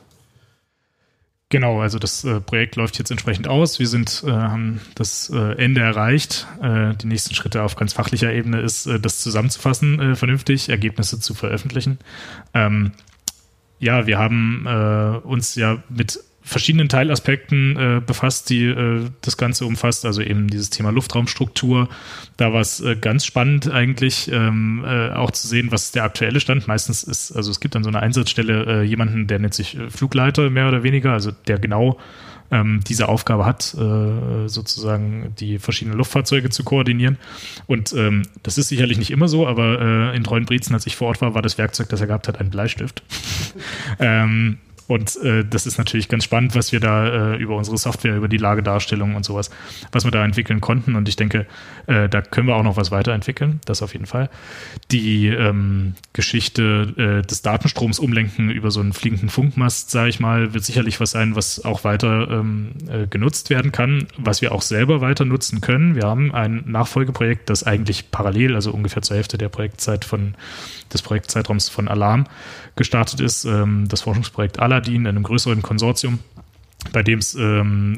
Genau, 1.54 1.82
also 1.82 2.00
das 2.00 2.24
äh, 2.24 2.42
Projekt 2.42 2.78
läuft 2.78 2.98
jetzt 2.98 3.12
entsprechend 3.12 3.48
aus. 3.48 3.78
Wir 3.78 3.88
sind, 3.88 4.24
äh, 4.26 4.32
haben 4.32 4.82
das 4.96 5.30
äh, 5.30 5.52
Ende 5.64 5.82
erreicht. 5.82 6.48
Äh, 6.64 6.96
die 6.96 7.06
nächsten 7.06 7.36
Schritte 7.36 7.62
auf 7.62 7.76
ganz 7.76 7.94
fachlicher 7.94 8.34
Ebene 8.34 8.60
ist, 8.60 8.88
äh, 8.88 9.00
das 9.00 9.20
zusammenzufassen, 9.20 10.00
äh, 10.00 10.16
vernünftig, 10.16 10.70
Ergebnisse 10.70 11.20
zu 11.20 11.36
veröffentlichen. 11.36 12.00
Ähm, 12.56 12.94
ja, 13.78 14.08
wir 14.08 14.18
haben 14.18 14.66
uns 15.26 15.54
ja 15.54 15.84
mit 15.90 16.20
verschiedenen 16.44 16.90
Teilaspekten 16.90 17.78
äh, 17.78 18.02
befasst, 18.06 18.50
die 18.50 18.66
äh, 18.66 19.06
das 19.22 19.38
Ganze 19.38 19.66
umfasst, 19.66 20.06
also 20.06 20.22
eben 20.22 20.50
dieses 20.50 20.70
Thema 20.70 20.92
Luftraumstruktur. 20.92 21.88
Da 22.38 22.52
war 22.52 22.62
es 22.62 22.82
äh, 22.82 22.96
ganz 22.96 23.26
spannend 23.26 23.72
eigentlich 23.72 24.30
ähm, 24.32 24.84
äh, 24.86 25.12
auch 25.12 25.32
zu 25.32 25.48
sehen, 25.48 25.72
was 25.72 25.92
der 25.92 26.04
aktuelle 26.04 26.42
Stand. 26.42 26.68
Meistens 26.68 27.04
ist, 27.04 27.32
also 27.32 27.50
es 27.50 27.60
gibt 27.62 27.76
an 27.76 27.84
so 27.84 27.90
einer 27.90 28.02
Einsatzstelle 28.02 28.82
äh, 28.82 28.84
jemanden, 28.84 29.28
der 29.28 29.40
nennt 29.40 29.54
sich 29.54 29.78
äh, 29.78 29.90
Flugleiter 29.90 30.50
mehr 30.50 30.68
oder 30.68 30.84
weniger, 30.84 31.14
also 31.14 31.32
der 31.48 31.60
genau 31.60 31.98
ähm, 32.52 32.82
diese 32.88 33.08
Aufgabe 33.08 33.46
hat, 33.46 33.64
sozusagen 33.64 35.34
die 35.40 35.58
verschiedenen 35.58 35.98
Luftfahrzeuge 35.98 36.50
zu 36.50 36.64
koordinieren. 36.64 37.18
Und 37.66 37.94
ähm, 37.94 38.24
das 38.44 38.58
ist 38.58 38.68
sicherlich 38.68 39.00
nicht 39.00 39.10
immer 39.10 39.28
so, 39.28 39.48
aber 39.48 40.14
in 40.14 40.24
Treuenbrietzen, 40.24 40.76
als 40.76 40.86
ich 40.86 40.96
vor 40.96 41.08
Ort 41.08 41.22
war, 41.22 41.34
war 41.34 41.42
das 41.42 41.58
Werkzeug, 41.58 41.90
das 41.90 42.02
er 42.02 42.08
gehabt 42.08 42.28
hat, 42.28 42.40
ein 42.40 42.52
Bleistift. 42.52 43.02
ähm, 44.00 44.60
und 44.88 45.16
äh, 45.18 45.46
das 45.46 45.66
ist 45.66 45.78
natürlich 45.78 46.10
ganz 46.10 46.24
spannend, 46.24 46.56
was 46.56 46.72
wir 46.72 46.80
da 46.80 47.34
äh, 47.34 47.38
über 47.38 47.56
unsere 47.56 47.78
Software, 47.78 48.16
über 48.16 48.28
die 48.28 48.38
Lagedarstellung 48.38 49.16
und 49.16 49.24
sowas, 49.24 49.50
was 49.92 50.04
wir 50.04 50.12
da 50.12 50.24
entwickeln 50.24 50.62
konnten. 50.62 50.96
Und 50.96 51.08
ich 51.08 51.16
denke, 51.16 51.46
äh, 51.88 52.10
da 52.10 52.22
können 52.22 52.48
wir 52.48 52.56
auch 52.56 52.64
noch 52.64 52.78
was 52.78 52.92
weiterentwickeln, 52.92 53.62
das 53.66 53.82
auf 53.82 53.94
jeden 53.94 54.06
Fall. 54.06 54.30
Die 54.92 55.28
ähm, 55.28 55.96
Geschichte 56.12 57.22
äh, 57.24 57.26
des 57.26 57.42
Datenstroms 57.42 58.00
umlenken 58.00 58.50
über 58.50 58.72
so 58.72 58.80
einen 58.80 58.94
fliegenden 58.94 59.30
Funkmast, 59.30 59.92
sage 59.92 60.10
ich 60.10 60.20
mal, 60.20 60.54
wird 60.54 60.66
sicherlich 60.66 61.00
was 61.00 61.12
sein, 61.12 61.36
was 61.36 61.64
auch 61.64 61.84
weiter 61.84 62.30
ähm, 62.30 62.72
äh, 62.90 63.08
genutzt 63.08 63.50
werden 63.50 63.72
kann, 63.72 64.08
was 64.18 64.42
wir 64.42 64.52
auch 64.52 64.62
selber 64.62 65.02
weiter 65.02 65.26
nutzen 65.26 65.62
können. 65.62 65.96
Wir 65.96 66.04
haben 66.04 66.34
ein 66.34 66.64
Nachfolgeprojekt, 66.66 67.50
das 67.50 67.64
eigentlich 67.64 68.12
parallel, 68.12 68.56
also 68.56 68.72
ungefähr 68.72 69.02
zur 69.02 69.18
Hälfte 69.18 69.38
der 69.38 69.50
Projektzeit 69.50 70.06
von 70.06 70.36
des 70.94 71.02
Projektzeitraums 71.02 71.70
von 71.70 71.88
Alarm 71.88 72.26
gestartet 72.76 73.20
ist, 73.20 73.46
ähm, 73.46 73.88
das 73.88 74.02
Forschungsprojekt 74.02 74.60
Aladdin 74.60 75.02
in 75.02 75.08
einem 75.08 75.24
größeren 75.24 75.62
Konsortium, 75.62 76.20
bei 76.92 77.04
dem 77.04 77.20
es 77.20 77.36
ähm, 77.36 77.98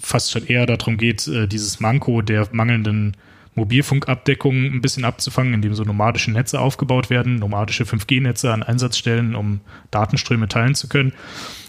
fast 0.00 0.30
schon 0.30 0.46
eher 0.46 0.66
darum 0.66 0.96
geht, 0.96 1.26
äh, 1.28 1.46
dieses 1.46 1.80
Manko 1.80 2.22
der 2.22 2.48
mangelnden 2.52 3.16
Mobilfunkabdeckung 3.54 4.64
ein 4.64 4.80
bisschen 4.80 5.04
abzufangen, 5.04 5.52
indem 5.52 5.74
so 5.74 5.84
nomadische 5.84 6.30
Netze 6.30 6.58
aufgebaut 6.58 7.10
werden, 7.10 7.36
nomadische 7.36 7.84
5G-Netze 7.84 8.52
an 8.52 8.62
Einsatzstellen, 8.62 9.34
um 9.34 9.60
Datenströme 9.90 10.48
teilen 10.48 10.74
zu 10.74 10.88
können. 10.88 11.12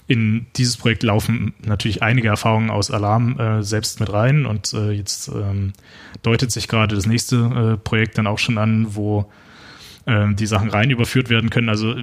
In 0.07 0.47
dieses 0.55 0.77
Projekt 0.77 1.03
laufen 1.03 1.53
natürlich 1.63 2.03
einige 2.03 2.27
Erfahrungen 2.27 2.69
aus 2.69 2.91
Alarm 2.91 3.39
äh, 3.39 3.63
selbst 3.63 3.99
mit 3.99 4.11
rein 4.11 4.45
und 4.45 4.73
äh, 4.73 4.91
jetzt 4.91 5.29
ähm, 5.29 5.73
deutet 6.21 6.51
sich 6.51 6.67
gerade 6.67 6.95
das 6.95 7.05
nächste 7.05 7.35
äh, 7.35 7.77
Projekt 7.77 8.17
dann 8.17 8.27
auch 8.27 8.39
schon 8.39 8.57
an, 8.57 8.95
wo 8.95 9.29
äh, 10.05 10.33
die 10.33 10.45
Sachen 10.45 10.69
rein 10.69 10.89
überführt 10.89 11.29
werden 11.29 11.49
können. 11.49 11.69
Also 11.69 11.95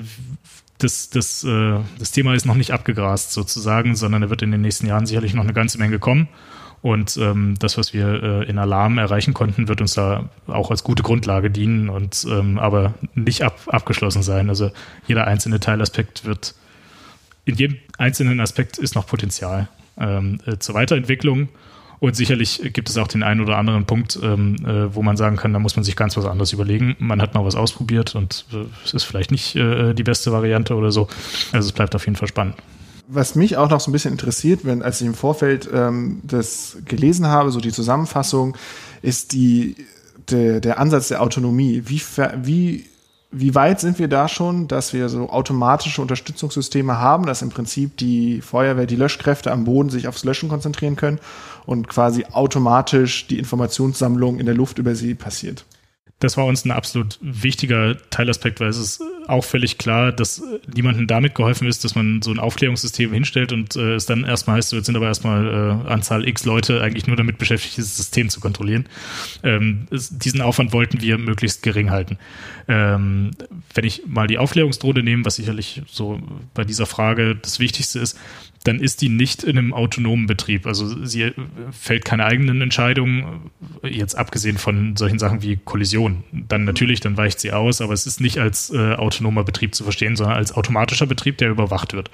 das, 0.78 1.10
das, 1.10 1.44
äh, 1.44 1.78
das 1.98 2.10
Thema 2.10 2.34
ist 2.34 2.46
noch 2.46 2.54
nicht 2.54 2.72
abgegrast 2.72 3.32
sozusagen, 3.32 3.96
sondern 3.96 4.22
da 4.22 4.30
wird 4.30 4.42
in 4.42 4.50
den 4.50 4.62
nächsten 4.62 4.86
Jahren 4.86 5.06
sicherlich 5.06 5.34
noch 5.34 5.44
eine 5.44 5.52
ganze 5.52 5.78
Menge 5.78 5.98
kommen. 5.98 6.28
Und 6.82 7.18
ähm, 7.18 7.56
das, 7.58 7.76
was 7.76 7.92
wir 7.92 8.22
äh, 8.22 8.48
in 8.48 8.58
Alarm 8.58 8.96
erreichen 8.96 9.34
konnten, 9.34 9.68
wird 9.68 9.82
uns 9.82 9.94
da 9.94 10.30
auch 10.46 10.70
als 10.70 10.82
gute 10.82 11.02
Grundlage 11.02 11.50
dienen 11.50 11.90
und 11.90 12.26
ähm, 12.28 12.58
aber 12.58 12.94
nicht 13.14 13.42
ab, 13.42 13.60
abgeschlossen 13.66 14.22
sein. 14.22 14.48
Also 14.48 14.70
jeder 15.06 15.26
einzelne 15.26 15.60
Teilaspekt 15.60 16.24
wird, 16.24 16.54
in 17.44 17.56
jedem 17.56 17.76
einzelnen 17.98 18.40
Aspekt 18.40 18.78
ist 18.78 18.94
noch 18.94 19.06
Potenzial 19.06 19.68
ähm, 19.98 20.40
äh, 20.46 20.56
zur 20.56 20.74
Weiterentwicklung. 20.74 21.50
Und 22.00 22.16
sicherlich 22.16 22.62
gibt 22.72 22.88
es 22.88 22.96
auch 22.96 23.08
den 23.08 23.22
einen 23.22 23.42
oder 23.42 23.58
anderen 23.58 23.84
Punkt, 23.84 24.18
ähm, 24.22 24.56
äh, 24.64 24.94
wo 24.94 25.02
man 25.02 25.18
sagen 25.18 25.36
kann, 25.36 25.52
da 25.52 25.58
muss 25.58 25.76
man 25.76 25.84
sich 25.84 25.96
ganz 25.96 26.16
was 26.16 26.24
anderes 26.24 26.52
überlegen. 26.54 26.96
Man 26.98 27.20
hat 27.20 27.34
mal 27.34 27.44
was 27.44 27.54
ausprobiert 27.54 28.14
und 28.14 28.46
äh, 28.54 28.64
es 28.84 28.94
ist 28.94 29.04
vielleicht 29.04 29.30
nicht 29.30 29.54
äh, 29.54 29.92
die 29.92 30.02
beste 30.02 30.32
Variante 30.32 30.74
oder 30.74 30.90
so. 30.92 31.08
Also 31.52 31.68
es 31.68 31.72
bleibt 31.72 31.94
auf 31.94 32.06
jeden 32.06 32.16
Fall 32.16 32.28
spannend. 32.28 32.56
Was 33.06 33.34
mich 33.34 33.58
auch 33.58 33.68
noch 33.68 33.80
so 33.80 33.90
ein 33.90 33.92
bisschen 33.92 34.12
interessiert, 34.12 34.64
wenn, 34.64 34.82
als 34.82 35.00
ich 35.02 35.06
im 35.06 35.14
Vorfeld 35.14 35.68
ähm, 35.72 36.20
das 36.22 36.78
gelesen 36.86 37.26
habe, 37.26 37.50
so 37.50 37.60
die 37.60 37.72
Zusammenfassung, 37.72 38.56
ist 39.02 39.32
die, 39.32 39.76
der, 40.30 40.60
der 40.60 40.78
Ansatz 40.78 41.08
der 41.08 41.20
Autonomie. 41.20 41.82
Wie, 41.84 42.00
wie 42.42 42.84
wie 43.32 43.54
weit 43.54 43.78
sind 43.78 44.00
wir 44.00 44.08
da 44.08 44.26
schon, 44.26 44.66
dass 44.66 44.92
wir 44.92 45.08
so 45.08 45.30
automatische 45.30 46.02
Unterstützungssysteme 46.02 46.98
haben, 46.98 47.26
dass 47.26 47.42
im 47.42 47.50
Prinzip 47.50 47.96
die 47.96 48.40
Feuerwehr, 48.40 48.86
die 48.86 48.96
Löschkräfte 48.96 49.52
am 49.52 49.64
Boden 49.64 49.88
sich 49.88 50.08
aufs 50.08 50.24
Löschen 50.24 50.48
konzentrieren 50.48 50.96
können 50.96 51.20
und 51.66 51.88
quasi 51.88 52.24
automatisch 52.32 53.26
die 53.26 53.38
Informationssammlung 53.38 54.38
in 54.38 54.46
der 54.46 54.54
Luft 54.54 54.78
über 54.78 54.94
sie 54.94 55.14
passiert? 55.14 55.64
Das 56.18 56.36
war 56.36 56.44
uns 56.44 56.64
ein 56.64 56.70
absolut 56.70 57.18
wichtiger 57.22 57.96
Teilaspekt, 58.10 58.60
weil 58.60 58.68
es 58.68 58.76
ist 58.76 59.02
auch 59.30 59.44
völlig 59.44 59.78
klar, 59.78 60.12
dass 60.12 60.42
niemandem 60.74 61.06
damit 61.06 61.34
geholfen 61.34 61.66
ist, 61.66 61.84
dass 61.84 61.94
man 61.94 62.22
so 62.22 62.30
ein 62.30 62.38
Aufklärungssystem 62.38 63.12
hinstellt 63.12 63.52
und 63.52 63.76
äh, 63.76 63.94
es 63.94 64.06
dann 64.06 64.24
erstmal 64.24 64.56
heißt, 64.56 64.72
jetzt 64.72 64.86
sind 64.86 64.96
aber 64.96 65.06
erstmal 65.06 65.46
äh, 65.46 65.88
Anzahl 65.88 66.26
X 66.28 66.44
Leute 66.44 66.82
eigentlich 66.82 67.06
nur 67.06 67.16
damit 67.16 67.38
beschäftigt, 67.38 67.76
dieses 67.76 67.96
System 67.96 68.28
zu 68.28 68.40
kontrollieren. 68.40 68.86
Ähm, 69.42 69.86
es, 69.90 70.16
diesen 70.16 70.40
Aufwand 70.40 70.72
wollten 70.72 71.00
wir 71.00 71.18
möglichst 71.18 71.62
gering 71.62 71.90
halten. 71.90 72.18
Ähm, 72.68 73.30
wenn 73.74 73.84
ich 73.84 74.02
mal 74.06 74.26
die 74.26 74.38
Aufklärungsdrohne 74.38 75.02
nehme, 75.02 75.24
was 75.24 75.36
sicherlich 75.36 75.82
so 75.86 76.20
bei 76.54 76.64
dieser 76.64 76.86
Frage 76.86 77.36
das 77.36 77.60
Wichtigste 77.60 77.98
ist, 77.98 78.18
dann 78.64 78.78
ist 78.78 79.00
die 79.00 79.08
nicht 79.08 79.42
in 79.42 79.56
einem 79.56 79.72
autonomen 79.72 80.26
Betrieb. 80.26 80.66
Also 80.66 81.04
sie 81.06 81.32
fällt 81.72 82.04
keine 82.04 82.26
eigenen 82.26 82.60
Entscheidungen, 82.60 83.50
jetzt 83.82 84.16
abgesehen 84.16 84.58
von 84.58 84.96
solchen 84.96 85.18
Sachen 85.18 85.42
wie 85.42 85.56
Kollision. 85.56 86.24
Dann 86.30 86.64
natürlich, 86.64 87.00
dann 87.00 87.16
weicht 87.16 87.40
sie 87.40 87.52
aus, 87.52 87.80
aber 87.80 87.94
es 87.94 88.06
ist 88.06 88.20
nicht 88.20 88.38
als 88.38 88.70
äh, 88.70 88.92
autonomer 89.20 89.44
Betrieb 89.44 89.74
zu 89.74 89.84
verstehen, 89.84 90.16
sondern 90.16 90.36
als 90.36 90.52
automatischer 90.52 91.06
Betrieb, 91.06 91.38
der 91.38 91.50
überwacht 91.50 91.92
wird. 91.92 92.10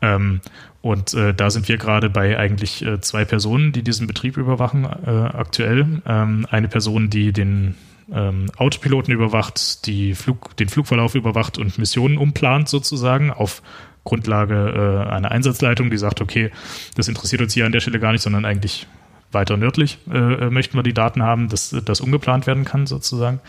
Ähm, 0.00 0.40
und 0.80 1.14
äh, 1.14 1.32
da 1.32 1.50
sind 1.50 1.68
wir 1.68 1.76
gerade 1.76 2.10
bei 2.10 2.36
eigentlich 2.36 2.84
äh, 2.84 3.00
zwei 3.00 3.24
Personen, 3.24 3.72
die 3.72 3.82
diesen 3.82 4.06
Betrieb 4.06 4.36
überwachen, 4.36 4.84
äh, 4.84 5.10
aktuell. 5.10 6.02
Ähm, 6.06 6.46
eine 6.50 6.68
Person, 6.68 7.08
die 7.08 7.32
den 7.32 7.76
ähm, 8.12 8.50
Autopiloten 8.56 9.14
überwacht, 9.14 9.86
die 9.86 10.14
Flug, 10.14 10.56
den 10.56 10.68
Flugverlauf 10.68 11.14
überwacht 11.14 11.56
und 11.56 11.78
Missionen 11.78 12.18
umplant 12.18 12.68
sozusagen 12.68 13.30
auf 13.30 13.62
Grundlage 14.04 15.06
äh, 15.06 15.10
einer 15.10 15.30
Einsatzleitung, 15.30 15.88
die 15.88 15.98
sagt, 15.98 16.20
okay, 16.20 16.50
das 16.96 17.06
interessiert 17.06 17.42
uns 17.42 17.54
hier 17.54 17.66
an 17.66 17.72
der 17.72 17.78
Stelle 17.78 18.00
gar 18.00 18.10
nicht, 18.10 18.22
sondern 18.22 18.44
eigentlich 18.44 18.88
weiter 19.32 19.56
nördlich 19.56 19.98
äh, 20.12 20.50
möchten 20.50 20.76
wir 20.76 20.82
die 20.82 20.94
Daten 20.94 21.22
haben, 21.22 21.48
dass 21.48 21.74
das 21.84 22.00
umgeplant 22.00 22.46
werden 22.46 22.64
kann 22.64 22.86
sozusagen. 22.86 23.40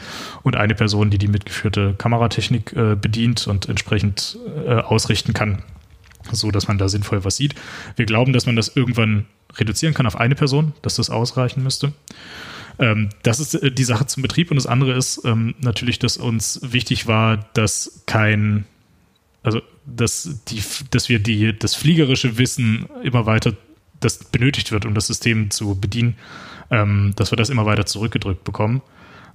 Und 0.41 0.55
eine 0.55 0.75
Person, 0.75 1.09
die 1.09 1.17
die 1.17 1.27
mitgeführte 1.27 1.95
Kameratechnik 1.97 2.73
äh, 2.73 2.95
bedient 2.95 3.47
und 3.47 3.69
entsprechend 3.69 4.37
äh, 4.65 4.75
ausrichten 4.75 5.33
kann, 5.33 5.63
so 6.31 6.51
dass 6.51 6.67
man 6.67 6.77
da 6.77 6.89
sinnvoll 6.89 7.23
was 7.25 7.37
sieht. 7.37 7.55
Wir 7.95 8.05
glauben, 8.05 8.33
dass 8.33 8.45
man 8.45 8.55
das 8.55 8.75
irgendwann 8.75 9.25
reduzieren 9.55 9.93
kann 9.93 10.07
auf 10.07 10.15
eine 10.15 10.35
Person, 10.35 10.73
dass 10.81 10.95
das 10.95 11.09
ausreichen 11.09 11.63
müsste. 11.63 11.93
Ähm, 12.79 13.09
das 13.23 13.39
ist 13.39 13.55
äh, 13.55 13.71
die 13.71 13.83
Sache 13.83 14.07
zum 14.07 14.23
Betrieb 14.23 14.51
und 14.51 14.55
das 14.55 14.67
andere 14.67 14.93
ist 14.93 15.21
ähm, 15.25 15.55
natürlich, 15.59 15.99
dass 15.99 16.17
uns 16.17 16.59
wichtig 16.63 17.07
war, 17.07 17.37
dass 17.53 18.03
kein, 18.05 18.65
also 19.43 19.61
dass 19.85 20.39
die, 20.47 20.63
dass 20.91 21.09
wir 21.09 21.19
die, 21.19 21.57
das 21.57 21.75
fliegerische 21.75 22.37
Wissen 22.37 22.87
immer 23.03 23.25
weiter, 23.25 23.53
das 24.03 24.23
benötigt 24.23 24.71
wird, 24.71 24.85
um 24.85 24.93
das 24.93 25.07
System 25.07 25.51
zu 25.51 25.79
bedienen, 25.79 26.15
ähm, 26.71 27.13
dass 27.15 27.31
wir 27.31 27.37
das 27.37 27.49
immer 27.49 27.65
weiter 27.65 27.85
zurückgedrückt 27.85 28.43
bekommen 28.43 28.81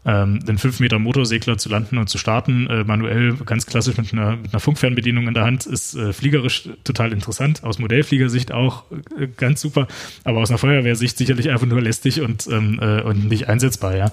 ähm, 0.08 0.40
den 0.44 0.58
5 0.58 0.80
Meter 0.80 0.98
Motorsegler 0.98 1.58
zu 1.58 1.68
landen 1.68 1.98
und 1.98 2.08
zu 2.08 2.18
starten, 2.18 2.66
äh, 2.68 2.84
manuell, 2.84 3.34
ganz 3.44 3.66
klassisch 3.66 3.96
mit 3.96 4.12
einer, 4.12 4.36
mit 4.36 4.52
einer 4.52 4.60
Funkfernbedienung 4.60 5.28
in 5.28 5.34
der 5.34 5.44
Hand, 5.44 5.66
ist 5.66 5.94
äh, 5.94 6.12
fliegerisch 6.12 6.68
total 6.84 7.12
interessant, 7.12 7.64
aus 7.64 7.78
Modellfliegersicht 7.78 8.52
auch 8.52 8.84
äh, 9.18 9.26
ganz 9.36 9.60
super, 9.60 9.88
aber 10.24 10.40
aus 10.40 10.50
einer 10.50 10.58
Feuerwehrsicht 10.58 11.18
sicherlich 11.18 11.50
einfach 11.50 11.66
nur 11.66 11.82
lästig 11.82 12.20
und, 12.20 12.46
ähm, 12.50 12.78
äh, 12.80 13.02
und 13.02 13.28
nicht 13.28 13.48
einsetzbar, 13.48 13.96
ja. 13.96 14.10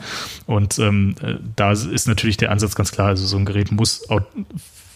Und 0.47 0.79
ähm, 0.79 1.15
äh, 1.21 1.35
da 1.55 1.71
ist 1.71 2.07
natürlich 2.07 2.37
der 2.37 2.51
Ansatz 2.51 2.75
ganz 2.75 2.91
klar, 2.91 3.07
also 3.09 3.25
so 3.25 3.37
ein 3.37 3.45
Gerät 3.45 3.71
muss 3.71 4.09
au 4.09 4.21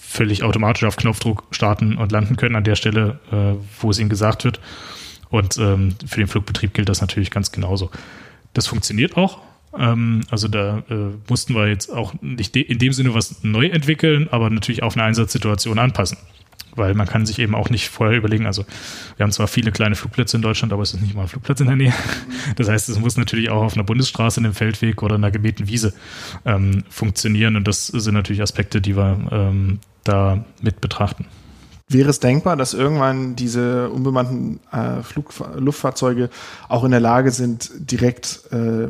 völlig 0.02 0.42
automatisch 0.42 0.86
auf 0.86 0.96
Knopfdruck 0.96 1.44
starten 1.52 1.96
und 1.96 2.12
landen 2.12 2.36
können 2.36 2.56
an 2.56 2.64
der 2.64 2.76
Stelle, 2.76 3.20
äh, 3.32 3.54
wo 3.80 3.92
es 3.92 4.00
ihnen 4.00 4.10
gesagt 4.10 4.44
wird. 4.44 4.60
Und 5.30 5.58
ähm, 5.58 5.96
für 6.06 6.20
den 6.20 6.28
Flugbetrieb 6.28 6.74
gilt 6.74 6.90
das 6.90 7.02
natürlich 7.02 7.32
ganz 7.32 7.52
genauso. 7.52 7.92
Das 8.54 8.68
funktioniert 8.68 9.16
auch. 9.16 9.40
Ähm, 9.78 10.22
also 10.30 10.48
da 10.48 10.80
äh, 10.90 11.12
mussten 11.28 11.54
wir 11.54 11.68
jetzt 11.68 11.90
auch 11.90 12.14
nicht 12.22 12.56
de 12.56 12.64
in 12.64 12.80
dem 12.80 12.94
Sinne 12.94 13.14
was 13.14 13.44
neu 13.44 13.68
entwickeln, 13.68 14.28
aber 14.32 14.50
natürlich 14.50 14.84
auf 14.84 14.96
eine 14.96 15.04
Einsatzsituation 15.04 15.80
anpassen. 15.80 16.18
Weil 16.76 16.94
man 16.94 17.08
kann 17.08 17.26
sich 17.26 17.40
eben 17.40 17.56
auch 17.56 17.70
nicht 17.70 17.90
vorher 17.90 18.18
überlegen, 18.18 18.46
also 18.46 18.64
wir 19.18 19.24
haben 19.24 19.32
zwar 19.32 19.48
viele 19.48 19.72
kleine 19.72 19.96
Flugplätze 19.96 20.38
in 20.38 20.44
Deutschland, 20.44 20.72
aber 20.72 20.84
es 20.84 20.94
ist 20.94 21.02
nicht 21.02 21.16
mal 21.16 21.24
ein 21.24 21.28
Flugplatz 21.28 21.60
in 21.60 21.68
der 21.68 21.76
Nähe. 21.76 21.94
Das 22.56 22.70
heißt, 22.70 22.90
es 22.90 23.00
muss 23.00 23.18
natürlich 23.18 23.50
auch 23.50 23.64
auf 23.64 23.74
einer 23.74 23.84
Bundesstraße, 23.84 24.40
in 24.40 24.46
einem 24.46 24.56
Feldweg 24.56 25.04
oder 25.04 25.16
einer 25.16 25.32
gemähten 25.32 25.68
Wiese 25.68 25.94
ähm, 26.46 26.84
funktionieren. 26.90 27.56
Und 27.56 27.68
das 27.68 27.88
sind 27.88 28.14
natürlich 28.14 28.42
Aspekte, 28.42 28.82
die 28.82 28.96
wir 28.96 29.28
ähm, 29.32 29.80
da 30.04 30.46
mit 30.62 30.82
betrachten. 30.82 31.26
Wäre 31.92 32.12
es 32.12 32.20
denkbar, 32.20 32.56
dass 32.56 32.76
irgendwann 32.76 33.36
diese 33.36 33.90
unbemannten 33.90 34.60
äh, 34.72 35.02
Flug 35.02 35.34
Luftfahrzeuge 35.56 36.30
auch 36.68 36.84
in 36.84 36.92
der 36.92 37.00
Lage 37.00 37.32
sind, 37.32 37.72
direkt 37.80 38.42
äh, 38.52 38.90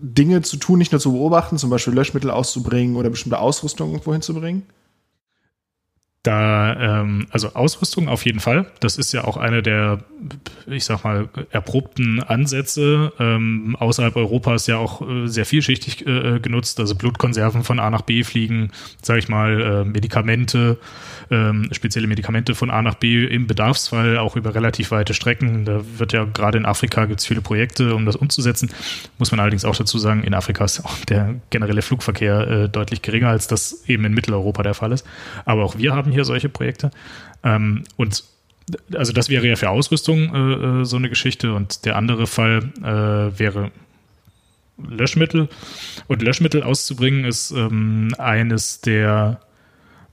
Dinge 0.00 0.40
zu 0.40 0.56
tun, 0.56 0.78
nicht 0.78 0.92
nur 0.92 1.00
zu 1.00 1.12
beobachten, 1.12 1.58
zum 1.58 1.68
Beispiel 1.68 1.92
Löschmittel 1.92 2.30
auszubringen 2.30 2.96
oder 2.96 3.10
bestimmte 3.10 3.38
Ausrüstung 3.38 3.90
irgendwo 3.90 4.14
hinzubringen? 4.14 4.62
Da, 6.26 7.02
ähm, 7.02 7.28
also 7.30 7.54
Ausrüstung 7.54 8.08
auf 8.08 8.24
jeden 8.26 8.40
Fall. 8.40 8.66
Das 8.80 8.96
ist 8.96 9.12
ja 9.12 9.22
auch 9.22 9.36
eine 9.36 9.62
der, 9.62 10.00
ich 10.66 10.84
sag 10.84 11.04
mal, 11.04 11.28
erprobten 11.52 12.20
Ansätze. 12.20 13.12
Ähm, 13.20 13.76
außerhalb 13.78 14.16
Europas 14.16 14.66
ja 14.66 14.76
auch 14.76 15.08
äh, 15.08 15.28
sehr 15.28 15.46
vielschichtig 15.46 16.04
äh, 16.04 16.40
genutzt. 16.40 16.80
Also 16.80 16.96
Blutkonserven 16.96 17.62
von 17.62 17.78
A 17.78 17.90
nach 17.90 18.02
B 18.02 18.24
fliegen, 18.24 18.72
sage 19.02 19.20
ich 19.20 19.28
mal, 19.28 19.60
äh, 19.60 19.84
Medikamente, 19.84 20.78
ähm, 21.30 21.68
spezielle 21.70 22.08
Medikamente 22.08 22.56
von 22.56 22.70
A 22.70 22.82
nach 22.82 22.96
B 22.96 23.24
im 23.24 23.46
Bedarfsfall, 23.46 24.18
auch 24.18 24.34
über 24.34 24.52
relativ 24.52 24.90
weite 24.90 25.14
Strecken. 25.14 25.64
Da 25.64 25.82
wird 25.96 26.12
ja 26.12 26.24
gerade 26.24 26.58
in 26.58 26.66
Afrika 26.66 27.04
gibt 27.06 27.20
es 27.20 27.26
viele 27.26 27.40
Projekte, 27.40 27.94
um 27.94 28.04
das 28.04 28.16
umzusetzen. 28.16 28.70
Muss 29.18 29.30
man 29.30 29.38
allerdings 29.38 29.64
auch 29.64 29.76
dazu 29.76 29.98
sagen, 29.98 30.24
in 30.24 30.34
Afrika 30.34 30.64
ist 30.64 30.84
auch 30.84 30.98
der 31.04 31.36
generelle 31.50 31.82
Flugverkehr 31.82 32.48
äh, 32.48 32.68
deutlich 32.68 33.02
geringer, 33.02 33.28
als 33.28 33.46
das 33.46 33.84
eben 33.86 34.04
in 34.04 34.12
Mitteleuropa 34.12 34.64
der 34.64 34.74
Fall 34.74 34.90
ist. 34.90 35.06
Aber 35.44 35.62
auch 35.62 35.78
wir 35.78 35.94
haben 35.94 36.15
hier 36.15 36.15
solche 36.24 36.48
Projekte. 36.48 36.90
Ähm, 37.42 37.84
und 37.96 38.24
also 38.94 39.12
das 39.12 39.28
wäre 39.28 39.46
ja 39.46 39.56
für 39.56 39.70
Ausrüstung 39.70 40.34
äh, 40.34 40.80
äh, 40.80 40.84
so 40.84 40.96
eine 40.96 41.08
Geschichte 41.08 41.54
und 41.54 41.84
der 41.84 41.96
andere 41.96 42.26
Fall 42.26 42.70
äh, 42.82 43.38
wäre 43.38 43.70
Löschmittel. 44.78 45.48
Und 46.08 46.22
Löschmittel 46.22 46.62
auszubringen 46.62 47.24
ist 47.24 47.50
ähm, 47.52 48.14
eines 48.18 48.80
der 48.80 49.40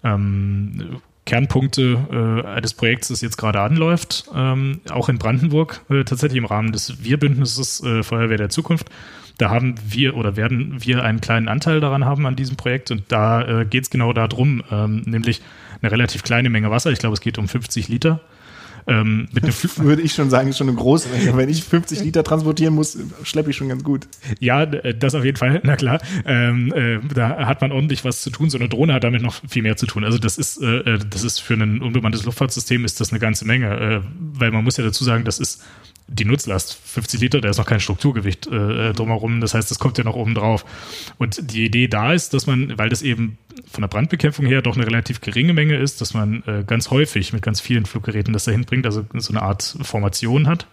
ähm, 0.04 1.02
Kernpunkte 1.26 2.44
äh, 2.44 2.48
eines 2.48 2.74
Projekts, 2.74 3.08
das 3.08 3.22
jetzt 3.22 3.38
gerade 3.38 3.62
anläuft, 3.62 4.26
ähm, 4.36 4.82
auch 4.89 5.10
in 5.10 5.18
Brandenburg, 5.18 5.82
äh, 5.89 6.04
tatsächlich 6.04 6.38
im 6.38 6.46
Rahmen 6.46 6.72
des 6.72 7.04
Wir-Bündnisses 7.04 7.84
äh, 7.84 8.04
Feuerwehr 8.04 8.38
der 8.38 8.50
Zukunft. 8.50 8.89
Da 9.38 9.50
haben 9.50 9.76
wir 9.88 10.16
oder 10.16 10.36
werden 10.36 10.76
wir 10.84 11.04
einen 11.04 11.22
kleinen 11.22 11.48
Anteil 11.48 11.80
daran 11.80 12.06
haben 12.06 12.26
an 12.26 12.36
diesem 12.36 12.56
Projekt 12.56 12.92
und 12.92 13.04
da 13.08 13.62
äh, 13.62 13.66
geht 13.66 13.84
es 13.84 13.89
genau 13.89 14.13
darum, 14.13 14.63
ähm, 14.70 15.02
nämlich 15.06 15.42
eine 15.84 15.91
relativ 15.91 16.24
kleine 16.24 16.50
Menge 16.50 16.72
Wasser, 16.72 16.91
ich 16.91 17.00
glaube 17.00 17.13
es 17.13 17.22
geht 17.22 17.38
um 17.38 17.48
50 17.48 17.89
Liter, 17.89 18.22
ähm, 18.88 19.28
würde 19.78 20.02
ich 20.02 20.13
schon 20.13 20.30
sagen, 20.30 20.50
ist 20.50 20.58
schon 20.58 20.67
eine 20.67 20.78
große 20.78 21.10
Menge. 21.10 21.38
Wenn 21.38 21.50
ich 21.50 21.63
50 21.63 22.02
Liter 22.02 22.24
transportieren 22.24 22.74
muss, 22.74 22.98
schleppe 23.24 23.50
ich 23.50 23.56
schon 23.56 23.69
ganz 23.69 23.84
gut. 23.84 24.08
Ja, 24.39 24.65
das 24.65 25.15
auf 25.15 25.24
jeden 25.24 25.38
Fall, 25.38 25.62
na 25.63 25.76
klar. 25.76 26.02
Ähm, 26.26 26.74
äh, 26.74 27.00
da 27.13 27.46
hat 27.48 27.62
man 27.62 27.72
ordentlich 27.72 28.04
was 28.04 28.22
zu 28.22 28.30
tun. 28.30 28.50
So 28.50 28.58
eine 28.58 28.69
Drohne 28.69 28.93
hat 28.93 29.04
damit 29.04 29.22
noch 29.22 29.36
viel 29.48 29.63
mehr 29.63 29.78
zu 29.78 29.86
tun. 29.86 30.04
Also 30.04 30.17
das 30.17 30.38
ist, 30.38 30.62
äh, 30.62 30.80
äh 30.80 31.00
das 31.10 31.24
ist 31.24 31.39
für 31.39 31.54
ein 31.54 31.82
unbemanntes 31.82 32.26
Luftfahrtsystem 32.26 32.86
ist 32.86 33.00
das 33.00 33.12
eine 33.12 33.19
ganze 33.19 33.46
Menge, 33.46 33.67
äh, 33.67 34.02
weil 34.19 34.52
man 34.52 34.63
muss 34.63 34.78
ja 34.78 34.84
dazu 34.84 35.04
sagen, 35.04 35.24
das 35.24 35.39
ist 35.39 35.63
die 36.08 36.26
Nutzlast, 36.26 36.78
50 36.86 37.22
Liter, 37.22 37.42
da 37.42 37.50
ist 37.50 37.58
noch 37.58 37.66
kein 37.66 37.80
Strukturgewicht 37.80 38.48
äh, 38.48 38.89
äh, 38.89 38.94
drumherum. 38.94 39.42
Das 39.42 39.54
heißt, 39.54 39.72
das 39.72 39.80
kommt 39.80 39.98
ja 39.98 40.04
noch 40.04 40.16
oben 40.16 40.36
drauf. 40.36 40.66
Und 41.18 41.52
die 41.52 41.66
Idee 41.66 41.88
da 41.88 42.13
ist, 42.13 42.34
dass 42.34 42.46
man, 42.46 42.78
weil 42.78 42.89
das 42.89 43.02
eben 43.02 43.38
von 43.72 43.82
der 43.82 43.88
Brandbekämpfung 43.88 44.46
her 44.46 44.62
doch 44.62 44.76
eine 44.76 44.86
relativ 44.86 45.22
geringe 45.22 45.54
Menge 45.54 45.76
ist, 45.78 46.02
dass 46.02 46.13
man 46.13 46.44
äh, 46.46 46.63
ganz 46.66 46.92
häufig 46.92 47.34
mit 47.34 47.42
ganz 47.42 47.62
vielen 47.62 47.86
Fluggeräten 47.86 48.34
das 48.34 48.46
dahin 48.46 48.66
bringt, 48.66 48.86
also 48.86 49.06
so 49.13 49.34
eine 49.34 49.42
Art 49.42 49.78
Formation 49.82 50.48
hat, 50.48 50.68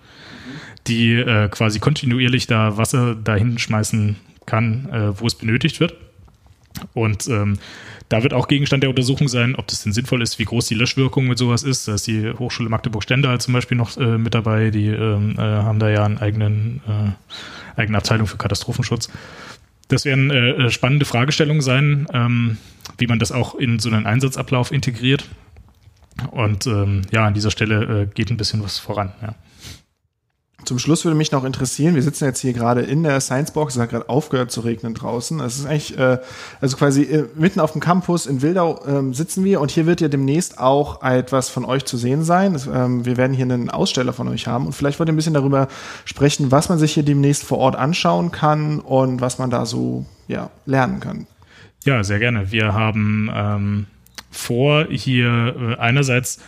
die 0.87 1.15
äh, 1.15 1.49
quasi 1.49 1.79
kontinuierlich 1.79 2.47
da 2.47 2.77
Wasser 2.77 3.15
dahin 3.15 3.59
schmeißen 3.59 4.17
kann, 4.47 4.89
äh, 4.91 5.21
wo 5.21 5.27
es 5.27 5.35
benötigt 5.35 5.81
wird. 5.81 5.95
Und 6.95 7.29
ähm, 7.29 7.59
da 8.09 8.23
wird 8.23 8.33
auch 8.33 8.49
Gegenstand 8.49 8.83
der 8.83 8.91
Untersuchung 8.91 9.29
sein, 9.29 9.55
ob 9.55 9.67
das 9.69 9.83
denn 9.83 9.93
sinnvoll 9.93 10.23
ist, 10.23 10.39
wie 10.39 10.45
groß 10.45 10.67
die 10.67 10.75
Löschwirkung 10.75 11.27
mit 11.27 11.39
sowas 11.39 11.63
ist. 11.63 11.87
Da 11.87 11.95
ist 11.95 12.07
die 12.07 12.31
Hochschule 12.31 12.69
Magdeburg-Stendal 12.69 13.41
zum 13.41 13.55
Beispiel 13.55 13.77
noch 13.77 13.97
äh, 13.97 14.19
mit 14.19 14.35
dabei. 14.35 14.71
Die 14.71 14.89
ähm, 14.89 15.35
äh, 15.37 15.41
haben 15.41 15.79
da 15.79 15.89
ja 15.89 16.05
eine 16.05 16.21
eigenen, 16.21 16.81
äh, 16.89 17.81
eigene 17.81 17.99
Abteilung 17.99 18.27
für 18.27 18.37
Katastrophenschutz. 18.37 19.11
Das 19.89 20.05
werden 20.05 20.31
äh, 20.31 20.71
spannende 20.71 21.05
Fragestellungen 21.05 21.63
sein, 21.63 22.07
ähm, 22.13 22.59
wie 22.99 23.07
man 23.07 23.19
das 23.19 23.33
auch 23.33 23.55
in 23.57 23.79
so 23.79 23.91
einen 23.91 24.07
Einsatzablauf 24.07 24.73
integriert. 24.73 25.29
Und 26.31 26.67
ähm, 26.67 27.03
ja, 27.11 27.27
an 27.27 27.35
dieser 27.35 27.51
Stelle 27.51 28.03
äh, 28.03 28.07
geht 28.07 28.31
ein 28.31 28.37
bisschen 28.37 28.63
was 28.63 28.79
voran. 28.79 29.13
Ja. 29.23 29.35
Zum 30.65 30.79
Schluss 30.79 31.05
würde 31.05 31.17
mich 31.17 31.33
noch 31.33 31.45
interessieren, 31.45 31.95
wir 31.95 32.03
sitzen 32.03 32.25
jetzt 32.25 32.41
hier 32.41 32.53
gerade 32.53 32.83
in 32.83 33.03
der 33.03 33.21
Science 33.21 33.51
Box, 33.51 33.75
es 33.75 33.81
hat 33.81 33.91
gerade 33.91 34.09
aufgehört 34.09 34.51
zu 34.51 34.61
regnen 34.61 34.95
draußen. 34.95 35.41
Es 35.41 35.59
ist 35.59 35.67
eigentlich, 35.67 35.99
äh, 35.99 36.19
also 36.61 36.77
quasi 36.77 37.03
äh, 37.03 37.25
mitten 37.35 37.61
auf 37.61 37.73
dem 37.73 37.81
Campus 37.81 38.27
in 38.27 38.43
Wildau 38.43 38.81
ähm, 38.87 39.15
sitzen 39.15 39.45
wir 39.45 39.61
und 39.61 39.71
hier 39.71 39.87
wird 39.87 40.01
ja 40.01 40.09
demnächst 40.09 40.59
auch 40.59 41.03
etwas 41.03 41.49
von 41.49 41.65
euch 41.65 41.85
zu 41.85 41.97
sehen 41.97 42.25
sein. 42.25 42.53
Das, 42.53 42.67
ähm, 42.67 43.05
wir 43.05 43.17
werden 43.17 43.33
hier 43.33 43.45
einen 43.45 43.71
Aussteller 43.71 44.13
von 44.13 44.29
euch 44.29 44.47
haben 44.47 44.67
und 44.67 44.73
vielleicht 44.73 44.99
wollt 44.99 45.09
ihr 45.09 45.13
ein 45.13 45.17
bisschen 45.17 45.35
darüber 45.35 45.69
sprechen, 46.05 46.51
was 46.51 46.69
man 46.69 46.79
sich 46.79 46.93
hier 46.93 47.05
demnächst 47.05 47.43
vor 47.45 47.59
Ort 47.59 47.77
anschauen 47.77 48.31
kann 48.31 48.81
und 48.81 49.21
was 49.21 49.39
man 49.39 49.51
da 49.51 49.67
so 49.67 50.05
ja, 50.29 50.51
lernen 50.67 51.01
kann. 51.01 51.27
Ja, 51.85 52.05
sehr 52.05 52.19
gerne. 52.19 52.53
Wir 52.53 52.75
haben 52.75 53.31
ähm, 53.35 53.87
vor, 54.31 54.87
hier 54.91 55.55
äh, 55.59 55.81
einerseits 55.81 56.41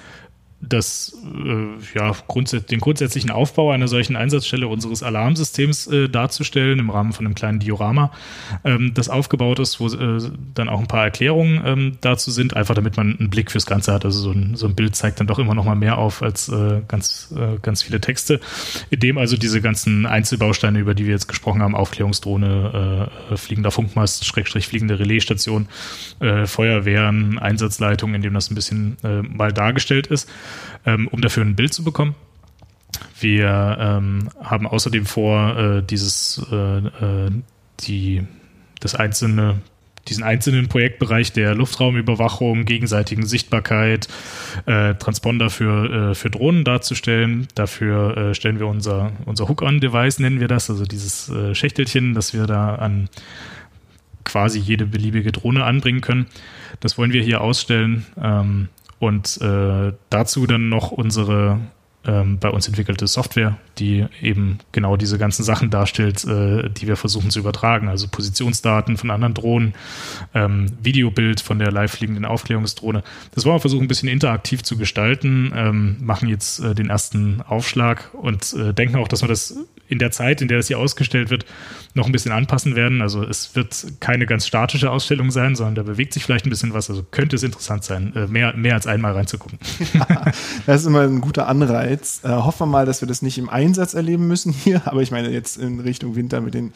das, 0.62 1.14
äh, 1.44 1.98
ja, 1.98 2.12
grundsätz 2.28 2.66
den 2.66 2.78
grundsätzlichen 2.78 3.30
Aufbau 3.30 3.72
einer 3.72 3.88
solchen 3.88 4.14
Einsatzstelle 4.14 4.68
unseres 4.68 5.02
Alarmsystems 5.02 5.88
äh, 5.88 6.08
darzustellen, 6.08 6.78
im 6.78 6.88
Rahmen 6.88 7.12
von 7.12 7.26
einem 7.26 7.34
kleinen 7.34 7.58
Diorama, 7.58 8.12
ähm, 8.64 8.92
das 8.94 9.08
aufgebaut 9.08 9.58
ist, 9.58 9.80
wo 9.80 9.88
äh, 9.88 10.20
dann 10.54 10.68
auch 10.68 10.78
ein 10.78 10.86
paar 10.86 11.04
Erklärungen 11.04 11.62
ähm, 11.64 11.98
dazu 12.00 12.30
sind, 12.30 12.54
einfach 12.54 12.76
damit 12.76 12.96
man 12.96 13.18
einen 13.18 13.28
Blick 13.28 13.50
fürs 13.50 13.66
Ganze 13.66 13.92
hat. 13.92 14.04
Also 14.04 14.20
so 14.20 14.30
ein, 14.30 14.54
so 14.54 14.68
ein 14.68 14.74
Bild 14.74 14.94
zeigt 14.94 15.18
dann 15.18 15.26
doch 15.26 15.40
immer 15.40 15.54
noch 15.54 15.64
mal 15.64 15.74
mehr 15.74 15.98
auf 15.98 16.22
als 16.22 16.48
äh, 16.48 16.80
ganz, 16.86 17.34
äh, 17.36 17.58
ganz 17.60 17.82
viele 17.82 18.00
Texte, 18.00 18.40
in 18.90 19.00
dem 19.00 19.18
also 19.18 19.36
diese 19.36 19.60
ganzen 19.60 20.06
Einzelbausteine, 20.06 20.78
über 20.78 20.94
die 20.94 21.06
wir 21.06 21.12
jetzt 21.12 21.26
gesprochen 21.26 21.60
haben, 21.60 21.74
Aufklärungsdrohne, 21.74 23.10
äh, 23.30 23.36
fliegender 23.36 23.72
Funkmast, 23.72 24.24
Schrägstrich 24.24 24.68
fliegende 24.68 24.98
Relaisstation, 25.00 25.66
äh, 26.20 26.46
Feuerwehren, 26.46 27.38
Einsatzleitung, 27.40 28.14
in 28.14 28.22
dem 28.22 28.34
das 28.34 28.50
ein 28.50 28.54
bisschen 28.54 28.96
äh, 29.02 29.22
mal 29.22 29.52
dargestellt 29.52 30.06
ist 30.06 30.28
ähm, 30.86 31.08
um 31.08 31.20
dafür 31.20 31.44
ein 31.44 31.56
Bild 31.56 31.72
zu 31.72 31.84
bekommen. 31.84 32.14
Wir 33.20 33.76
ähm, 33.80 34.28
haben 34.42 34.66
außerdem 34.66 35.06
vor, 35.06 35.56
äh, 35.56 35.82
dieses, 35.82 36.44
äh, 36.50 36.56
äh, 36.56 37.30
die, 37.80 38.22
das 38.80 38.94
einzelne, 38.94 39.60
diesen 40.08 40.24
einzelnen 40.24 40.68
Projektbereich 40.68 41.32
der 41.32 41.54
Luftraumüberwachung, 41.54 42.64
gegenseitigen 42.64 43.24
Sichtbarkeit, 43.24 44.08
äh, 44.66 44.94
Transponder 44.94 45.50
für, 45.50 46.10
äh, 46.10 46.14
für 46.14 46.30
Drohnen 46.30 46.64
darzustellen. 46.64 47.46
Dafür 47.54 48.16
äh, 48.16 48.34
stellen 48.34 48.58
wir 48.58 48.66
unser, 48.66 49.12
unser 49.24 49.48
Hook-on-Device, 49.48 50.18
nennen 50.18 50.40
wir 50.40 50.48
das, 50.48 50.68
also 50.68 50.84
dieses 50.84 51.30
Schächtelchen, 51.52 52.14
das 52.14 52.34
wir 52.34 52.46
da 52.46 52.74
an 52.74 53.08
quasi 54.24 54.58
jede 54.58 54.86
beliebige 54.86 55.32
Drohne 55.32 55.64
anbringen 55.64 56.00
können. 56.00 56.26
Das 56.80 56.98
wollen 56.98 57.12
wir 57.12 57.22
hier 57.22 57.40
ausstellen. 57.40 58.06
Ähm, 58.20 58.68
und 59.02 59.40
äh, 59.40 59.92
dazu 60.10 60.46
dann 60.46 60.68
noch 60.68 60.92
unsere 60.92 61.58
ähm, 62.04 62.38
bei 62.38 62.48
uns 62.48 62.66
entwickelte 62.66 63.06
Software, 63.06 63.58
die 63.78 64.06
eben 64.20 64.58
genau 64.72 64.96
diese 64.96 65.18
ganzen 65.18 65.44
Sachen 65.44 65.70
darstellt, 65.70 66.24
äh, 66.24 66.68
die 66.68 66.88
wir 66.88 66.96
versuchen 66.96 67.30
zu 67.30 67.38
übertragen. 67.38 67.88
Also 67.88 68.08
Positionsdaten 68.08 68.96
von 68.96 69.10
anderen 69.10 69.34
Drohnen, 69.34 69.74
ähm, 70.34 70.66
Videobild 70.82 71.40
von 71.40 71.58
der 71.58 71.70
live 71.70 71.92
fliegenden 71.92 72.24
Aufklärungsdrohne. 72.24 73.02
Das 73.34 73.44
wollen 73.44 73.56
wir 73.56 73.60
versuchen, 73.60 73.84
ein 73.84 73.88
bisschen 73.88 74.08
interaktiv 74.08 74.62
zu 74.62 74.76
gestalten, 74.76 75.52
ähm, 75.54 75.96
machen 76.00 76.28
jetzt 76.28 76.60
äh, 76.60 76.74
den 76.74 76.90
ersten 76.90 77.40
Aufschlag 77.42 78.10
und 78.14 78.52
äh, 78.54 78.74
denken 78.74 78.96
auch, 78.96 79.08
dass 79.08 79.22
wir 79.22 79.28
das 79.28 79.56
in 79.92 79.98
der 79.98 80.10
Zeit, 80.10 80.40
in 80.40 80.48
der 80.48 80.56
das 80.56 80.68
hier 80.68 80.78
ausgestellt 80.78 81.28
wird, 81.28 81.44
noch 81.94 82.06
ein 82.06 82.12
bisschen 82.12 82.32
anpassen 82.32 82.74
werden. 82.74 83.02
Also 83.02 83.22
es 83.22 83.54
wird 83.54 84.00
keine 84.00 84.24
ganz 84.24 84.46
statische 84.46 84.90
Ausstellung 84.90 85.30
sein, 85.30 85.54
sondern 85.54 85.74
da 85.74 85.82
bewegt 85.82 86.14
sich 86.14 86.24
vielleicht 86.24 86.46
ein 86.46 86.50
bisschen 86.50 86.72
was. 86.72 86.88
Also 86.88 87.04
könnte 87.10 87.36
es 87.36 87.42
interessant 87.42 87.84
sein, 87.84 88.14
äh, 88.16 88.26
mehr, 88.26 88.56
mehr 88.56 88.74
als 88.74 88.86
einmal 88.86 89.12
reinzugucken. 89.12 89.58
das 90.66 90.80
ist 90.80 90.86
immer 90.86 91.02
ein 91.02 91.20
guter 91.20 91.46
Anreiz. 91.46 91.91
Äh, 92.24 92.28
hoffen 92.28 92.60
wir 92.60 92.66
mal, 92.66 92.86
dass 92.86 93.00
wir 93.00 93.08
das 93.08 93.22
nicht 93.22 93.38
im 93.38 93.48
Einsatz 93.48 93.94
erleben 93.94 94.26
müssen 94.26 94.52
hier. 94.52 94.82
Aber 94.86 95.02
ich 95.02 95.10
meine, 95.10 95.30
jetzt 95.30 95.56
in 95.56 95.80
Richtung 95.80 96.16
Winter 96.16 96.40
mit 96.40 96.54
den 96.54 96.72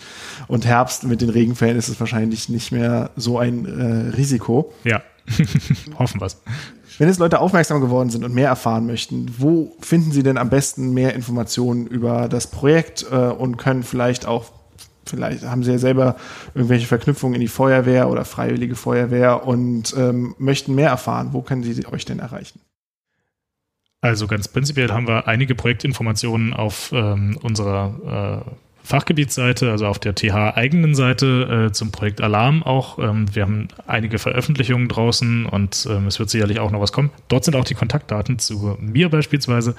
und 0.48 0.66
Herbst 0.66 1.04
mit 1.04 1.20
den 1.20 1.30
Regenfällen 1.30 1.76
ist 1.76 1.88
es 1.88 1.98
wahrscheinlich 2.00 2.48
nicht 2.48 2.72
mehr 2.72 3.10
so 3.16 3.38
ein 3.38 3.66
äh, 3.66 4.16
Risiko. 4.16 4.72
Ja, 4.84 5.02
hoffen 5.98 6.20
wir 6.20 6.26
es. 6.26 6.36
Wenn 6.98 7.08
jetzt 7.08 7.18
Leute 7.18 7.40
aufmerksam 7.40 7.80
geworden 7.80 8.08
sind 8.08 8.24
und 8.24 8.32
mehr 8.32 8.48
erfahren 8.48 8.86
möchten, 8.86 9.34
wo 9.38 9.76
finden 9.80 10.12
sie 10.12 10.22
denn 10.22 10.38
am 10.38 10.48
besten 10.48 10.94
mehr 10.94 11.14
Informationen 11.14 11.86
über 11.86 12.28
das 12.28 12.46
Projekt 12.46 13.04
äh, 13.10 13.16
und 13.16 13.58
können 13.58 13.82
vielleicht 13.82 14.24
auch, 14.24 14.46
vielleicht 15.04 15.44
haben 15.44 15.62
sie 15.62 15.72
ja 15.72 15.78
selber 15.78 16.16
irgendwelche 16.54 16.86
Verknüpfungen 16.86 17.34
in 17.34 17.42
die 17.42 17.48
Feuerwehr 17.48 18.08
oder 18.08 18.24
Freiwillige 18.24 18.76
Feuerwehr 18.76 19.46
und 19.46 19.94
ähm, 19.98 20.34
möchten 20.38 20.74
mehr 20.74 20.88
erfahren. 20.88 21.28
Wo 21.32 21.42
können 21.42 21.62
sie 21.62 21.86
euch 21.86 22.06
denn 22.06 22.18
erreichen? 22.18 22.60
Also 24.06 24.28
ganz 24.28 24.46
prinzipiell 24.46 24.92
haben 24.92 25.08
wir 25.08 25.26
einige 25.26 25.56
Projektinformationen 25.56 26.54
auf 26.54 26.92
ähm, 26.94 27.36
unserer 27.42 28.44
äh, 28.46 28.50
Fachgebietsseite, 28.84 29.68
also 29.68 29.86
auf 29.88 29.98
der 29.98 30.14
TH-eigenen 30.14 30.94
Seite 30.94 31.66
äh, 31.66 31.72
zum 31.72 31.90
Projekt 31.90 32.20
Alarm 32.20 32.62
auch. 32.62 33.00
Ähm, 33.00 33.26
wir 33.34 33.42
haben 33.42 33.66
einige 33.88 34.20
Veröffentlichungen 34.20 34.86
draußen 34.86 35.46
und 35.46 35.88
ähm, 35.90 36.06
es 36.06 36.20
wird 36.20 36.30
sicherlich 36.30 36.60
auch 36.60 36.70
noch 36.70 36.80
was 36.80 36.92
kommen. 36.92 37.10
Dort 37.26 37.44
sind 37.44 37.56
auch 37.56 37.64
die 37.64 37.74
Kontaktdaten 37.74 38.38
zu 38.38 38.76
mir 38.80 39.08
beispielsweise, 39.08 39.74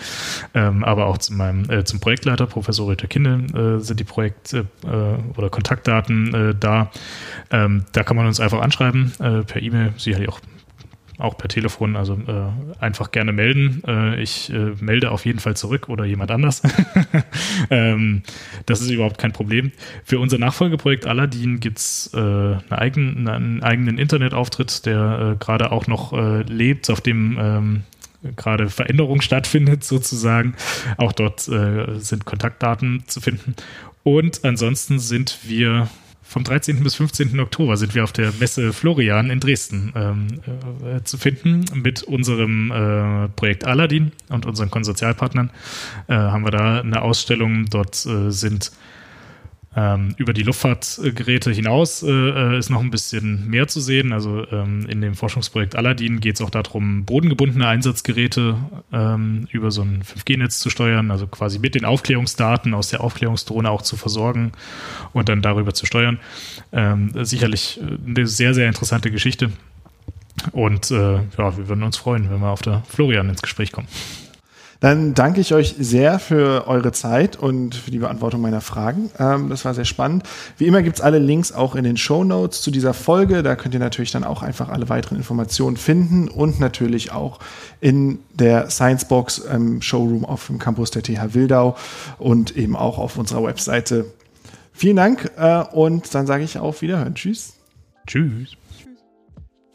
ähm, 0.53 0.83
aber 0.83 1.05
auch 1.05 1.19
zu 1.19 1.33
meinem, 1.33 1.69
äh, 1.69 1.85
zum 1.85 2.01
Projektleiter, 2.01 2.47
Professor 2.47 2.91
Rita 2.91 3.07
Kindel, 3.07 3.77
äh, 3.77 3.79
sind 3.79 3.97
die 4.01 4.03
Projekt- 4.03 4.51
äh, 4.51 4.65
oder 5.37 5.49
Kontaktdaten 5.49 6.33
äh, 6.33 6.53
da. 6.53 6.91
Ähm, 7.49 7.85
da 7.93 8.03
kann 8.03 8.17
man 8.17 8.27
uns 8.27 8.41
einfach 8.41 8.59
anschreiben, 8.59 9.13
äh, 9.19 9.43
per 9.43 9.61
E-Mail, 9.61 9.93
sicherlich 9.95 10.27
auch 10.27 10.41
auch 11.17 11.37
per 11.37 11.49
Telefon, 11.49 11.95
also 11.95 12.13
äh, 12.13 12.83
einfach 12.83 13.11
gerne 13.11 13.31
melden. 13.31 13.81
Äh, 13.87 14.21
ich 14.21 14.51
äh, 14.51 14.73
melde 14.79 15.11
auf 15.11 15.25
jeden 15.25 15.39
Fall 15.39 15.55
zurück 15.55 15.89
oder 15.89 16.05
jemand 16.05 16.31
anders. 16.31 16.61
ähm, 17.69 18.21
das 18.65 18.81
ist 18.81 18.91
überhaupt 18.91 19.17
kein 19.17 19.33
Problem. 19.33 19.71
Für 20.03 20.19
unser 20.19 20.37
Nachfolgeprojekt 20.37 21.07
Aladdin 21.07 21.59
gibt's 21.59 22.11
äh, 22.13 22.19
eine 22.19 22.61
eigen, 22.69 23.27
einen 23.27 23.63
eigenen 23.63 23.97
Internetauftritt, 23.97 24.85
der 24.85 25.33
äh, 25.33 25.43
gerade 25.43 25.71
auch 25.71 25.87
noch 25.87 26.13
äh, 26.13 26.43
lebt, 26.43 26.89
auf 26.91 27.01
dem 27.01 27.37
ähm, 27.39 27.83
gerade 28.35 28.69
Veränderung 28.69 29.21
stattfindet 29.21 29.83
sozusagen. 29.83 30.55
Auch 30.97 31.13
dort 31.13 31.41
sind 31.41 32.25
Kontaktdaten 32.25 33.03
zu 33.07 33.21
finden. 33.21 33.55
Und 34.03 34.43
ansonsten 34.43 34.99
sind 34.99 35.39
wir 35.43 35.89
vom 36.27 36.43
13. 36.43 36.83
bis 36.83 36.95
15. 36.95 37.39
Oktober 37.39 37.77
sind 37.77 37.95
wir 37.95 38.03
auf 38.03 38.11
der 38.11 38.33
Messe 38.39 38.73
Florian 38.73 39.29
in 39.29 39.39
Dresden 39.39 39.93
ähm, 39.95 40.27
äh, 40.85 41.01
zu 41.03 41.17
finden 41.17 41.65
mit 41.73 42.03
unserem 42.03 42.71
äh, 42.71 43.29
Projekt 43.29 43.65
Aladdin 43.65 44.11
und 44.29 44.45
unseren 44.45 44.69
Konsortialpartnern. 44.69 45.49
Äh, 46.07 46.13
haben 46.13 46.43
wir 46.43 46.51
da 46.51 46.81
eine 46.81 47.01
Ausstellung. 47.01 47.65
Dort 47.69 48.05
äh, 48.05 48.29
sind 48.29 48.71
ähm, 49.77 50.15
über 50.17 50.33
die 50.33 50.41
Luftfahrtgeräte 50.41 51.51
hinaus 51.51 52.01
äh, 52.01 52.09
äh, 52.09 52.57
ist 52.57 52.71
noch 52.71 52.81
ein 52.81 52.89
bisschen 52.89 53.47
mehr 53.47 53.67
zu 53.67 53.79
sehen. 53.79 54.11
Also 54.11 54.43
ähm, 54.51 54.87
in 54.89 55.01
dem 55.01 55.13
Forschungsprojekt 55.13 55.75
Aladdin 55.75 56.19
geht 56.19 56.35
es 56.35 56.41
auch 56.41 56.49
darum, 56.49 57.05
bodengebundene 57.05 57.67
Einsatzgeräte 57.67 58.57
ähm, 58.91 59.47
über 59.51 59.69
so 59.69 59.83
ein 59.83 60.01
5G-Netz 60.01 60.59
zu 60.59 60.71
steuern, 60.71 61.11
also 61.11 61.27
quasi 61.27 61.59
mit 61.59 61.75
den 61.75 61.85
Aufklärungsdaten 61.85 62.73
aus 62.73 62.89
der 62.89 63.01
Aufklärungsdrohne 63.01 63.69
auch 63.69 63.83
zu 63.83 63.97
versorgen 63.97 64.51
und 65.13 65.29
dann 65.29 65.43
darüber 65.43 65.75
zu 65.75 65.85
steuern. 65.85 66.17
Ähm, 66.71 67.11
sicherlich 67.23 67.79
äh, 67.79 68.09
eine 68.09 68.25
sehr, 68.25 68.55
sehr 68.55 68.67
interessante 68.67 69.11
Geschichte. 69.11 69.51
Und 70.53 70.89
äh, 70.89 71.15
ja, 71.37 71.57
wir 71.57 71.67
würden 71.67 71.83
uns 71.83 71.97
freuen, 71.97 72.31
wenn 72.31 72.39
wir 72.39 72.49
auf 72.49 72.63
der 72.63 72.81
Florian 72.89 73.29
ins 73.29 73.43
Gespräch 73.43 73.71
kommen. 73.71 73.87
Dann 74.79 75.13
danke 75.13 75.41
ich 75.41 75.53
euch 75.53 75.75
sehr 75.79 76.19
für 76.19 76.67
eure 76.67 76.91
Zeit 76.91 77.35
und 77.35 77.75
für 77.75 77.91
die 77.91 77.97
Beantwortung 77.97 78.41
meiner 78.41 78.61
Fragen. 78.61 79.09
Ähm, 79.17 79.49
das 79.49 79.65
war 79.65 79.73
sehr 79.73 79.85
spannend. 79.85 80.23
Wie 80.57 80.65
immer 80.65 80.83
gibt's 80.83 81.01
alle 81.01 81.19
Links 81.19 81.51
auch 81.51 81.75
in 81.75 81.83
den 81.83 81.97
Show 81.97 82.23
Notes 82.23 82.61
zu 82.61 82.69
dieser 82.69 82.93
Folge. 82.93 83.41
Da 83.41 83.55
könnt 83.55 83.73
ihr 83.73 83.79
natürlich 83.79 84.11
dann 84.11 84.23
auch 84.23 84.43
einfach 84.43 84.69
alle 84.69 84.89
weiteren 84.89 85.17
Informationen 85.17 85.77
finden 85.77 86.27
und 86.27 86.59
natürlich 86.59 87.11
auch 87.11 87.39
in 87.81 88.19
der 88.33 88.69
Sciencebox 88.69 89.39
im 89.39 89.81
Showroom 89.81 90.25
auf 90.25 90.47
dem 90.47 90.59
Campus 90.59 90.91
der 90.91 91.01
TH 91.01 91.33
Wildau 91.33 91.75
und 92.19 92.55
eben 92.55 92.75
auch 92.75 92.99
auf 92.99 93.17
unserer 93.17 93.43
Webseite. 93.43 94.05
Vielen 94.73 94.97
Dank 94.97 95.31
äh, 95.37 95.63
und 95.71 96.13
dann 96.13 96.27
sage 96.27 96.43
ich 96.43 96.59
auf 96.59 96.83
Wiederhören. 96.83 97.15
Tschüss. 97.15 97.53
Tschüss. 98.05 98.51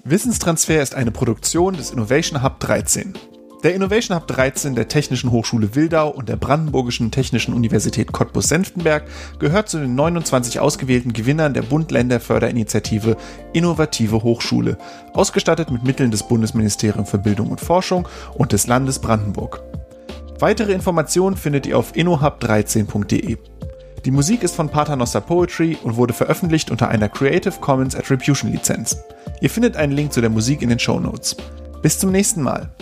Wissenstransfer 0.05 0.83
ist 0.83 0.95
eine 0.95 1.11
Produktion 1.11 1.75
des 1.75 1.91
Innovation 1.91 2.43
Hub 2.43 2.61
13. 2.61 3.15
Der 3.63 3.77
Innovation 3.77 4.17
Hub 4.17 4.27
13 4.27 4.75
der 4.75 4.89
Technischen 4.89 5.31
Hochschule 5.31 5.77
Wildau 5.77 6.09
und 6.09 6.29
der 6.29 6.35
Brandenburgischen 6.35 7.13
Technischen 7.13 7.55
Universität 7.55 8.11
Cottbus-Senftenberg 8.11 9.05
gehört 9.39 9.69
zu 9.69 9.79
den 9.79 9.95
29 9.95 10.59
ausgewählten 10.59 11.13
Gewinnern 11.13 11.55
der 11.55 11.63
Bund-Länder-Förderinitiative 11.63 13.17
Innovative 13.53 14.25
Hochschule, 14.25 14.79
ausgestattet 15.13 15.71
mit 15.71 15.85
Mitteln 15.85 16.11
des 16.11 16.25
Bundesministeriums 16.25 17.09
für 17.09 17.19
Bildung 17.19 17.53
und 17.53 17.61
Forschung 17.61 18.09
und 18.35 18.51
des 18.51 18.67
Landes 18.67 18.99
Brandenburg. 18.99 19.63
Weitere 20.41 20.73
Informationen 20.73 21.37
findet 21.37 21.65
ihr 21.65 21.79
auf 21.79 21.95
innohub13.de. 21.95 23.37
Die 24.05 24.11
Musik 24.11 24.43
ist 24.43 24.57
von 24.57 24.71
Paternoster 24.71 25.21
Poetry 25.21 25.79
und 25.85 25.95
wurde 25.95 26.15
veröffentlicht 26.15 26.73
unter 26.73 26.89
einer 26.89 27.09
Creative 27.09 27.55
Commons 27.61 27.95
Attribution 27.95 28.51
Lizenz. 28.51 28.99
Ihr 29.41 29.51
findet 29.51 29.77
einen 29.77 29.93
Link 29.93 30.13
zu 30.13 30.21
der 30.21 30.31
Musik 30.31 30.63
in 30.63 30.69
den 30.69 30.81
Show 30.81 30.99
Notes. 30.99 31.37
Bis 31.81 32.01
zum 32.01 32.11
nächsten 32.11 32.43
Mal. 32.43 32.73